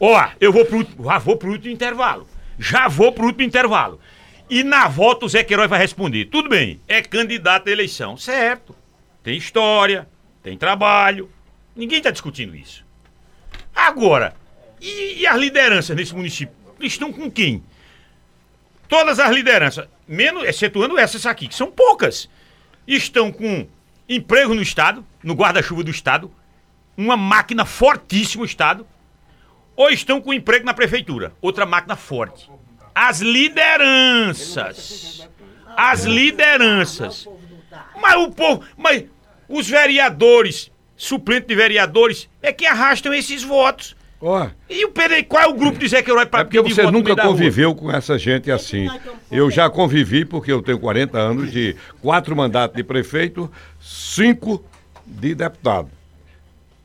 [0.00, 2.26] Ó, eu vou pro, já vou pro último intervalo.
[2.58, 4.00] Já vou pro último intervalo.
[4.48, 8.16] E na volta o Zé Queiroz vai responder: tudo bem, é candidato à eleição.
[8.16, 8.74] Certo.
[9.22, 10.08] Tem história,
[10.42, 11.30] tem trabalho.
[11.74, 12.84] Ninguém está discutindo isso.
[13.74, 14.36] Agora,
[14.80, 16.54] e, e, as lideranças nesse município?
[16.80, 17.62] Estão com quem?
[18.86, 22.28] Todas as lideranças, menos, excetuando essas aqui, que são poucas,
[22.86, 23.66] estão com
[24.08, 26.30] emprego no Estado, no guarda-chuva do Estado,
[26.96, 28.86] uma máquina fortíssima o Estado,
[29.74, 32.48] ou estão com emprego na prefeitura, outra máquina forte.
[32.94, 35.28] As lideranças.
[35.76, 37.28] As lideranças.
[38.00, 38.62] Mas o povo.
[38.76, 39.04] Mas
[39.48, 43.96] os vereadores, suplentes de vereadores, é que arrastam esses votos.
[44.20, 44.46] Oh.
[44.70, 47.14] E o PD, qual é o grupo de Zé Queiroz para É porque você nunca
[47.14, 48.88] conviveu com essa gente assim.
[49.30, 54.64] Eu já convivi porque eu tenho 40 anos de quatro mandatos de prefeito, cinco
[55.04, 55.90] de deputado.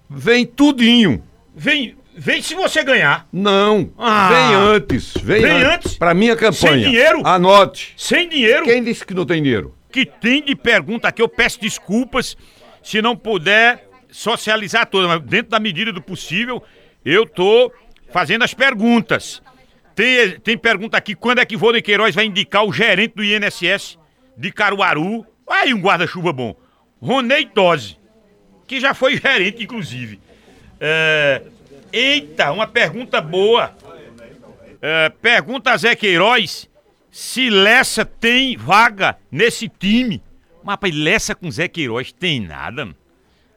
[0.10, 1.24] Vem tudinho.
[1.56, 3.30] Vem, Vem se você ganhar.
[3.32, 3.94] Não.
[3.98, 5.14] Ah, vem antes.
[5.24, 5.98] Vem, vem antes.
[5.98, 6.54] Para minha campanha.
[6.54, 7.26] Sem dinheiro?
[7.26, 7.94] Anote.
[7.96, 8.66] Sem dinheiro?
[8.66, 9.74] Quem disse que não tem dinheiro?
[9.90, 11.22] Que tem de pergunta aqui.
[11.22, 12.36] Eu peço desculpas
[12.84, 16.62] se não puder socializar toda, mas dentro da medida do possível,
[17.06, 17.72] eu tô
[18.12, 19.42] fazendo as perguntas.
[19.96, 23.98] Tem, tem pergunta aqui, quando é que Vôlei Queiroz vai indicar o gerente do INSS
[24.36, 25.26] de Caruaru?
[25.50, 26.54] Aí um guarda-chuva bom.
[27.02, 27.98] Ronei Tosi,
[28.68, 30.20] que já foi gerente, inclusive.
[30.82, 31.44] É,
[31.92, 33.76] eita, uma pergunta boa.
[34.82, 36.70] É, pergunta a Zé Queiroz
[37.12, 40.22] se Lessa tem vaga nesse time.
[40.64, 42.96] Mas, rapaz, Lessa com Zé Queiroz tem nada.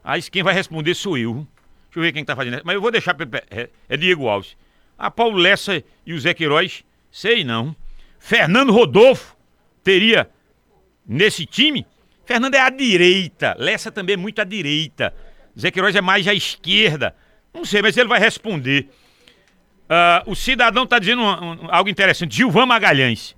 [0.02, 1.46] Aí quem vai responder sou eu.
[1.84, 2.60] Deixa eu ver quem tá fazendo.
[2.64, 3.14] Mas eu vou deixar.
[3.50, 4.56] É, é Diego Alves.
[4.98, 7.74] A Paulo Lessa e o Zé Queiroz, sei não.
[8.18, 9.36] Fernando Rodolfo
[9.82, 10.30] teria
[11.06, 11.86] nesse time?
[12.24, 13.54] Fernando é à direita.
[13.58, 15.14] Lessa também é muito à direita.
[15.58, 17.14] Zé Queiroz é mais à esquerda.
[17.52, 18.88] Não sei, mas ele vai responder.
[19.82, 22.36] Uh, o cidadão está dizendo um, um, algo interessante.
[22.36, 23.36] Gilvan Magalhães.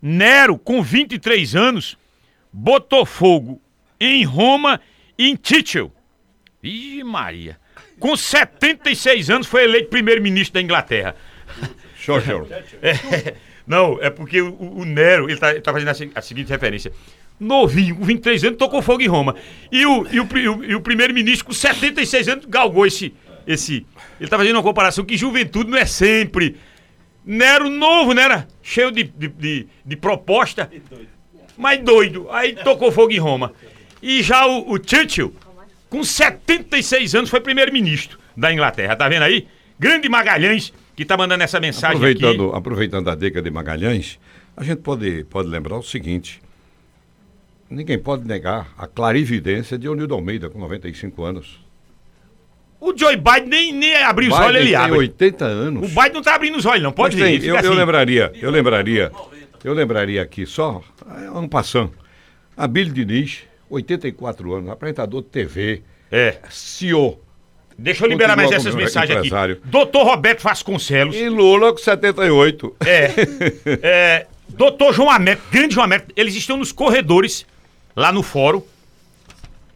[0.00, 1.98] Nero, com 23 anos,
[2.52, 3.60] botou fogo
[3.98, 4.80] em Roma
[5.18, 5.92] e em Titchel.
[6.62, 7.58] Ih, Maria.
[7.98, 11.16] Com 76 anos foi eleito primeiro-ministro da Inglaterra.
[11.96, 12.20] Show.
[12.82, 13.34] É,
[13.66, 16.92] não, é porque o, o Nero, ele está tá fazendo a, a, seguinte referência.
[17.38, 19.34] Novinho, com 23 anos, tocou fogo em Roma.
[19.70, 23.12] E o, e o, o, o primeiro-ministro, com 76 anos, galgou esse,
[23.46, 23.86] esse.
[24.18, 26.56] Ele está fazendo uma comparação que juventude não é sempre.
[27.24, 28.22] Nero novo, né?
[28.22, 30.70] Era cheio de, de, de, de proposta.
[31.56, 32.28] Mas doido.
[32.30, 33.52] Aí tocou fogo em Roma.
[34.02, 35.34] E já o, o Churchill,
[35.88, 38.94] com 76 anos, foi primeiro-ministro da Inglaterra.
[38.94, 39.46] Tá vendo aí?
[39.78, 42.58] Grande Magalhães, que tá mandando essa mensagem aproveitando, aqui.
[42.58, 44.18] Aproveitando a dica de Magalhães,
[44.56, 46.43] a gente pode, pode lembrar o seguinte.
[47.68, 51.64] Ninguém pode negar a clarividência de Onildo Almeida, com 95 anos.
[52.80, 54.98] O Joe Biden nem, nem abriu os olhos, ele tem abre.
[54.98, 55.82] 80 anos.
[55.84, 56.92] O Biden não tá abrindo os olhos, não.
[56.92, 57.42] Pode ver.
[57.42, 57.66] eu, assim.
[57.66, 59.10] eu lembraria, eu lembraria,
[59.64, 60.82] eu lembraria aqui só,
[61.24, 61.92] é um passando.
[62.56, 65.82] A Billy Diniz, 84 anos, apresentador de TV.
[66.12, 66.38] É.
[66.50, 67.18] CEO.
[67.76, 69.56] Deixa eu liberar mais essas mensagens empresário.
[69.56, 69.68] aqui.
[69.68, 71.16] Doutor Roberto Vasconcelos.
[71.16, 72.76] E Lula com 78.
[72.84, 73.10] É.
[73.82, 77.46] é doutor João Américo, grande João Américo, eles estão nos corredores,
[77.94, 78.62] lá no fórum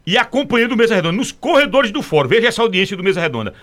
[0.05, 2.27] e acompanhando o Mesa Redonda, nos corredores do fórum.
[2.27, 3.53] Veja essa audiência do Mesa Redonda.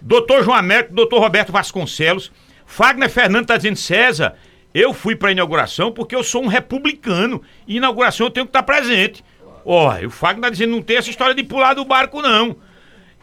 [0.00, 2.32] Doutor João Américo, doutor Roberto Vasconcelos,
[2.66, 4.34] Fagner Fernando está dizendo, César,
[4.74, 7.42] eu fui para a inauguração porque eu sou um republicano.
[7.68, 9.24] E inauguração eu tenho que estar tá presente.
[9.64, 12.56] Ó, o Fagner está dizendo, não tem essa história de pular do barco, não.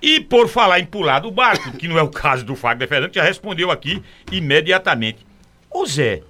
[0.01, 3.13] E por falar em pular do barco, que não é o caso do Fagner Fernando,
[3.13, 4.01] já respondeu aqui
[4.31, 5.25] imediatamente.
[5.69, 6.21] Ô Zé,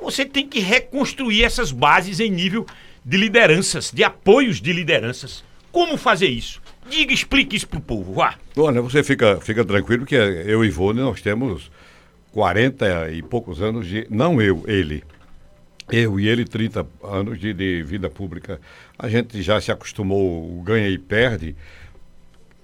[0.00, 2.64] você tem que reconstruir essas bases em nível
[3.06, 5.44] de lideranças, de apoios de lideranças.
[5.70, 6.60] Como fazer isso?
[6.90, 8.34] Diga, explique isso pro povo, vá.
[8.56, 11.70] Olha, você fica, fica tranquilo que eu e Ivone, nós temos
[12.32, 14.08] 40 e poucos anos de.
[14.10, 15.04] Não eu, ele.
[15.88, 18.60] Eu e ele, 30 anos de, de vida pública.
[18.98, 21.54] A gente já se acostumou, ganha e perde.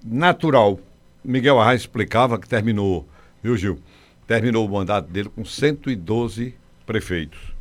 [0.05, 0.81] Natural.
[1.25, 3.09] Miguel Arraes explicava que terminou,
[3.41, 3.79] viu, Gil?
[4.27, 6.53] Terminou o mandato dele com 112
[6.85, 7.52] prefeitos.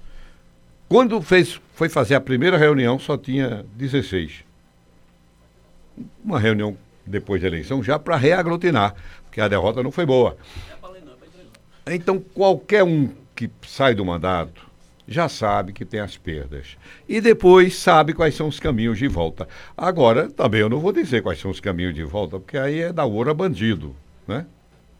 [0.91, 4.43] Quando fez, foi fazer a primeira reunião, só tinha 16
[6.21, 8.93] uma reunião depois da eleição já para reaglutinar,
[9.23, 10.35] porque a derrota não foi boa.
[11.87, 14.69] Então, qualquer um que sai do mandato
[15.07, 16.75] já sabe que tem as perdas.
[17.07, 19.47] E depois sabe quais são os caminhos de volta.
[19.77, 22.91] Agora, também eu não vou dizer quais são os caminhos de volta, porque aí é
[22.91, 23.95] da ouro a bandido,
[24.27, 24.45] né?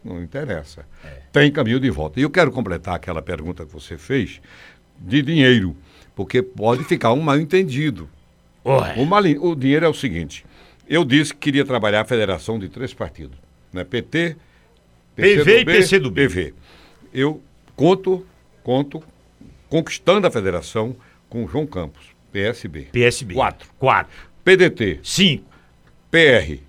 [0.03, 0.85] Não interessa.
[1.03, 1.21] É.
[1.33, 2.17] Tem caminho de volta.
[2.17, 4.41] E eu quero completar aquela pergunta que você fez
[5.01, 5.75] de dinheiro,
[6.15, 8.09] porque pode ficar um mal entendido.
[8.63, 10.45] O, mal, o dinheiro é o seguinte:
[10.87, 13.37] eu disse que queria trabalhar a federação de três partidos,
[13.73, 13.83] né?
[13.83, 14.35] PT,
[15.15, 16.27] PV e PCdoB.
[16.27, 16.53] PV.
[17.13, 17.41] Eu
[17.75, 18.25] conto,
[18.63, 19.03] conto
[19.69, 20.95] conquistando a federação
[21.29, 22.89] com João Campos, PSB.
[22.91, 23.33] PSB.
[23.33, 23.69] Quatro.
[23.79, 24.13] Quatro.
[24.43, 24.99] PDT.
[25.03, 25.45] Cinco.
[26.11, 26.59] PR.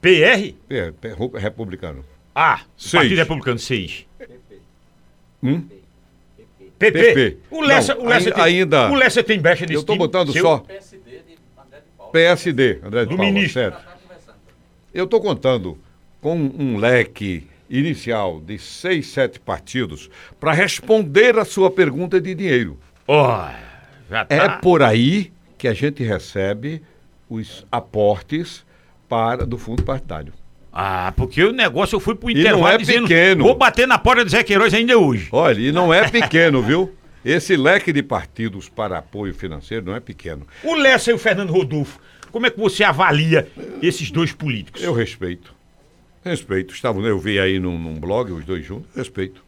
[0.00, 0.54] PR?
[0.68, 2.04] PR, republicano.
[2.34, 2.92] Ah, seis.
[2.92, 4.06] Partido Republicano, seis.
[5.42, 5.64] Hum?
[6.90, 7.14] PP.
[7.14, 7.38] PP.
[7.50, 10.32] O Lessa, Não, o Lessa ainda, tem, o Lessa tem brecha nesse Eu estou botando
[10.32, 10.42] Seu...
[10.42, 10.64] só...
[12.12, 13.62] PSD, André de Do Paula, ministro.
[13.62, 13.82] certo?
[14.92, 15.78] Eu estou contando
[16.20, 22.78] com um leque inicial de seis, sete partidos para responder a sua pergunta de dinheiro.
[23.06, 23.26] Oh,
[24.10, 24.26] tá.
[24.28, 26.82] É por aí que a gente recebe
[27.30, 28.64] os aportes
[29.08, 30.34] para do fundo partidário.
[30.72, 33.44] Ah, porque o negócio eu fui pro intervalo e não é dizendo, pequeno.
[33.44, 35.28] vou bater na porta do Zé Queiroz ainda hoje.
[35.30, 36.90] Olha, e não é pequeno, viu?
[37.24, 40.46] Esse leque de partidos para apoio financeiro não é pequeno.
[40.64, 42.00] O Lessa e o Fernando Rodolfo,
[42.32, 43.46] como é que você avalia
[43.82, 44.82] esses dois políticos?
[44.82, 45.54] Eu respeito.
[46.24, 46.74] Respeito.
[46.74, 49.44] Estavam, eu vi aí num, num blog os dois juntos, respeito.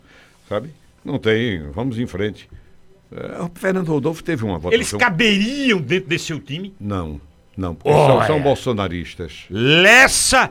[0.48, 0.68] Sabe?
[1.04, 2.48] Não tem, vamos em frente.
[3.10, 4.74] É, o Fernando Rodolfo teve uma votação.
[4.74, 6.74] Eles caberiam dentro desse seu time?
[6.78, 7.20] Não,
[7.56, 9.44] não, porque oh, são, são bolsonaristas.
[9.50, 10.50] Lessa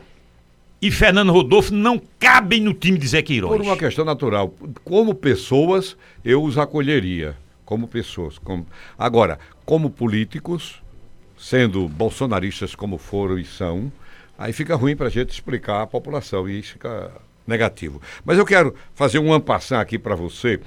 [0.87, 3.55] e Fernando Rodolfo não cabem no time de Zé Queiroz.
[3.55, 4.53] Por uma questão natural.
[4.83, 7.37] Como pessoas, eu os acolheria.
[7.65, 8.37] Como pessoas.
[8.37, 8.67] Como...
[8.97, 10.81] Agora, como políticos,
[11.37, 13.91] sendo bolsonaristas como foram e são,
[14.37, 17.11] Aí fica ruim para a gente explicar à população e isso fica
[17.45, 18.01] negativo.
[18.25, 20.59] Mas eu quero fazer um ampassar aqui para você,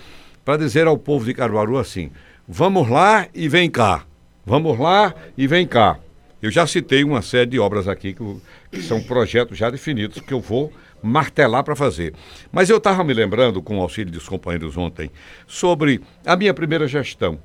[0.45, 2.11] para dizer ao povo de Caruaru assim:
[2.47, 4.05] vamos lá e vem cá.
[4.45, 5.99] Vamos lá e vem cá.
[6.41, 8.37] Eu já citei uma série de obras aqui que,
[8.71, 10.73] que são projetos já definidos que eu vou
[11.03, 12.15] martelar para fazer.
[12.53, 15.11] Mas eu estava me lembrando, com o auxílio dos companheiros ontem,
[15.47, 17.39] sobre a minha primeira gestão.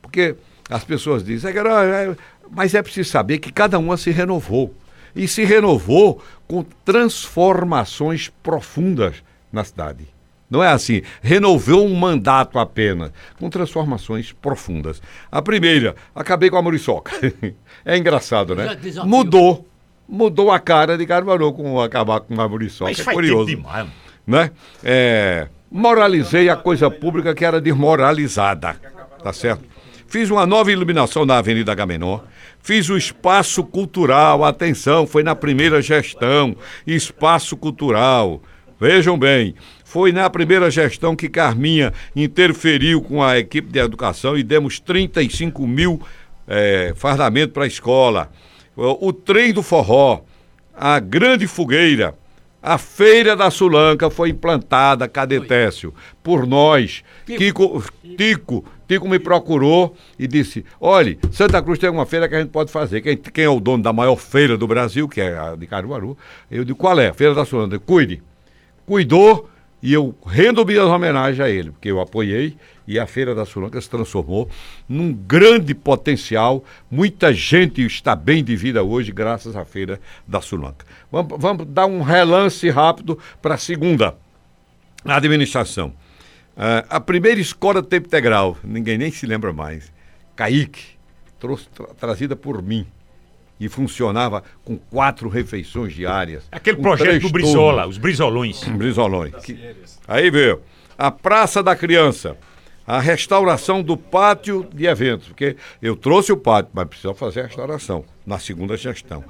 [0.00, 0.36] Porque
[0.70, 2.16] as pessoas dizem, é,
[2.50, 4.74] mas é preciso saber que cada uma se renovou.
[5.16, 9.16] E se renovou com transformações profundas
[9.50, 10.06] na cidade.
[10.50, 15.02] Não é assim, renovou um mandato apenas, com transformações profundas.
[15.30, 17.12] A primeira, acabei com a muriçoca.
[17.84, 18.78] é engraçado, né?
[19.04, 19.66] Mudou
[20.08, 22.90] mudou a cara de Caruaru com acabar com a muriçoca.
[22.90, 23.46] Mas é curioso.
[23.46, 23.88] Demais.
[24.26, 24.50] Né?
[24.82, 28.76] É, moralizei a coisa pública que era desmoralizada.
[29.22, 29.64] Tá certo?
[30.06, 32.20] Fiz uma nova iluminação na Avenida Gamenon.
[32.60, 36.56] Fiz o espaço cultural, atenção, foi na primeira gestão.
[36.86, 38.42] Espaço cultural.
[38.80, 39.54] Vejam bem,
[39.88, 45.66] foi na primeira gestão que Carminha interferiu com a equipe de educação e demos 35
[45.66, 46.00] mil
[46.46, 48.30] é, fardamentos para a escola
[48.78, 50.20] o trem do forró,
[50.72, 52.14] a grande fogueira,
[52.62, 55.92] a feira da Sulanca foi implantada, Cadetécio,
[56.22, 57.02] por nós.
[57.26, 57.82] Tico,
[58.16, 62.50] Tico, Tico me procurou e disse: olhe, Santa Cruz tem uma feira que a gente
[62.50, 63.00] pode fazer.
[63.00, 66.16] Quem, quem é o dono da maior feira do Brasil, que é a de Caruaru?
[66.50, 67.12] Eu digo: qual é?
[67.12, 67.78] Feira da Sulanca.
[67.78, 68.22] Cuide.
[68.86, 69.48] Cuidou
[69.82, 72.56] e eu rendo minhas homenagens a ele, porque eu apoiei
[72.86, 74.48] e a Feira da Sulanca se transformou
[74.88, 76.64] num grande potencial.
[76.90, 80.84] Muita gente está bem de vida hoje graças à Feira da Sulanca.
[81.12, 84.16] Vamos, vamos dar um relance rápido para a segunda
[85.04, 85.88] administração.
[86.56, 89.92] Uh, a primeira escola de tempo integral, ninguém nem se lembra mais,
[90.34, 90.96] Caíque,
[91.38, 91.54] tra,
[91.96, 92.84] trazida por mim
[93.60, 96.44] e funcionava com quatro refeições diárias.
[96.50, 98.62] Aquele projeto do Brizola, os Brizolões.
[98.64, 99.34] Brizolões.
[99.36, 99.58] Que...
[100.06, 100.60] Aí veio
[100.96, 102.36] a Praça da Criança,
[102.86, 107.44] a restauração do pátio de eventos, porque eu trouxe o pátio, mas precisa fazer a
[107.44, 109.24] restauração na segunda gestão.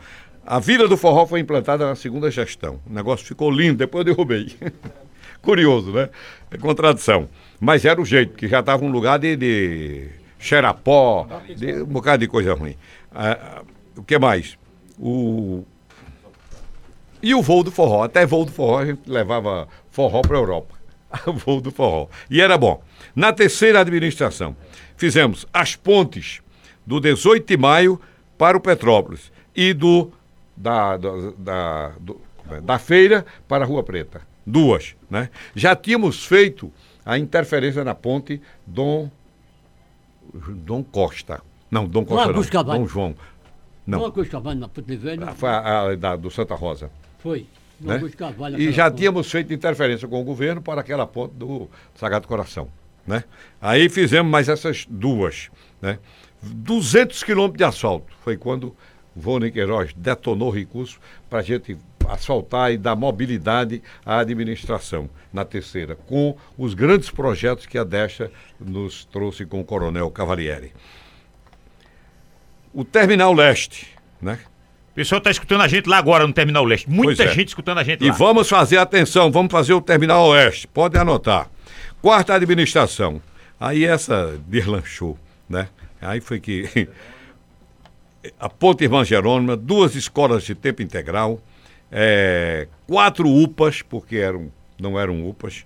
[0.47, 2.81] A Vila do Forró foi implantada na segunda gestão.
[2.89, 4.57] O negócio ficou lindo, depois eu derrubei.
[5.43, 6.09] Curioso, né?
[6.51, 7.29] É contradição.
[7.61, 12.21] Mas era o jeito, que já estava um lugar de, de xerapó, de um bocado
[12.21, 12.75] de coisa ruim.
[13.15, 13.63] Ah,
[13.99, 14.57] o que mais?
[14.99, 15.65] O...
[17.23, 18.05] E o voo do forró.
[18.05, 20.75] Até voo do forró a gente levava forró para a Europa.
[21.45, 22.09] voo do forró.
[22.31, 22.83] E era bom.
[23.15, 24.57] Na terceira administração,
[24.97, 26.41] fizemos as pontes
[26.87, 28.01] do 18 de maio
[28.39, 30.13] para o Petrópolis e do
[30.57, 32.21] da, da, da, do,
[32.63, 34.23] da feira para a Rua Preta.
[34.47, 35.29] Duas, né?
[35.55, 36.73] Já tínhamos feito
[37.05, 39.11] a interferência na ponte Dom
[40.33, 41.43] Dom Costa.
[41.71, 43.15] Não, Dom Costa não, Dom João.
[43.89, 44.01] Não.
[44.01, 45.25] Uma coisa Carvalho na Ponte Velho.
[45.27, 46.91] Ah, foi a, a, da, do Santa Rosa.
[47.21, 47.47] Foi.
[47.81, 47.99] Né?
[48.59, 48.99] E já ponte.
[48.99, 52.69] tínhamos feito interferência com o governo para aquela ponte do Sagrado Coração.
[53.07, 53.25] Né?
[53.63, 55.49] Aí fizemos mais essas duas.
[55.81, 55.99] Né?
[56.43, 58.13] 200 quilômetros de asfalto.
[58.23, 58.77] Foi quando
[59.17, 61.01] Vônei Queiroz detonou recursos
[61.31, 67.65] para a gente asfaltar e dar mobilidade à administração na terceira, com os grandes projetos
[67.65, 70.73] que a Deixa nos trouxe com o Coronel Cavalieri
[72.73, 73.89] o Terminal Leste,
[74.21, 74.39] né?
[74.93, 76.91] O pessoal está escutando a gente lá agora no Terminal Leste.
[76.91, 77.29] Muita é.
[77.33, 78.09] gente escutando a gente lá.
[78.09, 80.67] E vamos fazer atenção, vamos fazer o Terminal Oeste.
[80.67, 81.49] Podem anotar.
[82.03, 83.23] Quarta administração.
[83.61, 85.19] Aí essa deslanchou,
[85.49, 85.69] né?
[86.01, 86.89] Aí foi que
[88.39, 91.41] a Ponte Irmã Jerônima, duas escolas de tempo integral,
[91.91, 95.65] é, quatro UPAs, porque eram, não eram UPAs,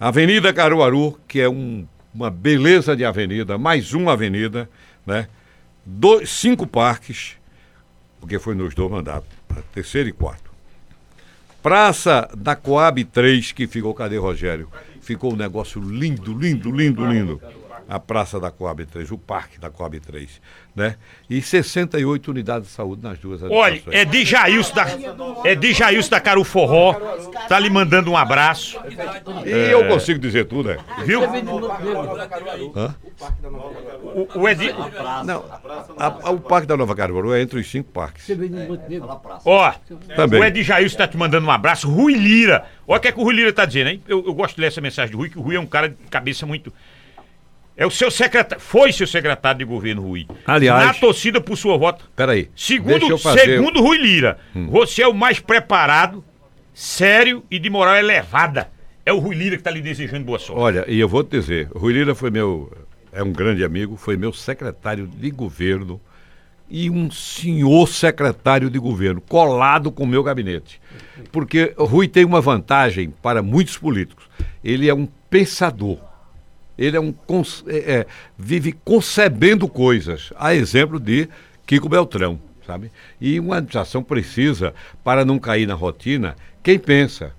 [0.00, 4.70] Avenida Caruaru, que é um, uma beleza de avenida, mais uma avenida,
[5.04, 5.26] né?
[5.88, 7.36] Dois, cinco parques,
[8.20, 9.28] porque foi nos dois mandatos,
[9.72, 10.50] terceiro e quarto.
[11.62, 14.70] Praça da Coab 3, que ficou, cadê Rogério?
[15.00, 17.40] Ficou um negócio lindo, lindo, lindo, lindo
[17.88, 20.42] a Praça da Coab 3, o Parque da Coab 3,
[20.76, 20.96] né?
[21.28, 24.86] E 68 unidades de saúde nas duas Olha, é de Jailson da,
[25.44, 26.92] é de Jailson da Caruforró,
[27.48, 28.78] tá lhe mandando um abraço.
[29.46, 29.72] E é...
[29.72, 30.78] eu consigo dizer tudo, é?
[31.04, 31.22] Viu?
[32.76, 32.94] Hã?
[34.02, 34.70] O, o Edi...
[35.24, 35.44] Não,
[35.96, 38.26] a, a, o Parque da Nova Caruaru é entre os cinco parques.
[39.46, 39.72] Ó,
[40.14, 40.40] Também.
[40.40, 41.88] o Edi Jailson tá te mandando um abraço.
[41.88, 42.66] Rui Lira.
[42.86, 44.02] Olha o que, é que o Rui Lira tá dizendo, hein?
[44.06, 45.88] Eu, eu gosto de ler essa mensagem do Rui, que o Rui é um cara
[45.88, 46.70] de cabeça muito
[47.78, 48.60] é o seu secretário.
[48.60, 50.26] Foi seu secretário de governo, Rui.
[50.44, 50.84] Aliás.
[50.84, 52.10] Na torcida por sua voto.
[52.16, 52.50] Peraí.
[52.56, 54.68] Segundo, segundo Rui Lira, hum.
[54.68, 56.24] você é o mais preparado,
[56.74, 58.68] sério e de moral elevada.
[59.06, 60.60] É o Rui Lira que está lhe desejando boa sorte.
[60.60, 62.70] Olha, e eu vou te dizer, Rui Lira foi meu.
[63.12, 66.00] É um grande amigo, foi meu secretário de governo
[66.68, 70.80] e um senhor secretário de governo colado com o meu gabinete.
[71.30, 74.28] Porque Rui tem uma vantagem para muitos políticos.
[74.62, 76.07] Ele é um pensador.
[76.78, 77.14] Ele é um
[77.66, 78.06] é, é,
[78.38, 81.28] vive concebendo coisas, a exemplo de
[81.66, 82.92] Kiko Beltrão, sabe?
[83.20, 84.72] E uma administração precisa,
[85.02, 87.32] para não cair na rotina, quem pensa,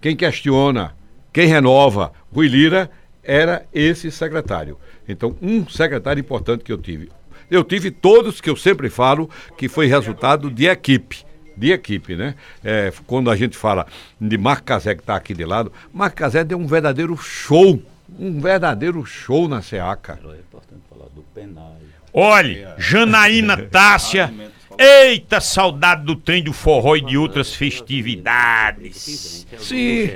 [0.00, 0.94] quem questiona,
[1.32, 2.12] quem renova.
[2.32, 2.90] Rui Lira
[3.22, 4.78] era esse secretário.
[5.08, 7.10] Então, um secretário importante que eu tive.
[7.50, 11.24] Eu tive todos que eu sempre falo que foi resultado de equipe.
[11.56, 12.34] De equipe, né?
[12.62, 13.86] É, quando a gente fala
[14.20, 17.82] de Marco Casé, que está aqui de lado, Marco Casé deu um verdadeiro show.
[18.18, 20.18] Um verdadeiro show na SEACA.
[20.24, 21.88] É importante falar do penário.
[22.12, 24.32] Olha, Janaína Tássia.
[24.78, 29.44] Eita, saudade do trem do forró e de outras festividades.
[29.58, 30.08] Sim.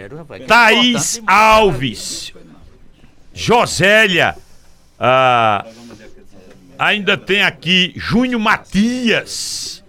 [0.47, 2.33] Thaís Alves.
[3.35, 4.37] Josélia.
[4.99, 5.67] Ah,
[6.79, 9.83] ainda tem aqui Júnior Matias.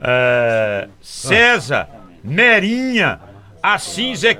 [0.00, 1.88] Ah, César.
[2.24, 3.20] Merinha.
[3.62, 4.38] Assim, Zé.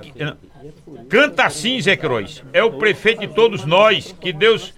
[1.09, 2.43] Canta assim, Zé Queiroz.
[2.53, 4.15] É o prefeito de todos nós.
[4.20, 4.74] Que Deus.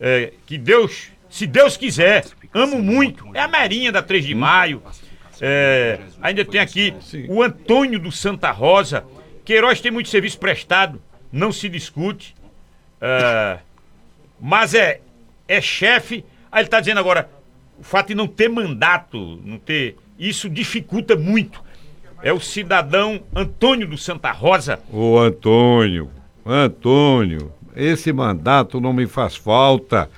[0.00, 1.08] É, que Deus.
[1.28, 2.24] Se Deus quiser.
[2.52, 3.28] Amo muito.
[3.34, 4.82] É a Merinha da 3 de maio.
[5.40, 6.94] É, ainda tem aqui
[7.28, 9.04] o Antônio do Santa Rosa.
[9.44, 11.00] Queiroz tem muito serviço prestado.
[11.32, 12.34] Não se discute.
[13.00, 13.60] Uh,
[14.40, 15.00] mas é,
[15.46, 16.24] é chefe.
[16.50, 17.30] Aí ele está dizendo agora,
[17.78, 19.96] o fato de não ter mandato, não ter.
[20.18, 21.62] Isso dificulta muito.
[22.22, 24.78] É o cidadão Antônio do Santa Rosa.
[24.92, 26.10] Ô Antônio,
[26.44, 30.08] Antônio, esse mandato não me faz falta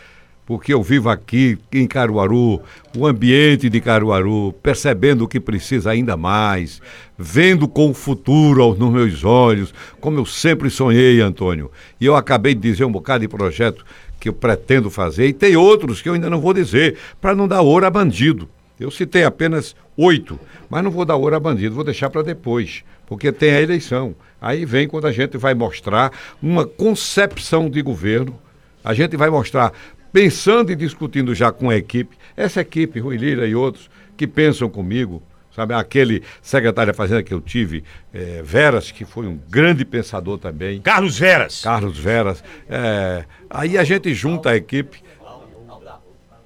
[0.45, 2.61] porque eu vivo aqui em Caruaru,
[2.97, 6.83] o ambiente de Caruaru, percebendo o que precisa ainda mais,
[7.17, 11.71] vendo com o futuro nos meus olhos, como eu sempre sonhei, Antônio.
[12.01, 13.87] E eu acabei de dizer um bocado de projeto
[14.19, 17.47] que eu pretendo fazer, e tem outros que eu ainda não vou dizer, para não
[17.47, 18.49] dar ouro a bandido.
[18.83, 20.39] Eu citei apenas oito,
[20.69, 24.15] mas não vou dar ouro a bandido, vou deixar para depois, porque tem a eleição.
[24.41, 28.39] Aí vem quando a gente vai mostrar uma concepção de governo,
[28.83, 29.73] a gente vai mostrar
[30.13, 34.69] pensando e discutindo já com a equipe, essa equipe, Rui Lira e outros, que pensam
[34.69, 35.23] comigo,
[35.55, 35.75] sabe?
[35.75, 40.81] Aquele secretário da Fazenda que eu tive, é, Veras, que foi um grande pensador também.
[40.81, 41.63] Carlos Veras.
[41.63, 42.43] Carlos Veras.
[42.69, 45.03] É, aí a gente junta a equipe.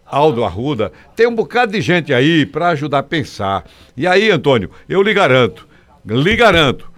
[0.07, 3.65] Aldo Arruda, tem um bocado de gente aí para ajudar a pensar.
[3.97, 5.66] E aí, Antônio, eu lhe garanto,
[6.05, 6.91] lhe garanto,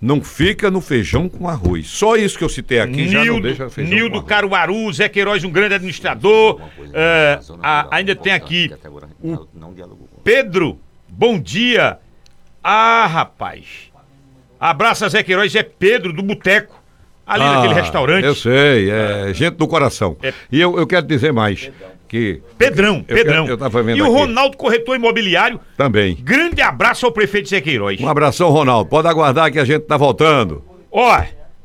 [0.00, 1.86] não fica no feijão com arroz.
[1.86, 5.44] Só isso que eu citei aqui Nildo, já não deixa feijão Nildo Caruaru, Zé Queiroz,
[5.44, 6.60] um grande administrador.
[6.92, 8.70] É, a, ainda tem aqui
[9.22, 9.38] o
[10.24, 10.78] Pedro,
[11.08, 11.98] bom dia.
[12.62, 13.92] Ah, rapaz.
[14.58, 16.82] Abraça Zé Queiroz, é Pedro do Boteco.
[17.26, 18.24] Ali ah, naquele restaurante.
[18.24, 20.16] Eu sei, é gente do coração.
[20.22, 20.32] É.
[20.50, 21.72] E eu, eu quero dizer mais
[22.06, 22.42] que.
[22.56, 23.46] Pedrão, eu, Pedrão.
[23.46, 25.60] Eu, vendo e o Ronaldo, corretor imobiliário.
[25.76, 26.16] Também.
[26.20, 28.00] Grande abraço ao prefeito Zé Queiroz.
[28.00, 28.88] Um abração, Ronaldo.
[28.88, 30.64] Pode aguardar que a gente tá voltando.
[30.90, 31.22] Ó,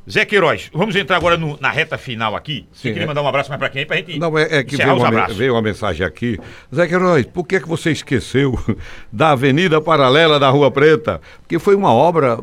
[0.10, 2.66] Zé Queiroz, vamos entrar agora no, na reta final aqui.
[2.72, 3.08] Sim, Você queria é...
[3.08, 3.86] mandar um abraço mais pra quem?
[3.86, 4.20] Pra gente.
[4.20, 6.40] Não, é, é que veio uma, veio uma, mensagem aqui.
[6.74, 8.58] Zé Queiroz, por que, que você esqueceu
[9.12, 11.22] da Avenida Paralela da Rua Preta?
[11.42, 12.40] Porque foi uma obra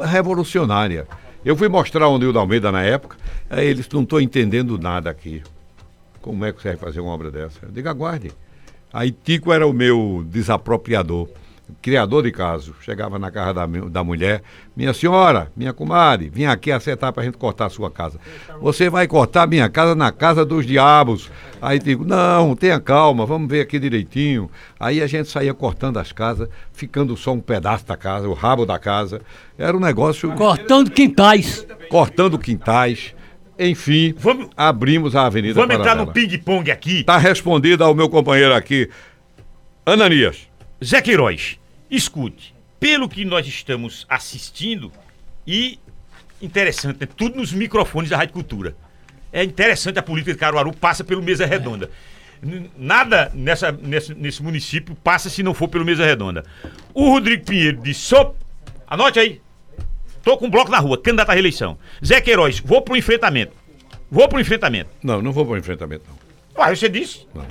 [0.00, 1.06] revolucionária.
[1.44, 3.16] Eu fui mostrar o Nildo Almeida na época,
[3.50, 5.42] aí eles não estão entendendo nada aqui.
[6.22, 7.58] Como é que você vai fazer uma obra dessa?
[7.64, 8.30] Eu digo, aguarde.
[8.92, 11.28] Aí Tico era o meu desapropriador,
[11.80, 12.74] criador de caso.
[12.80, 14.40] Chegava na casa da, da mulher,
[14.76, 18.20] minha senhora, minha comadre, vim aqui acertar para a gente cortar a sua casa.
[18.60, 21.28] Você vai cortar minha casa na casa dos diabos.
[21.60, 24.48] Aí digo, não, tenha calma, vamos ver aqui direitinho.
[24.78, 28.64] Aí a gente saía cortando as casas, ficando só um pedaço da casa, o rabo
[28.64, 29.22] da casa.
[29.58, 30.30] Era um negócio.
[30.32, 31.66] Cortando quintais.
[31.88, 33.12] Cortando quintais.
[33.58, 36.02] Enfim, vamos, abrimos a Avenida Vamos Paralela.
[36.02, 37.00] entrar no ping-pong aqui.
[37.00, 38.88] Está respondida ao meu companheiro aqui,
[39.84, 40.48] Ananias.
[40.82, 41.58] Zé Queiroz,
[41.90, 44.90] escute, pelo que nós estamos assistindo,
[45.46, 45.78] e
[46.40, 47.08] interessante, né?
[47.16, 48.74] tudo nos microfones da Rádio Cultura.
[49.32, 51.90] É interessante a política de Caruaru passa pelo Mesa Redonda.
[52.76, 56.44] Nada nessa, nesse, nesse município passa se não for pelo Mesa Redonda.
[56.92, 58.36] O Rodrigo Pinheiro disse: Sop,
[58.86, 59.40] anote aí,
[60.22, 61.76] Tô com um bloco na rua, candidato à reeleição.
[62.04, 63.52] Zé Queiroz, vou pro enfrentamento.
[64.10, 64.90] Vou pro enfrentamento.
[65.02, 66.64] Não, não vou pro enfrentamento, não.
[66.64, 67.26] Ué, você disse?
[67.34, 67.46] Não.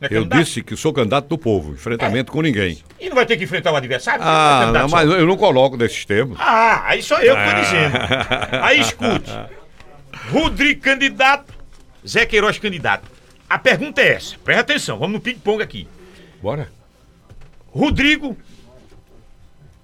[0.00, 2.32] É eu disse que sou candidato do povo, enfrentamento é.
[2.32, 2.78] com ninguém.
[3.00, 4.22] E não vai ter que enfrentar o adversário?
[4.22, 6.38] Ah, não, mas eu não coloco desses termos.
[6.38, 7.60] Ah, aí sou eu que tô ah.
[7.60, 7.96] dizendo.
[8.62, 9.30] Aí escute.
[10.30, 11.54] Rodrigo candidato,
[12.06, 13.10] Zé Queiroz candidato.
[13.48, 15.88] A pergunta é essa, presta atenção, vamos no ping-pong aqui.
[16.42, 16.68] Bora.
[17.70, 18.36] Rodrigo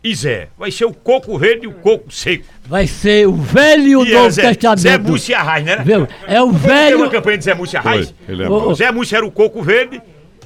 [0.03, 0.49] e Zé.
[0.59, 2.45] Vai ser o coco verde e o coco seco.
[2.65, 4.81] Vai ser o velho e o e é, novo Zé, testamento.
[4.81, 5.85] Zé Múcio e Arraes, né?
[6.27, 6.97] É o velho.
[6.97, 8.15] Tem uma campanha de Zé Múcio e Arraes.
[8.29, 10.01] É o, Zé Múcio era o coco verde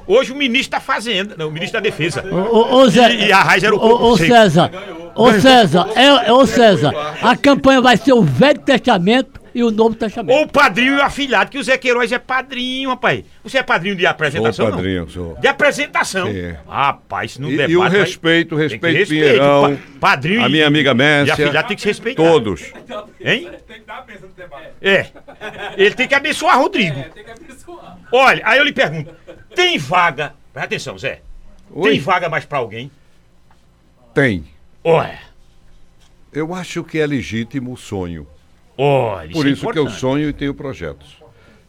[0.07, 2.25] Hoje o ministro da Fazenda, não, o ministro da Defesa.
[2.31, 4.71] Ô, ô, Zé, e, e, a Raiz era o Ô, ô César,
[5.17, 9.95] ô César, é, ô César, a campanha vai ser o Velho Testamento e o Novo
[9.95, 10.37] Testamento.
[10.37, 13.25] Ou o padrinho e o afilhado, que o Zé Queiroz é padrinho, rapaz.
[13.43, 14.67] Você é padrinho de apresentação?
[14.67, 15.35] Sou padrinho, sou.
[15.41, 16.31] De apresentação.
[16.31, 16.55] Sim.
[16.69, 17.73] Rapaz, não debate.
[17.73, 19.79] E o respeito, o respeito, respeito Pinheirão.
[19.99, 21.29] padrinho A minha amiga Messia.
[21.29, 22.23] E afilhado tem que se respeitar.
[22.23, 22.71] Todos.
[23.19, 23.51] Hein?
[23.67, 24.69] Tem que dar a bênção no debate.
[24.83, 25.07] É.
[25.79, 27.01] Ele tem que abençoar Rodrigo.
[27.01, 27.99] É, tem que abençoar.
[28.13, 29.11] Olha, aí eu lhe pergunto:
[29.55, 30.35] tem vaga.
[30.53, 31.23] Presta atenção, Zé.
[31.71, 31.93] Oi?
[31.93, 32.91] Tem vaga mais pra alguém?
[34.13, 34.45] Tem.
[34.85, 35.19] Olha.
[36.31, 38.27] Eu acho que é legítimo o sonho.
[38.77, 41.17] Olha, Por isso, é que eu sonho e tenho projetos.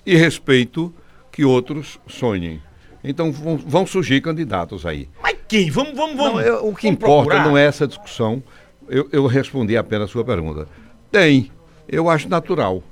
[0.05, 0.93] E respeito
[1.31, 2.61] que outros sonhem.
[3.03, 5.07] Então vão, vão surgir candidatos aí.
[5.21, 5.69] Mas quem?
[5.69, 6.33] Vamos, vamos, vamos.
[6.33, 7.47] Não, eu, o que importa procurar.
[7.47, 8.43] não é essa discussão.
[8.89, 10.67] Eu, eu respondi apenas a sua pergunta.
[11.11, 11.51] Tem.
[11.87, 12.83] Eu acho natural.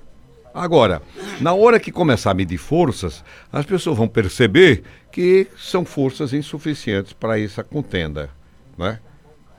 [0.54, 1.02] Agora,
[1.42, 7.12] na hora que começar a medir forças, as pessoas vão perceber que são forças insuficientes
[7.12, 8.30] para essa contenda.
[8.78, 9.00] Né?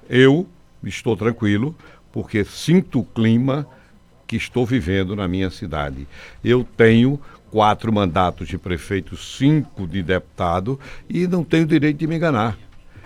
[0.09, 0.47] Eu
[0.83, 1.75] estou tranquilo,
[2.11, 3.69] porque sinto o clima
[4.27, 6.07] que estou vivendo na minha cidade.
[6.45, 7.21] Eu tenho
[7.51, 10.79] quatro mandatos de prefeito, cinco de deputado
[11.09, 12.59] e não tenho direito de me enganar.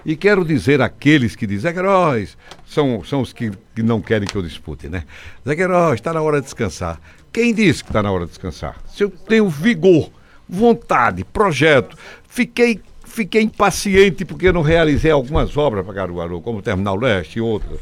[0.05, 2.37] E quero dizer àqueles que dizem, Zé Queiroz,
[2.67, 5.05] são, são os que, que não querem que eu dispute, né?
[5.47, 6.99] Zé Queiroz, está na hora de descansar.
[7.31, 8.77] Quem disse que está na hora de descansar?
[8.89, 10.11] Se eu tenho vigor,
[10.49, 16.97] vontade, projeto, fiquei, fiquei impaciente porque não realizei algumas obras para Caruaru, como o Terminal
[16.97, 17.79] Leste e outras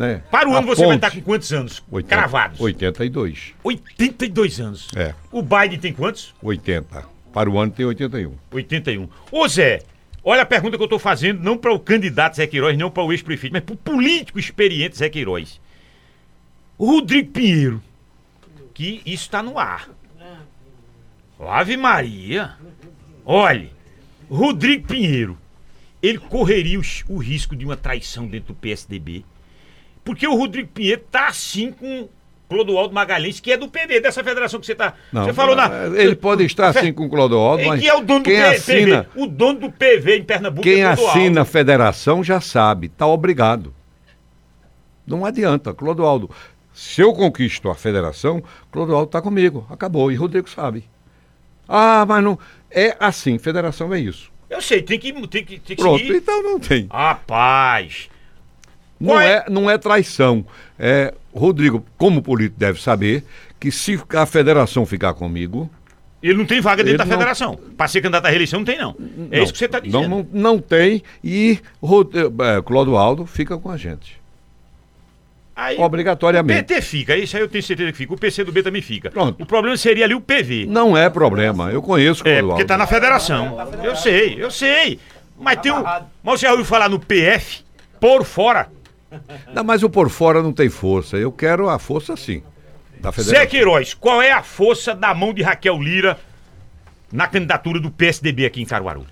[0.00, 0.22] né?
[0.30, 1.82] Para o ano você vai estar com quantos anos?
[1.90, 2.58] 80, cravados?
[2.58, 3.52] 82.
[3.62, 4.88] 82 anos.
[4.96, 5.14] É.
[5.30, 6.34] O Biden tem quantos?
[6.42, 7.04] 80.
[7.30, 8.34] Para o ano tem 81.
[8.50, 9.08] 81.
[9.30, 9.82] Ô Zé,
[10.24, 13.02] olha a pergunta que eu estou fazendo, não para o candidato Zé Queiroz, não para
[13.02, 15.60] o ex-prefeito, mas para o político experiente Zé Queiroz.
[16.78, 17.82] O Rodrigo Pinheiro,
[18.72, 19.90] que isso está no ar.
[21.38, 22.52] Ave Maria.
[23.22, 23.70] Olhe,
[24.30, 25.36] Rodrigo Pinheiro,
[26.02, 29.26] ele correria o, o risco de uma traição dentro do PSDB
[30.10, 32.08] porque o Rodrigo Pinheiro tá assim com
[32.48, 34.94] Clodoaldo Magalhães, que é do PV, dessa federação que você tá.
[35.12, 35.70] Não, você falou na.
[35.96, 37.80] Ele pode estar assim com o Clodoaldo, mas.
[37.80, 39.22] Que é o dono quem do assina, PV.
[39.22, 43.72] O dono do PV em Pernambuco Quem é assina a federação já sabe, tá obrigado.
[45.06, 46.28] Não adianta, Clodoaldo.
[46.74, 48.42] Se eu conquisto a federação,
[48.72, 49.64] Clodoaldo está comigo.
[49.70, 50.10] Acabou.
[50.10, 50.82] E Rodrigo sabe.
[51.68, 52.36] Ah, mas não.
[52.68, 54.28] É assim, federação é isso.
[54.48, 56.16] Eu sei, tem que, tem que, tem que Pronto, seguir.
[56.16, 56.88] então não tem.
[56.90, 58.09] Rapaz.
[59.00, 59.32] Não é?
[59.32, 60.44] é, não é traição.
[60.78, 63.24] É, Rodrigo, como político, deve saber
[63.58, 65.70] que se a federação ficar comigo.
[66.22, 67.58] Ele não tem vaga dentro da federação.
[67.76, 68.94] Para ser candidato à reeleição, não tem, não.
[69.30, 70.02] É não, isso que você está dizendo.
[70.02, 71.02] Não, não, não tem.
[71.24, 74.20] E é, Clodoaldo fica com a gente.
[75.56, 76.60] Aí, Obrigatoriamente.
[76.60, 78.14] O PT fica, isso aí eu tenho certeza que fica.
[78.14, 79.10] O PC do B também fica.
[79.10, 79.42] Pronto.
[79.42, 80.66] O problema seria ali o PV.
[80.66, 83.58] Não é problema, eu conheço o É, porque está na federação.
[83.82, 84.98] Eu sei, eu sei.
[85.38, 85.82] Mas tem um.
[85.82, 87.62] Mas você já ouviu falar no PF
[87.98, 88.68] por fora?
[89.54, 91.16] Não, mas o por fora não tem força.
[91.16, 92.42] Eu quero a força sim.
[93.00, 96.18] Da Zé Queiroz, qual é a força da mão de Raquel Lira
[97.10, 99.06] na candidatura do PSDB aqui em Caruaru?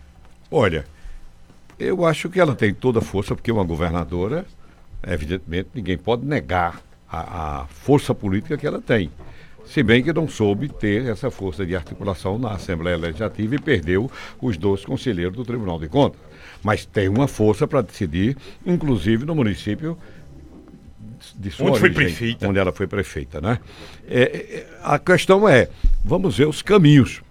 [0.50, 0.84] Olha,
[1.78, 4.44] eu acho que ela tem toda a força, porque uma governadora,
[5.06, 9.10] evidentemente, ninguém pode negar a, a força política que ela tem.
[9.64, 14.10] Se bem que não soube ter essa força de articulação na Assembleia Legislativa e perdeu
[14.40, 16.27] os dois conselheiros do Tribunal de Contas
[16.62, 18.36] mas tem uma força para decidir,
[18.66, 19.96] inclusive no município
[21.36, 22.48] de sua onde origem, foi prefeita.
[22.48, 23.58] Onde ela foi prefeita, né?
[24.08, 25.68] É, é, a questão é,
[26.04, 27.22] vamos ver os caminhos,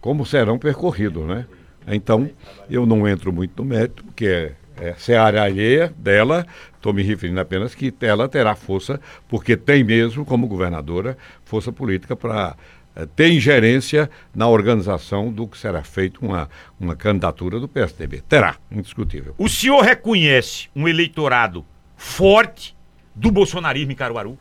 [0.00, 1.46] como serão percorridos, né?
[1.86, 2.30] Então,
[2.68, 6.46] eu não entro muito no mérito, porque é, é seara alheia dela,
[6.76, 12.14] estou me referindo apenas que ela terá força, porque tem mesmo, como governadora, força política
[12.14, 12.56] para
[13.00, 16.48] eh, tem ingerência na organização do que será feito uma,
[16.78, 18.22] uma candidatura do PSDB.
[18.28, 19.34] Terá, indiscutível.
[19.38, 21.64] O senhor reconhece um eleitorado
[21.96, 22.76] forte
[23.14, 24.38] do bolsonarismo em Caruaru?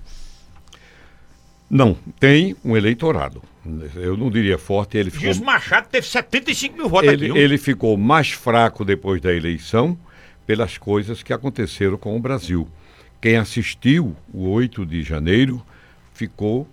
[1.69, 3.41] Não, tem um eleitorado.
[3.95, 5.25] Eu não diria forte, ele ficou...
[5.25, 7.37] Gilson Machado teve 75 mil votos ele, aqui.
[7.37, 9.97] Ele ficou mais fraco depois da eleição
[10.47, 12.67] pelas coisas que aconteceram com o Brasil.
[13.21, 15.63] Quem assistiu o 8 de janeiro
[16.13, 16.67] ficou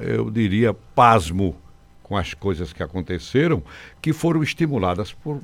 [0.00, 1.56] eu diria, pasmo
[2.02, 3.62] com as coisas que aconteceram,
[4.00, 5.40] que foram estimuladas por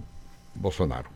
[0.54, 1.06] Bolsonaro.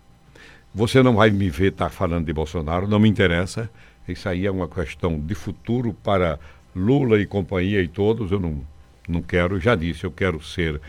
[0.74, 3.68] Você não vai me ver estar tá falando de Bolsonaro, não me interessa.
[4.08, 6.38] Isso aí é uma questão de futuro para
[6.74, 8.32] Lula e companhia e todos.
[8.32, 8.60] Eu não,
[9.06, 10.80] não quero, já disse, eu quero ser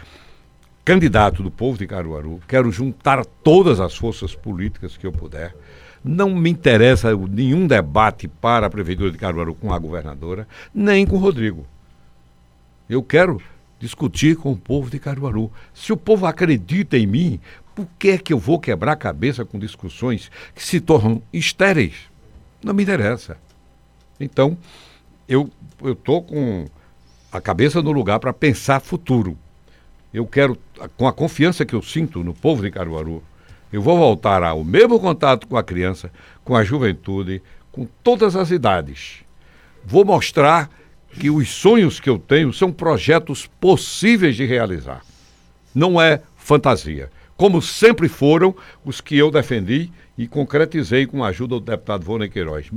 [0.85, 5.55] candidato do povo de Caruaru, quero juntar todas as forças políticas que eu puder.
[6.03, 11.15] Não me interessa nenhum debate para a Prefeitura de Caruaru com a governadora, nem com
[11.15, 11.65] o Rodrigo.
[12.89, 13.41] Eu quero
[13.79, 15.51] discutir com o povo de Caruaru.
[15.73, 17.39] Se o povo acredita em mim,
[17.75, 22.09] por que é que eu vou quebrar a cabeça com discussões que se tornam estéreis?
[22.63, 23.37] Não me interessa.
[24.19, 24.57] Então,
[25.27, 25.49] eu
[25.83, 26.65] estou com
[27.31, 29.37] a cabeça no lugar para pensar futuro.
[30.13, 30.57] Eu quero,
[30.95, 33.23] com a confiança que eu sinto no povo de Caruaru,
[33.71, 36.11] eu vou voltar ao mesmo contato com a criança,
[36.43, 37.41] com a juventude,
[37.71, 39.23] com todas as idades.
[39.83, 40.69] Vou mostrar
[41.19, 45.01] que os sonhos que eu tenho são projetos possíveis de realizar.
[45.73, 47.09] Não é fantasia.
[47.35, 52.29] Como sempre foram os que eu defendi e concretizei com a ajuda do deputado Vônei
[52.29, 52.69] Queiroz.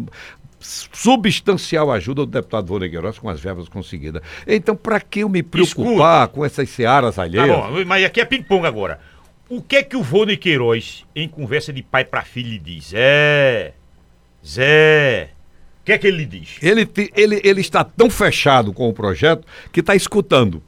[0.58, 4.22] Substancial ajuda do deputado Vônei Queiroz com as verbas conseguidas.
[4.46, 6.28] Então, para que eu me preocupar Escuta.
[6.28, 7.48] com essas searas alheias?
[7.48, 8.98] Tá bom, mas aqui é ping-pong agora.
[9.48, 12.92] O que é que o Vônei Queiroz, em conversa de pai para filho, lhe diz?
[12.94, 13.74] É.
[14.44, 15.30] Zé,
[15.86, 16.58] que é que ele diz?
[16.60, 20.60] Ele, ele, ele está tão fechado com o projeto que está escutando.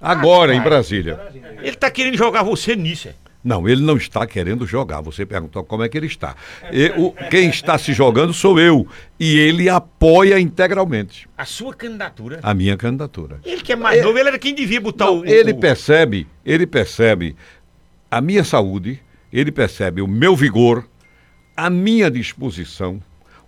[0.00, 1.20] Agora, ah, em Brasília.
[1.58, 3.08] Ele está querendo jogar você nisso.
[3.08, 3.14] É?
[3.44, 5.02] Não, ele não está querendo jogar.
[5.02, 6.34] Você perguntou como é que ele está.
[6.72, 6.90] E,
[7.30, 8.88] quem está se jogando sou eu.
[9.20, 11.28] E ele apoia integralmente.
[11.38, 12.40] A sua candidatura?
[12.42, 13.38] A minha candidatura.
[13.44, 15.26] Ele que é mais ele, novo, ele era quem devia botar não, o.
[15.26, 17.36] Ele percebe, ele percebe
[18.10, 19.00] a minha saúde,
[19.32, 20.88] ele percebe o meu vigor,
[21.56, 23.00] a minha disposição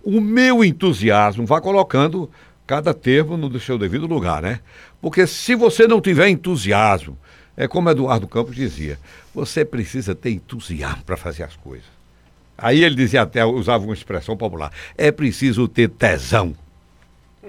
[0.03, 2.29] o meu entusiasmo, vá colocando
[2.67, 4.59] cada termo no seu devido lugar, né?
[5.01, 7.17] Porque se você não tiver entusiasmo,
[7.55, 8.99] é como Eduardo Campos dizia,
[9.33, 11.85] você precisa ter entusiasmo para fazer as coisas.
[12.57, 16.55] Aí ele dizia até, usava uma expressão popular, é preciso ter tesão.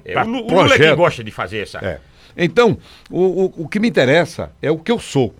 [0.04, 1.78] É, o, o Lula é que gosta de fazer essa.
[1.78, 2.00] É.
[2.36, 2.76] Então,
[3.10, 5.34] o, o, o que me interessa é o que eu sou.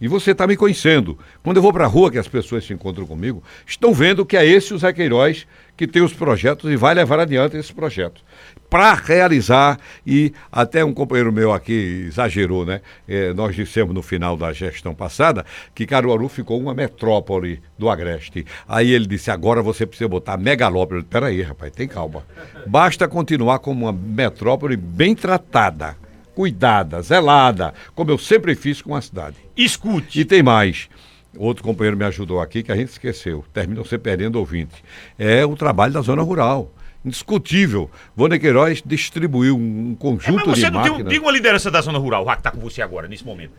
[0.00, 1.18] E você está me conhecendo.
[1.42, 4.36] Quando eu vou para a rua, que as pessoas se encontram comigo, estão vendo que
[4.36, 5.46] é esse o Zé Queiroz
[5.76, 8.22] que tem os projetos e vai levar adiante esses projetos.
[8.70, 12.80] Para realizar, e até um companheiro meu aqui exagerou, né?
[13.08, 15.44] É, nós dissemos no final da gestão passada
[15.74, 18.44] que Caruaru ficou uma metrópole do Agreste.
[18.68, 21.02] Aí ele disse: agora você precisa botar megalópole.
[21.02, 22.24] Peraí, rapaz, tem calma.
[22.66, 25.96] Basta continuar como uma metrópole bem tratada
[26.34, 29.36] cuidada, zelada, como eu sempre fiz com a cidade.
[29.56, 30.20] Escute.
[30.20, 30.88] E tem mais.
[31.36, 33.44] Outro companheiro me ajudou aqui que a gente esqueceu.
[33.52, 34.84] Terminam se perdendo ouvinte.
[35.18, 36.70] É o trabalho da zona rural.
[37.04, 37.90] Indiscutível.
[38.16, 40.98] Vônia Queiroz distribuiu um conjunto é, mas você de não máquinas.
[41.02, 43.52] Tem, tem uma liderança da zona rural, que está com você agora, nesse momento.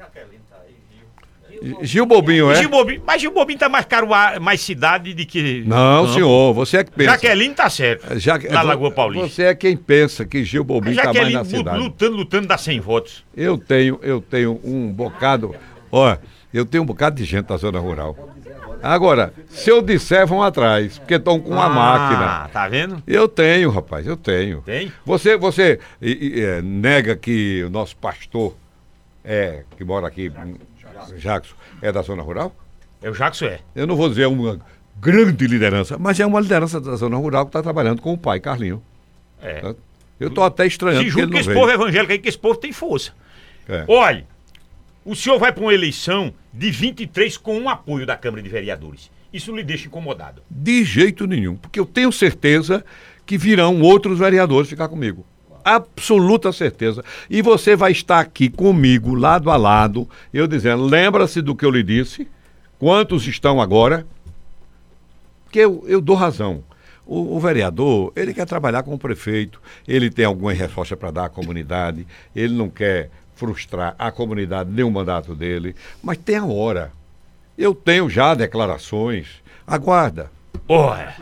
[1.82, 2.56] Gil Bobinho, é?
[2.56, 4.08] Gil Bobinho, mas Gil Bobinho tá mais caro,
[4.42, 5.64] mais cidade do que.
[5.66, 7.12] Não, senhor, você é que pensa.
[7.12, 8.14] Jaqueline tá certo.
[8.14, 8.38] É, ja...
[8.38, 9.28] Na Lagoa Paulista.
[9.28, 11.78] Você é quem pensa que Gil Bobinho tá mais na cidade.
[11.78, 13.24] lutando, lutando, dá 100 votos.
[13.36, 15.56] Eu tenho, eu tenho um bocado.
[15.92, 16.20] Olha,
[16.54, 18.16] eu tenho um bocado de gente da zona rural.
[18.82, 22.50] Agora, se eu disser, vão atrás, porque estão com uma ah, máquina.
[22.50, 23.02] tá vendo?
[23.08, 24.62] Eu tenho, rapaz, eu tenho.
[24.62, 24.92] Tem?
[25.04, 28.56] Você, você e, e, é, nega que o nosso pastor,
[29.24, 30.32] é, que mora aqui,
[31.14, 32.56] Jackson, é da zona rural?
[33.02, 33.60] É o Jackson é.
[33.76, 34.60] Eu não vou dizer uma
[35.00, 38.40] grande liderança, mas é uma liderança da zona rural que está trabalhando com o pai,
[38.40, 38.82] Carlinho.
[39.42, 39.62] É.
[39.62, 39.76] Tá?
[40.20, 41.04] Eu estou até estranhando.
[41.04, 43.14] Se junto que esse povo evangélico aí, que esse povo tem força.
[43.68, 43.84] É.
[43.88, 44.26] Olha,
[45.04, 49.12] o senhor vai para uma eleição de 23 com um apoio da Câmara de Vereadores.
[49.34, 50.42] Isso lhe deixa incomodado?
[50.50, 52.86] De jeito nenhum, porque eu tenho certeza
[53.26, 55.26] que virão outros vereadores ficar comigo
[55.66, 57.04] absoluta certeza.
[57.28, 61.72] E você vai estar aqui comigo, lado a lado, eu dizendo: lembra-se do que eu
[61.72, 62.28] lhe disse?
[62.78, 64.06] Quantos estão agora?
[65.52, 66.64] Que eu, eu dou razão.
[67.06, 71.26] O, o, vereador, ele quer trabalhar com o prefeito, ele tem alguma resposta para dar
[71.26, 72.06] à comunidade,
[72.36, 76.92] ele não quer frustrar a comunidade nem o mandato dele, mas tem a hora.
[77.58, 79.28] Eu tenho já declarações.
[79.68, 80.35] Aguarda.
[80.68, 81.14] Olha,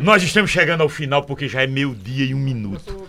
[0.00, 3.08] nós estamos chegando ao final porque já é meio-dia e um minuto.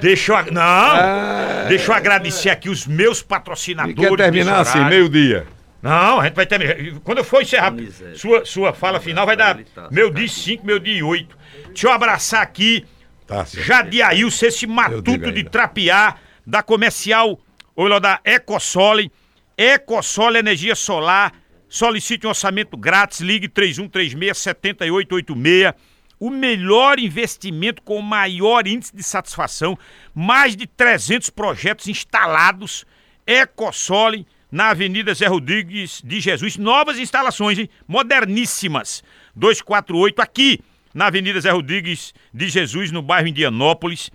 [0.00, 0.52] Deixa eu.
[0.52, 0.62] Não!
[0.62, 3.96] Ah, deixa eu agradecer aqui os meus patrocinadores.
[3.96, 5.46] quer terminar assim, meio-dia?
[5.82, 6.76] Não, a gente vai terminar.
[7.02, 7.72] Quando eu for encerrar
[8.14, 9.58] sua, sua fala final, vai dar
[9.90, 11.38] meu dia 5, meu dia 8.
[11.68, 12.84] Deixa eu abraçar aqui
[13.26, 17.40] tá, Jadiailson, esse matuto de trapear da comercial,
[17.74, 19.10] ou da Ecosole.
[19.56, 21.32] Ecosole Energia Solar
[21.68, 25.74] Solicite um orçamento grátis, ligue 3136-7886.
[26.20, 29.78] O melhor investimento com o maior índice de satisfação,
[30.14, 32.84] mais de 300 projetos instalados.
[33.26, 36.56] Ecosole, na Avenida Zé Rodrigues de Jesus.
[36.56, 37.68] Novas instalações, hein?
[37.88, 39.02] moderníssimas.
[39.34, 40.60] 248 aqui,
[40.94, 44.12] na Avenida Zé Rodrigues de Jesus, no bairro Indianópolis.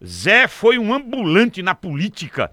[0.05, 2.51] Zé foi um ambulante na política.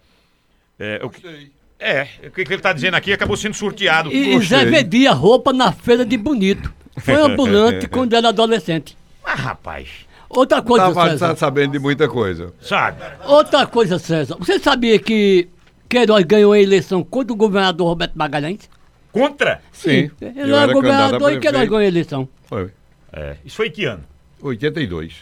[0.78, 1.52] É, que,
[1.84, 4.12] é, o que ele está dizendo aqui acabou sendo sorteado.
[4.12, 6.74] E Zé vendia roupa na feira de bonito.
[6.98, 8.98] Foi ambulante quando era adolescente.
[9.24, 9.90] Ah, rapaz.
[10.30, 11.28] Outra coisa, Tava, César.
[11.30, 12.54] Tá sabendo de muita coisa.
[12.62, 13.02] Sabe?
[13.26, 14.36] Outra coisa, César.
[14.40, 15.48] Você sabia que
[15.88, 18.70] Queiroz ganhou a eleição contra o governador Roberto Magalhães?
[19.12, 19.62] Contra?
[19.72, 20.10] Sim.
[20.18, 20.26] Sim.
[20.36, 22.28] Ele era, era governador e Queiroz ganhou a eleição.
[22.46, 22.72] Foi.
[23.12, 23.36] É.
[23.46, 24.04] Isso foi que ano?
[24.42, 25.18] 82.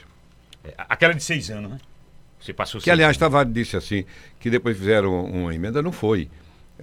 [0.64, 1.78] É, aquela de seis anos, né?
[2.40, 4.06] Você passou Que, aliás, Tavares disse assim,
[4.40, 6.30] que depois fizeram uma emenda, não foi.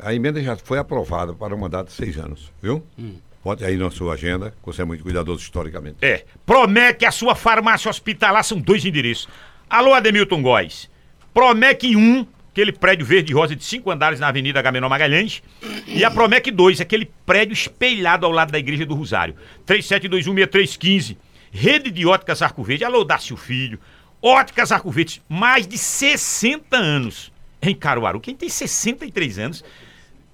[0.01, 2.85] A emenda já foi aprovada para um mandato de seis anos, viu?
[2.99, 3.17] Hum.
[3.43, 5.97] Pode aí na sua agenda, você é muito cuidadoso historicamente.
[6.03, 6.25] É.
[6.45, 9.29] Promete a sua farmácia hospitalar, são dois endereços.
[9.71, 10.91] Alô, Ademilton Góes.
[11.33, 15.43] Promec 1, aquele prédio verde e rosa de cinco andares na Avenida Gamenon Magalhães.
[15.87, 19.35] E a Promec 2, aquele prédio espelhado ao lado da Igreja do Rosário.
[19.67, 21.17] 37216315.
[21.51, 22.85] Rede de Óticas Arco Verde.
[22.85, 23.79] Alô, Dácio Filho.
[24.21, 28.21] Óticas Arco Verde, mais de 60 anos em Caruaru.
[28.21, 29.65] Quem tem 63 anos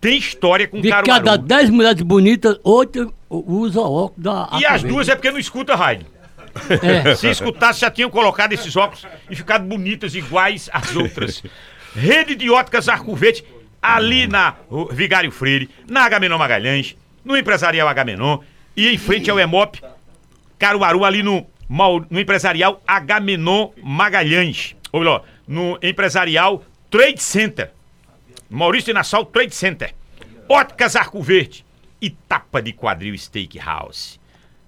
[0.05, 1.24] tem história com de Caruaru.
[1.24, 5.74] cada 10 mulheres bonitas, outra usa óculos da E as duas é porque não escuta
[5.74, 6.06] rádio.
[6.82, 7.14] É.
[7.16, 11.43] Se escutasse, já tinham colocado esses óculos e ficado bonitas iguais às outras.
[11.97, 13.44] Rede de óticas Arco Verde,
[13.81, 14.55] ali na
[14.90, 16.94] Vigário Freire, na Agamenon Magalhães,
[17.24, 18.40] no Empresarial Agamenon
[18.76, 19.81] e em frente ao Emop
[20.59, 21.47] Caruaru, ali no
[22.10, 24.76] no empresarial Agamenon Magalhães.
[24.93, 27.70] Ou melhor, no empresarial Trade Center.
[28.55, 29.93] Maurício de Nassau Trade Center.
[30.48, 31.66] Óticas Arco Verde
[32.01, 34.20] e Tapa de Quadril Steakhouse.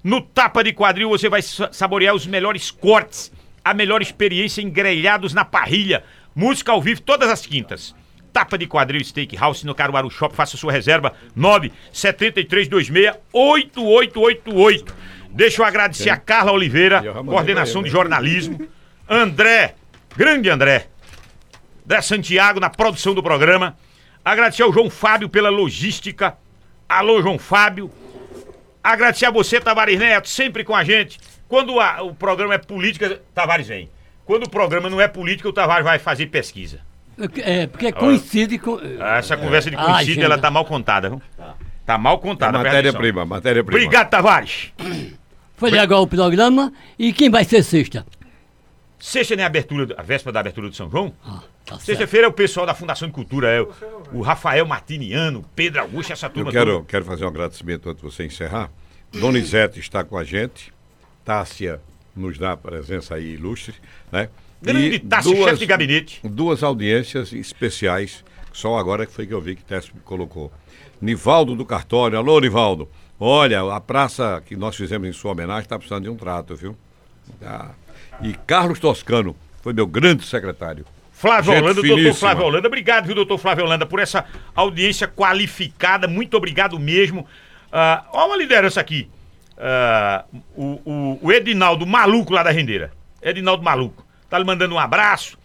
[0.03, 3.33] No Tapa de Quadril você vai saborear os melhores cortes,
[3.65, 6.03] a melhor experiência em grelhados na parrilha,
[6.35, 7.95] música ao vivo todas as quintas.
[8.33, 14.95] Tapa de Quadril Steakhouse no Caruaru Shop, faça sua reserva 97326 8888.
[15.31, 18.67] Deixa eu agradecer a Carla Oliveira, coordenação de jornalismo.
[19.09, 19.77] André,
[20.17, 20.89] grande André.
[21.87, 23.77] André Santiago na produção do programa.
[24.25, 26.37] Agradecer ao João Fábio pela logística.
[26.89, 27.89] Alô, João Fábio.
[28.83, 31.19] Agradecer a você, Tavares Neto, sempre com a gente.
[31.49, 33.89] Quando a, o programa é política, Tavares vem.
[34.25, 36.81] Quando o programa não é política, o Tavares vai fazer pesquisa.
[37.39, 38.79] É, porque coincide com.
[39.17, 41.23] Essa conversa de coincide, ela tá mal contada, viu?
[41.37, 41.55] Tá,
[41.87, 42.59] tá mal contada.
[42.59, 43.79] É matéria-prima, matéria-prima.
[43.79, 44.73] Obrigado, Tavares.
[45.57, 46.73] Foi legal o programa.
[46.99, 48.05] E quem vai ser sexta?
[48.99, 51.13] Sexta é a abertura, a véspera da abertura do São João.
[51.25, 53.69] Ah, tá Sexta-feira é o pessoal da Fundação de Cultura, é o,
[54.13, 56.49] o Rafael Martiniano, Pedro Augusto, essa turma.
[56.49, 58.71] Eu quero, quero fazer um agradecimento antes de você encerrar.
[59.13, 60.73] Donizete está com a gente.
[61.25, 61.81] Tássia
[62.15, 63.75] nos dá a presença aí ilustre,
[64.11, 64.31] né?
[64.63, 66.21] Grande Tássia, chefe de gabinete.
[66.25, 70.51] Duas audiências especiais, só agora que foi que eu vi que Téssia colocou.
[71.01, 72.17] Nivaldo do Cartório.
[72.17, 72.89] Alô, Nivaldo.
[73.21, 76.77] Olha, a praça que nós fizemos em sua homenagem está precisando de um trato, viu?
[77.43, 77.71] Ah.
[78.23, 80.85] E Carlos Toscano foi meu grande secretário.
[81.13, 82.03] Flávio Gente Holanda, finíssima.
[82.03, 82.69] doutor Flávio Holanda.
[82.69, 84.25] Obrigado, viu, doutor Flávio Holanda, por essa
[84.55, 86.07] audiência qualificada.
[86.07, 87.23] Muito obrigado mesmo.
[87.23, 89.09] Uh, olha uma liderança aqui.
[89.57, 92.93] Uh, o, o, o, Edinaldo Maluco lá da Rendeira.
[93.23, 94.07] Edinaldo Maluco.
[94.29, 95.39] Tá lhe mandando um abraço.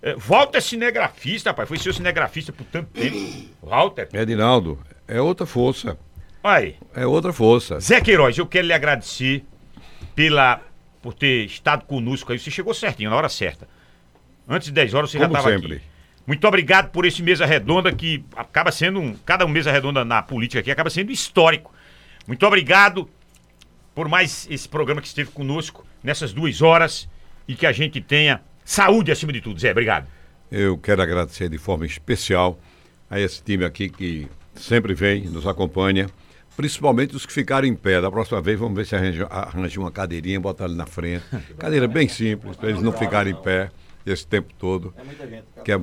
[0.00, 1.68] Uh, Walter cinegrafista, rapaz.
[1.68, 3.16] Foi seu cinegrafista por tanto tempo.
[3.60, 4.08] Walter.
[4.12, 4.78] Edinaldo,
[5.08, 5.98] é outra força.
[6.44, 6.76] Aí.
[6.94, 7.80] É outra força.
[7.80, 9.44] Zé Queiroz, eu quero lhe agradecer
[10.14, 10.60] pela,
[11.02, 12.38] por ter estado conosco aí.
[12.38, 13.68] Você chegou certinho, na hora certa.
[14.48, 15.80] Antes de 10 horas você Como já estava aqui.
[16.26, 19.14] Muito obrigado por esse mesa redonda que acaba sendo um.
[19.24, 21.72] Cada um mesa redonda na política aqui acaba sendo histórico.
[22.26, 23.08] Muito obrigado
[23.94, 27.08] por mais esse programa que esteve conosco nessas duas horas
[27.46, 29.58] e que a gente tenha saúde acima de tudo.
[29.58, 30.06] Zé, obrigado.
[30.50, 32.58] Eu quero agradecer de forma especial
[33.10, 36.08] a esse time aqui que sempre vem, nos acompanha
[36.58, 38.00] principalmente os que ficaram em pé.
[38.00, 41.24] Da próxima vez, vamos ver se arranja, arranja uma cadeirinha botar ali na frente.
[41.56, 43.70] Cadeira bem simples, para eles não ficarem em pé
[44.04, 44.92] esse tempo todo.
[44.98, 45.44] É muita gente.
[45.64, 45.80] Que é,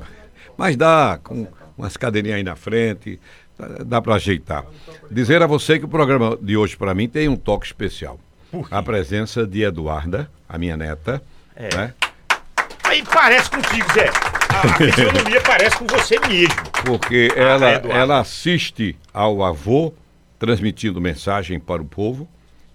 [0.54, 1.46] mas dá, com
[1.78, 3.18] umas cadeirinhas aí na frente,
[3.86, 4.66] dá para ajeitar.
[5.10, 8.20] Dizer a você que o programa de hoje, para mim, tem um toque especial.
[8.70, 11.22] A presença de Eduarda, a minha neta,
[11.54, 11.74] é.
[11.74, 11.94] né?
[12.84, 14.10] Aí parece contigo, Zé.
[14.50, 16.54] A fisionomia parece com você mesmo.
[16.84, 19.94] Porque ah, ela, é, ela assiste ao avô
[20.38, 22.28] transmitindo mensagem para o povo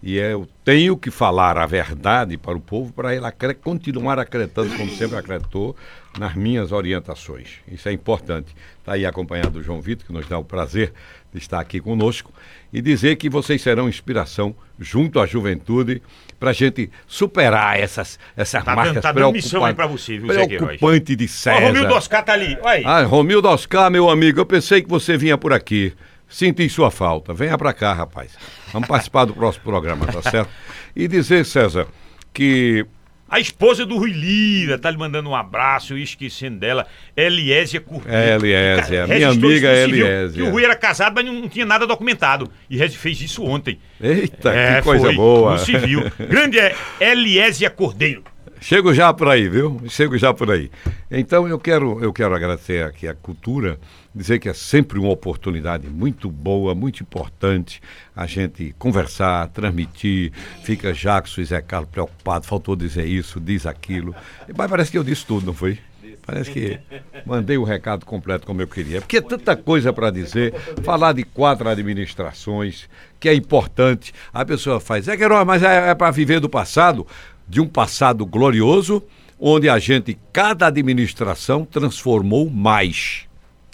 [0.03, 4.89] e eu tenho que falar a verdade para o povo para ele continuar acreditando, como
[4.89, 5.75] sempre acreditou,
[6.17, 7.59] nas minhas orientações.
[7.71, 8.55] Isso é importante.
[8.79, 10.91] Está aí acompanhado do João Vitor, que nos dá o prazer
[11.31, 12.33] de estar aqui conosco,
[12.73, 16.01] e dizer que vocês serão inspiração junto à juventude
[16.39, 20.27] para a gente superar essas, essas tá marcas tá dando missão aí para você, viu,
[20.27, 21.63] Preocupante de César.
[21.63, 22.83] Ó, Romildo Oscar tá ali, olha aí.
[22.83, 25.93] Ah, Romildo Oscar, meu amigo, eu pensei que você vinha por aqui.
[26.31, 27.33] Senti sua falta.
[27.33, 28.37] Venha para cá, rapaz.
[28.71, 30.49] Vamos participar do próximo programa, tá certo?
[30.95, 31.87] E dizer, César,
[32.33, 32.85] que
[33.31, 38.17] a esposa do Rui Lira tá lhe mandando um abraço, e esquecendo dela, Eliésia Cordeiro.
[38.17, 40.43] É, Eliésia, minha amiga Eliésia.
[40.43, 42.49] Que o Rui era casado, mas não, tinha nada documentado.
[42.69, 43.79] E fez isso ontem.
[44.01, 45.53] Eita, é, que coisa foi, boa.
[45.53, 46.11] No civil.
[46.29, 48.23] Grande é Eliésia Cordeiro.
[48.61, 49.81] Chego já por aí, viu?
[49.89, 50.69] Chego já por aí.
[51.09, 53.79] Então eu quero, eu quero agradecer aqui a cultura,
[54.13, 57.81] dizer que é sempre uma oportunidade muito boa, muito importante
[58.15, 60.31] a gente conversar, transmitir.
[60.63, 64.13] Fica Jackson e Zé Carlos preocupado, faltou dizer isso, diz aquilo.
[64.55, 65.79] Mas parece que eu disse tudo, não foi?
[66.23, 66.79] Parece que
[67.25, 69.01] mandei o recado completo como eu queria.
[69.01, 72.87] Porque é tanta coisa para dizer, falar de quatro administrações,
[73.19, 74.13] que é importante.
[74.31, 77.07] A pessoa faz, é que mas é, é para viver do passado
[77.51, 79.03] de um passado glorioso,
[79.37, 83.27] onde a gente, cada administração, transformou mais.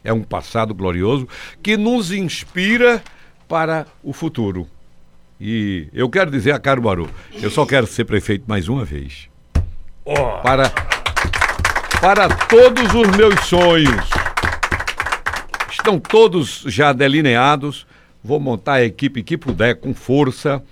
[0.04, 1.28] É um passado glorioso
[1.62, 3.04] que nos inspira
[3.48, 4.68] para o futuro.
[5.40, 7.08] E eu quero dizer a Caruaru,
[7.40, 9.30] eu só quero ser prefeito mais uma vez.
[10.04, 10.42] Oh.
[10.42, 10.72] Para,
[12.02, 14.10] para todos os meus sonhos.
[15.70, 17.86] Estão todos já delineados.
[18.24, 20.64] Vou montar a equipe que puder, com força.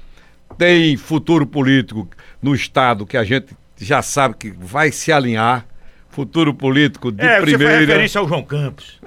[0.57, 2.09] Tem futuro político
[2.45, 5.65] no Estado que a gente já sabe que vai se alinhar.
[6.09, 7.73] Futuro político de é, primeira.
[7.73, 9.01] Você referência ao João Campos.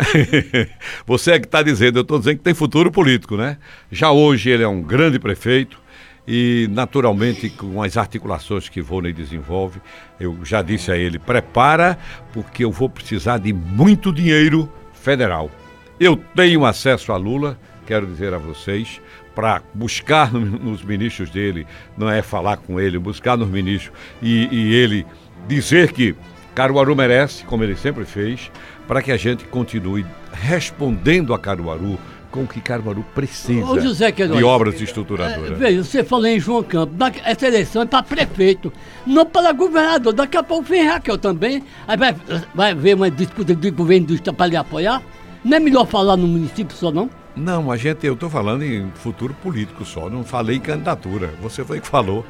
[1.07, 3.57] você é que está dizendo, eu estou dizendo que tem futuro político, né?
[3.91, 5.81] Já hoje ele é um grande prefeito
[6.27, 9.81] e, naturalmente, com as articulações que Vônei desenvolve,
[10.21, 11.97] eu já disse a ele: prepara,
[12.31, 15.51] porque eu vou precisar de muito dinheiro federal.
[15.99, 19.01] Eu tenho acesso a Lula, quero dizer a vocês,
[19.39, 21.65] para buscar nos ministros dele,
[21.97, 25.07] não é falar com ele, buscar nos ministros e, e ele
[25.47, 26.17] dizer que
[26.57, 28.51] Caruaru merece, como ele sempre fez,
[28.89, 31.97] para que a gente continue respondendo a Caruaru
[32.33, 35.53] com o que Caruaru precisa Ô, José de obras estruturadoras.
[35.53, 38.73] É, veja, você falou em João Campos, essa eleição é para prefeito,
[39.07, 40.15] não para governador.
[40.15, 42.13] Daqui a pouco vem Raquel também, aí vai,
[42.53, 45.01] vai haver uma disputa de governo do Estado para lhe apoiar.
[45.45, 47.09] Não é melhor falar no município só não?
[47.39, 51.33] Não, a gente, eu estou falando em futuro político só, não falei em candidatura.
[51.41, 52.27] Você foi que falou.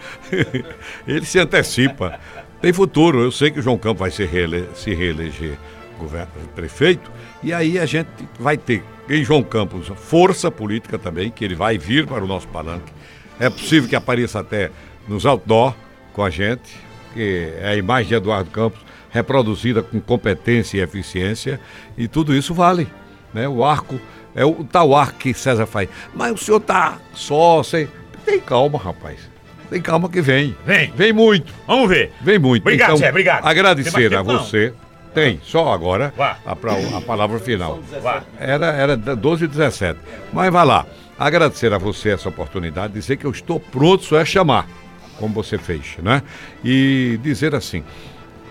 [1.08, 2.20] Ele se antecipa.
[2.60, 3.22] Tem futuro.
[3.22, 5.56] Eu sei que o João Campos vai se, reele se reeleger
[5.98, 7.10] governo, prefeito,
[7.42, 8.08] e aí a gente
[8.38, 12.46] vai ter em João Campos força política também, que ele vai vir para o nosso
[12.48, 12.92] palanque.
[13.40, 14.70] É possível que apareça até
[15.08, 15.74] nos outdoor
[16.12, 16.76] com a gente,
[17.12, 18.80] que é a imagem de Eduardo Campos
[19.10, 21.60] reproduzida com competência e eficiência,
[21.96, 22.86] e tudo isso vale.
[23.34, 23.48] Né?
[23.48, 23.98] O arco
[24.38, 25.88] é o tal ar que César faz.
[26.14, 27.88] Mas o senhor tá só, sem.
[28.24, 29.18] Tem calma, rapaz.
[29.68, 30.56] Tem calma que vem.
[30.64, 30.92] Vem.
[30.92, 31.52] Vem muito.
[31.66, 32.12] Vamos ver.
[32.20, 32.62] Vem muito.
[32.62, 33.44] Obrigado, então, Zé, obrigado.
[33.44, 34.72] Agradecer a você.
[35.12, 37.80] Tem, só agora a, a, palavra final.
[38.00, 38.22] Vá.
[38.38, 39.98] Era, era 12 e 17.
[40.32, 40.86] Mas vai lá.
[41.18, 44.68] Agradecer a você essa oportunidade, dizer que eu estou pronto, só é chamar,
[45.18, 46.22] como você fez, né?
[46.62, 47.82] E dizer assim,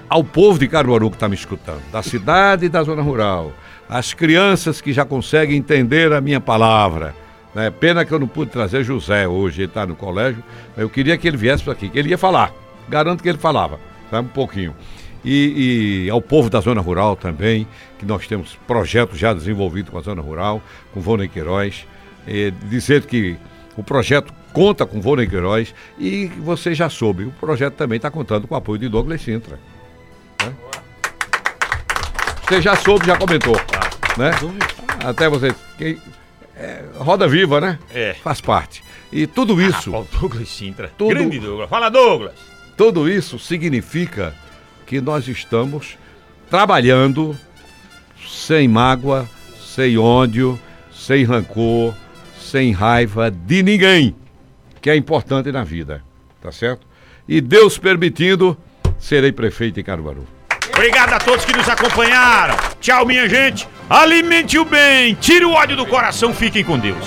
[0.09, 3.53] ao povo de Caruaru que está me escutando, da cidade e da zona rural,
[3.89, 7.15] as crianças que já conseguem entender a minha palavra.
[7.53, 7.71] Né?
[7.71, 10.43] Pena que eu não pude trazer José hoje, ele está no colégio.
[10.75, 12.53] Eu queria que ele viesse para aqui, que ele ia falar.
[12.87, 14.75] Garanto que ele falava, sabe, um pouquinho.
[15.25, 19.97] E, e, ao povo da zona rural também, que nós temos projetos já desenvolvidos com
[19.97, 20.61] a zona rural,
[20.93, 21.85] com Vônei Queiroz.
[22.27, 23.35] E dizer que
[23.75, 28.47] o projeto conta com Vônei Queiroz e você já soube, o projeto também está contando
[28.47, 29.59] com o apoio de Douglas Sintra.
[30.43, 30.53] Né?
[32.47, 33.55] Você já soube, já comentou
[34.17, 34.31] né?
[35.05, 35.53] Até você.
[35.77, 35.97] Que,
[36.55, 37.79] é, roda viva, né?
[37.93, 38.15] É.
[38.15, 38.83] Faz parte.
[39.11, 39.95] E tudo isso.
[39.95, 40.91] Ah, Douglas Sintra.
[40.97, 41.69] Tudo, Grande Douglas.
[41.69, 42.33] Fala, Douglas!
[42.75, 44.33] Tudo isso significa
[44.85, 45.97] que nós estamos
[46.49, 47.35] trabalhando
[48.27, 49.27] sem mágoa,
[49.59, 50.59] sem ódio,
[50.91, 51.93] sem rancor,
[52.39, 54.15] sem raiva de ninguém,
[54.81, 56.03] que é importante na vida,
[56.41, 56.87] tá certo?
[57.27, 58.57] E Deus permitindo,
[58.97, 60.25] serei prefeito em Caruaru.
[60.77, 62.55] Obrigado a todos que nos acompanharam.
[62.79, 63.67] Tchau, minha gente.
[63.89, 67.03] Alimente o bem, tire o ódio do coração, fiquem com Deus.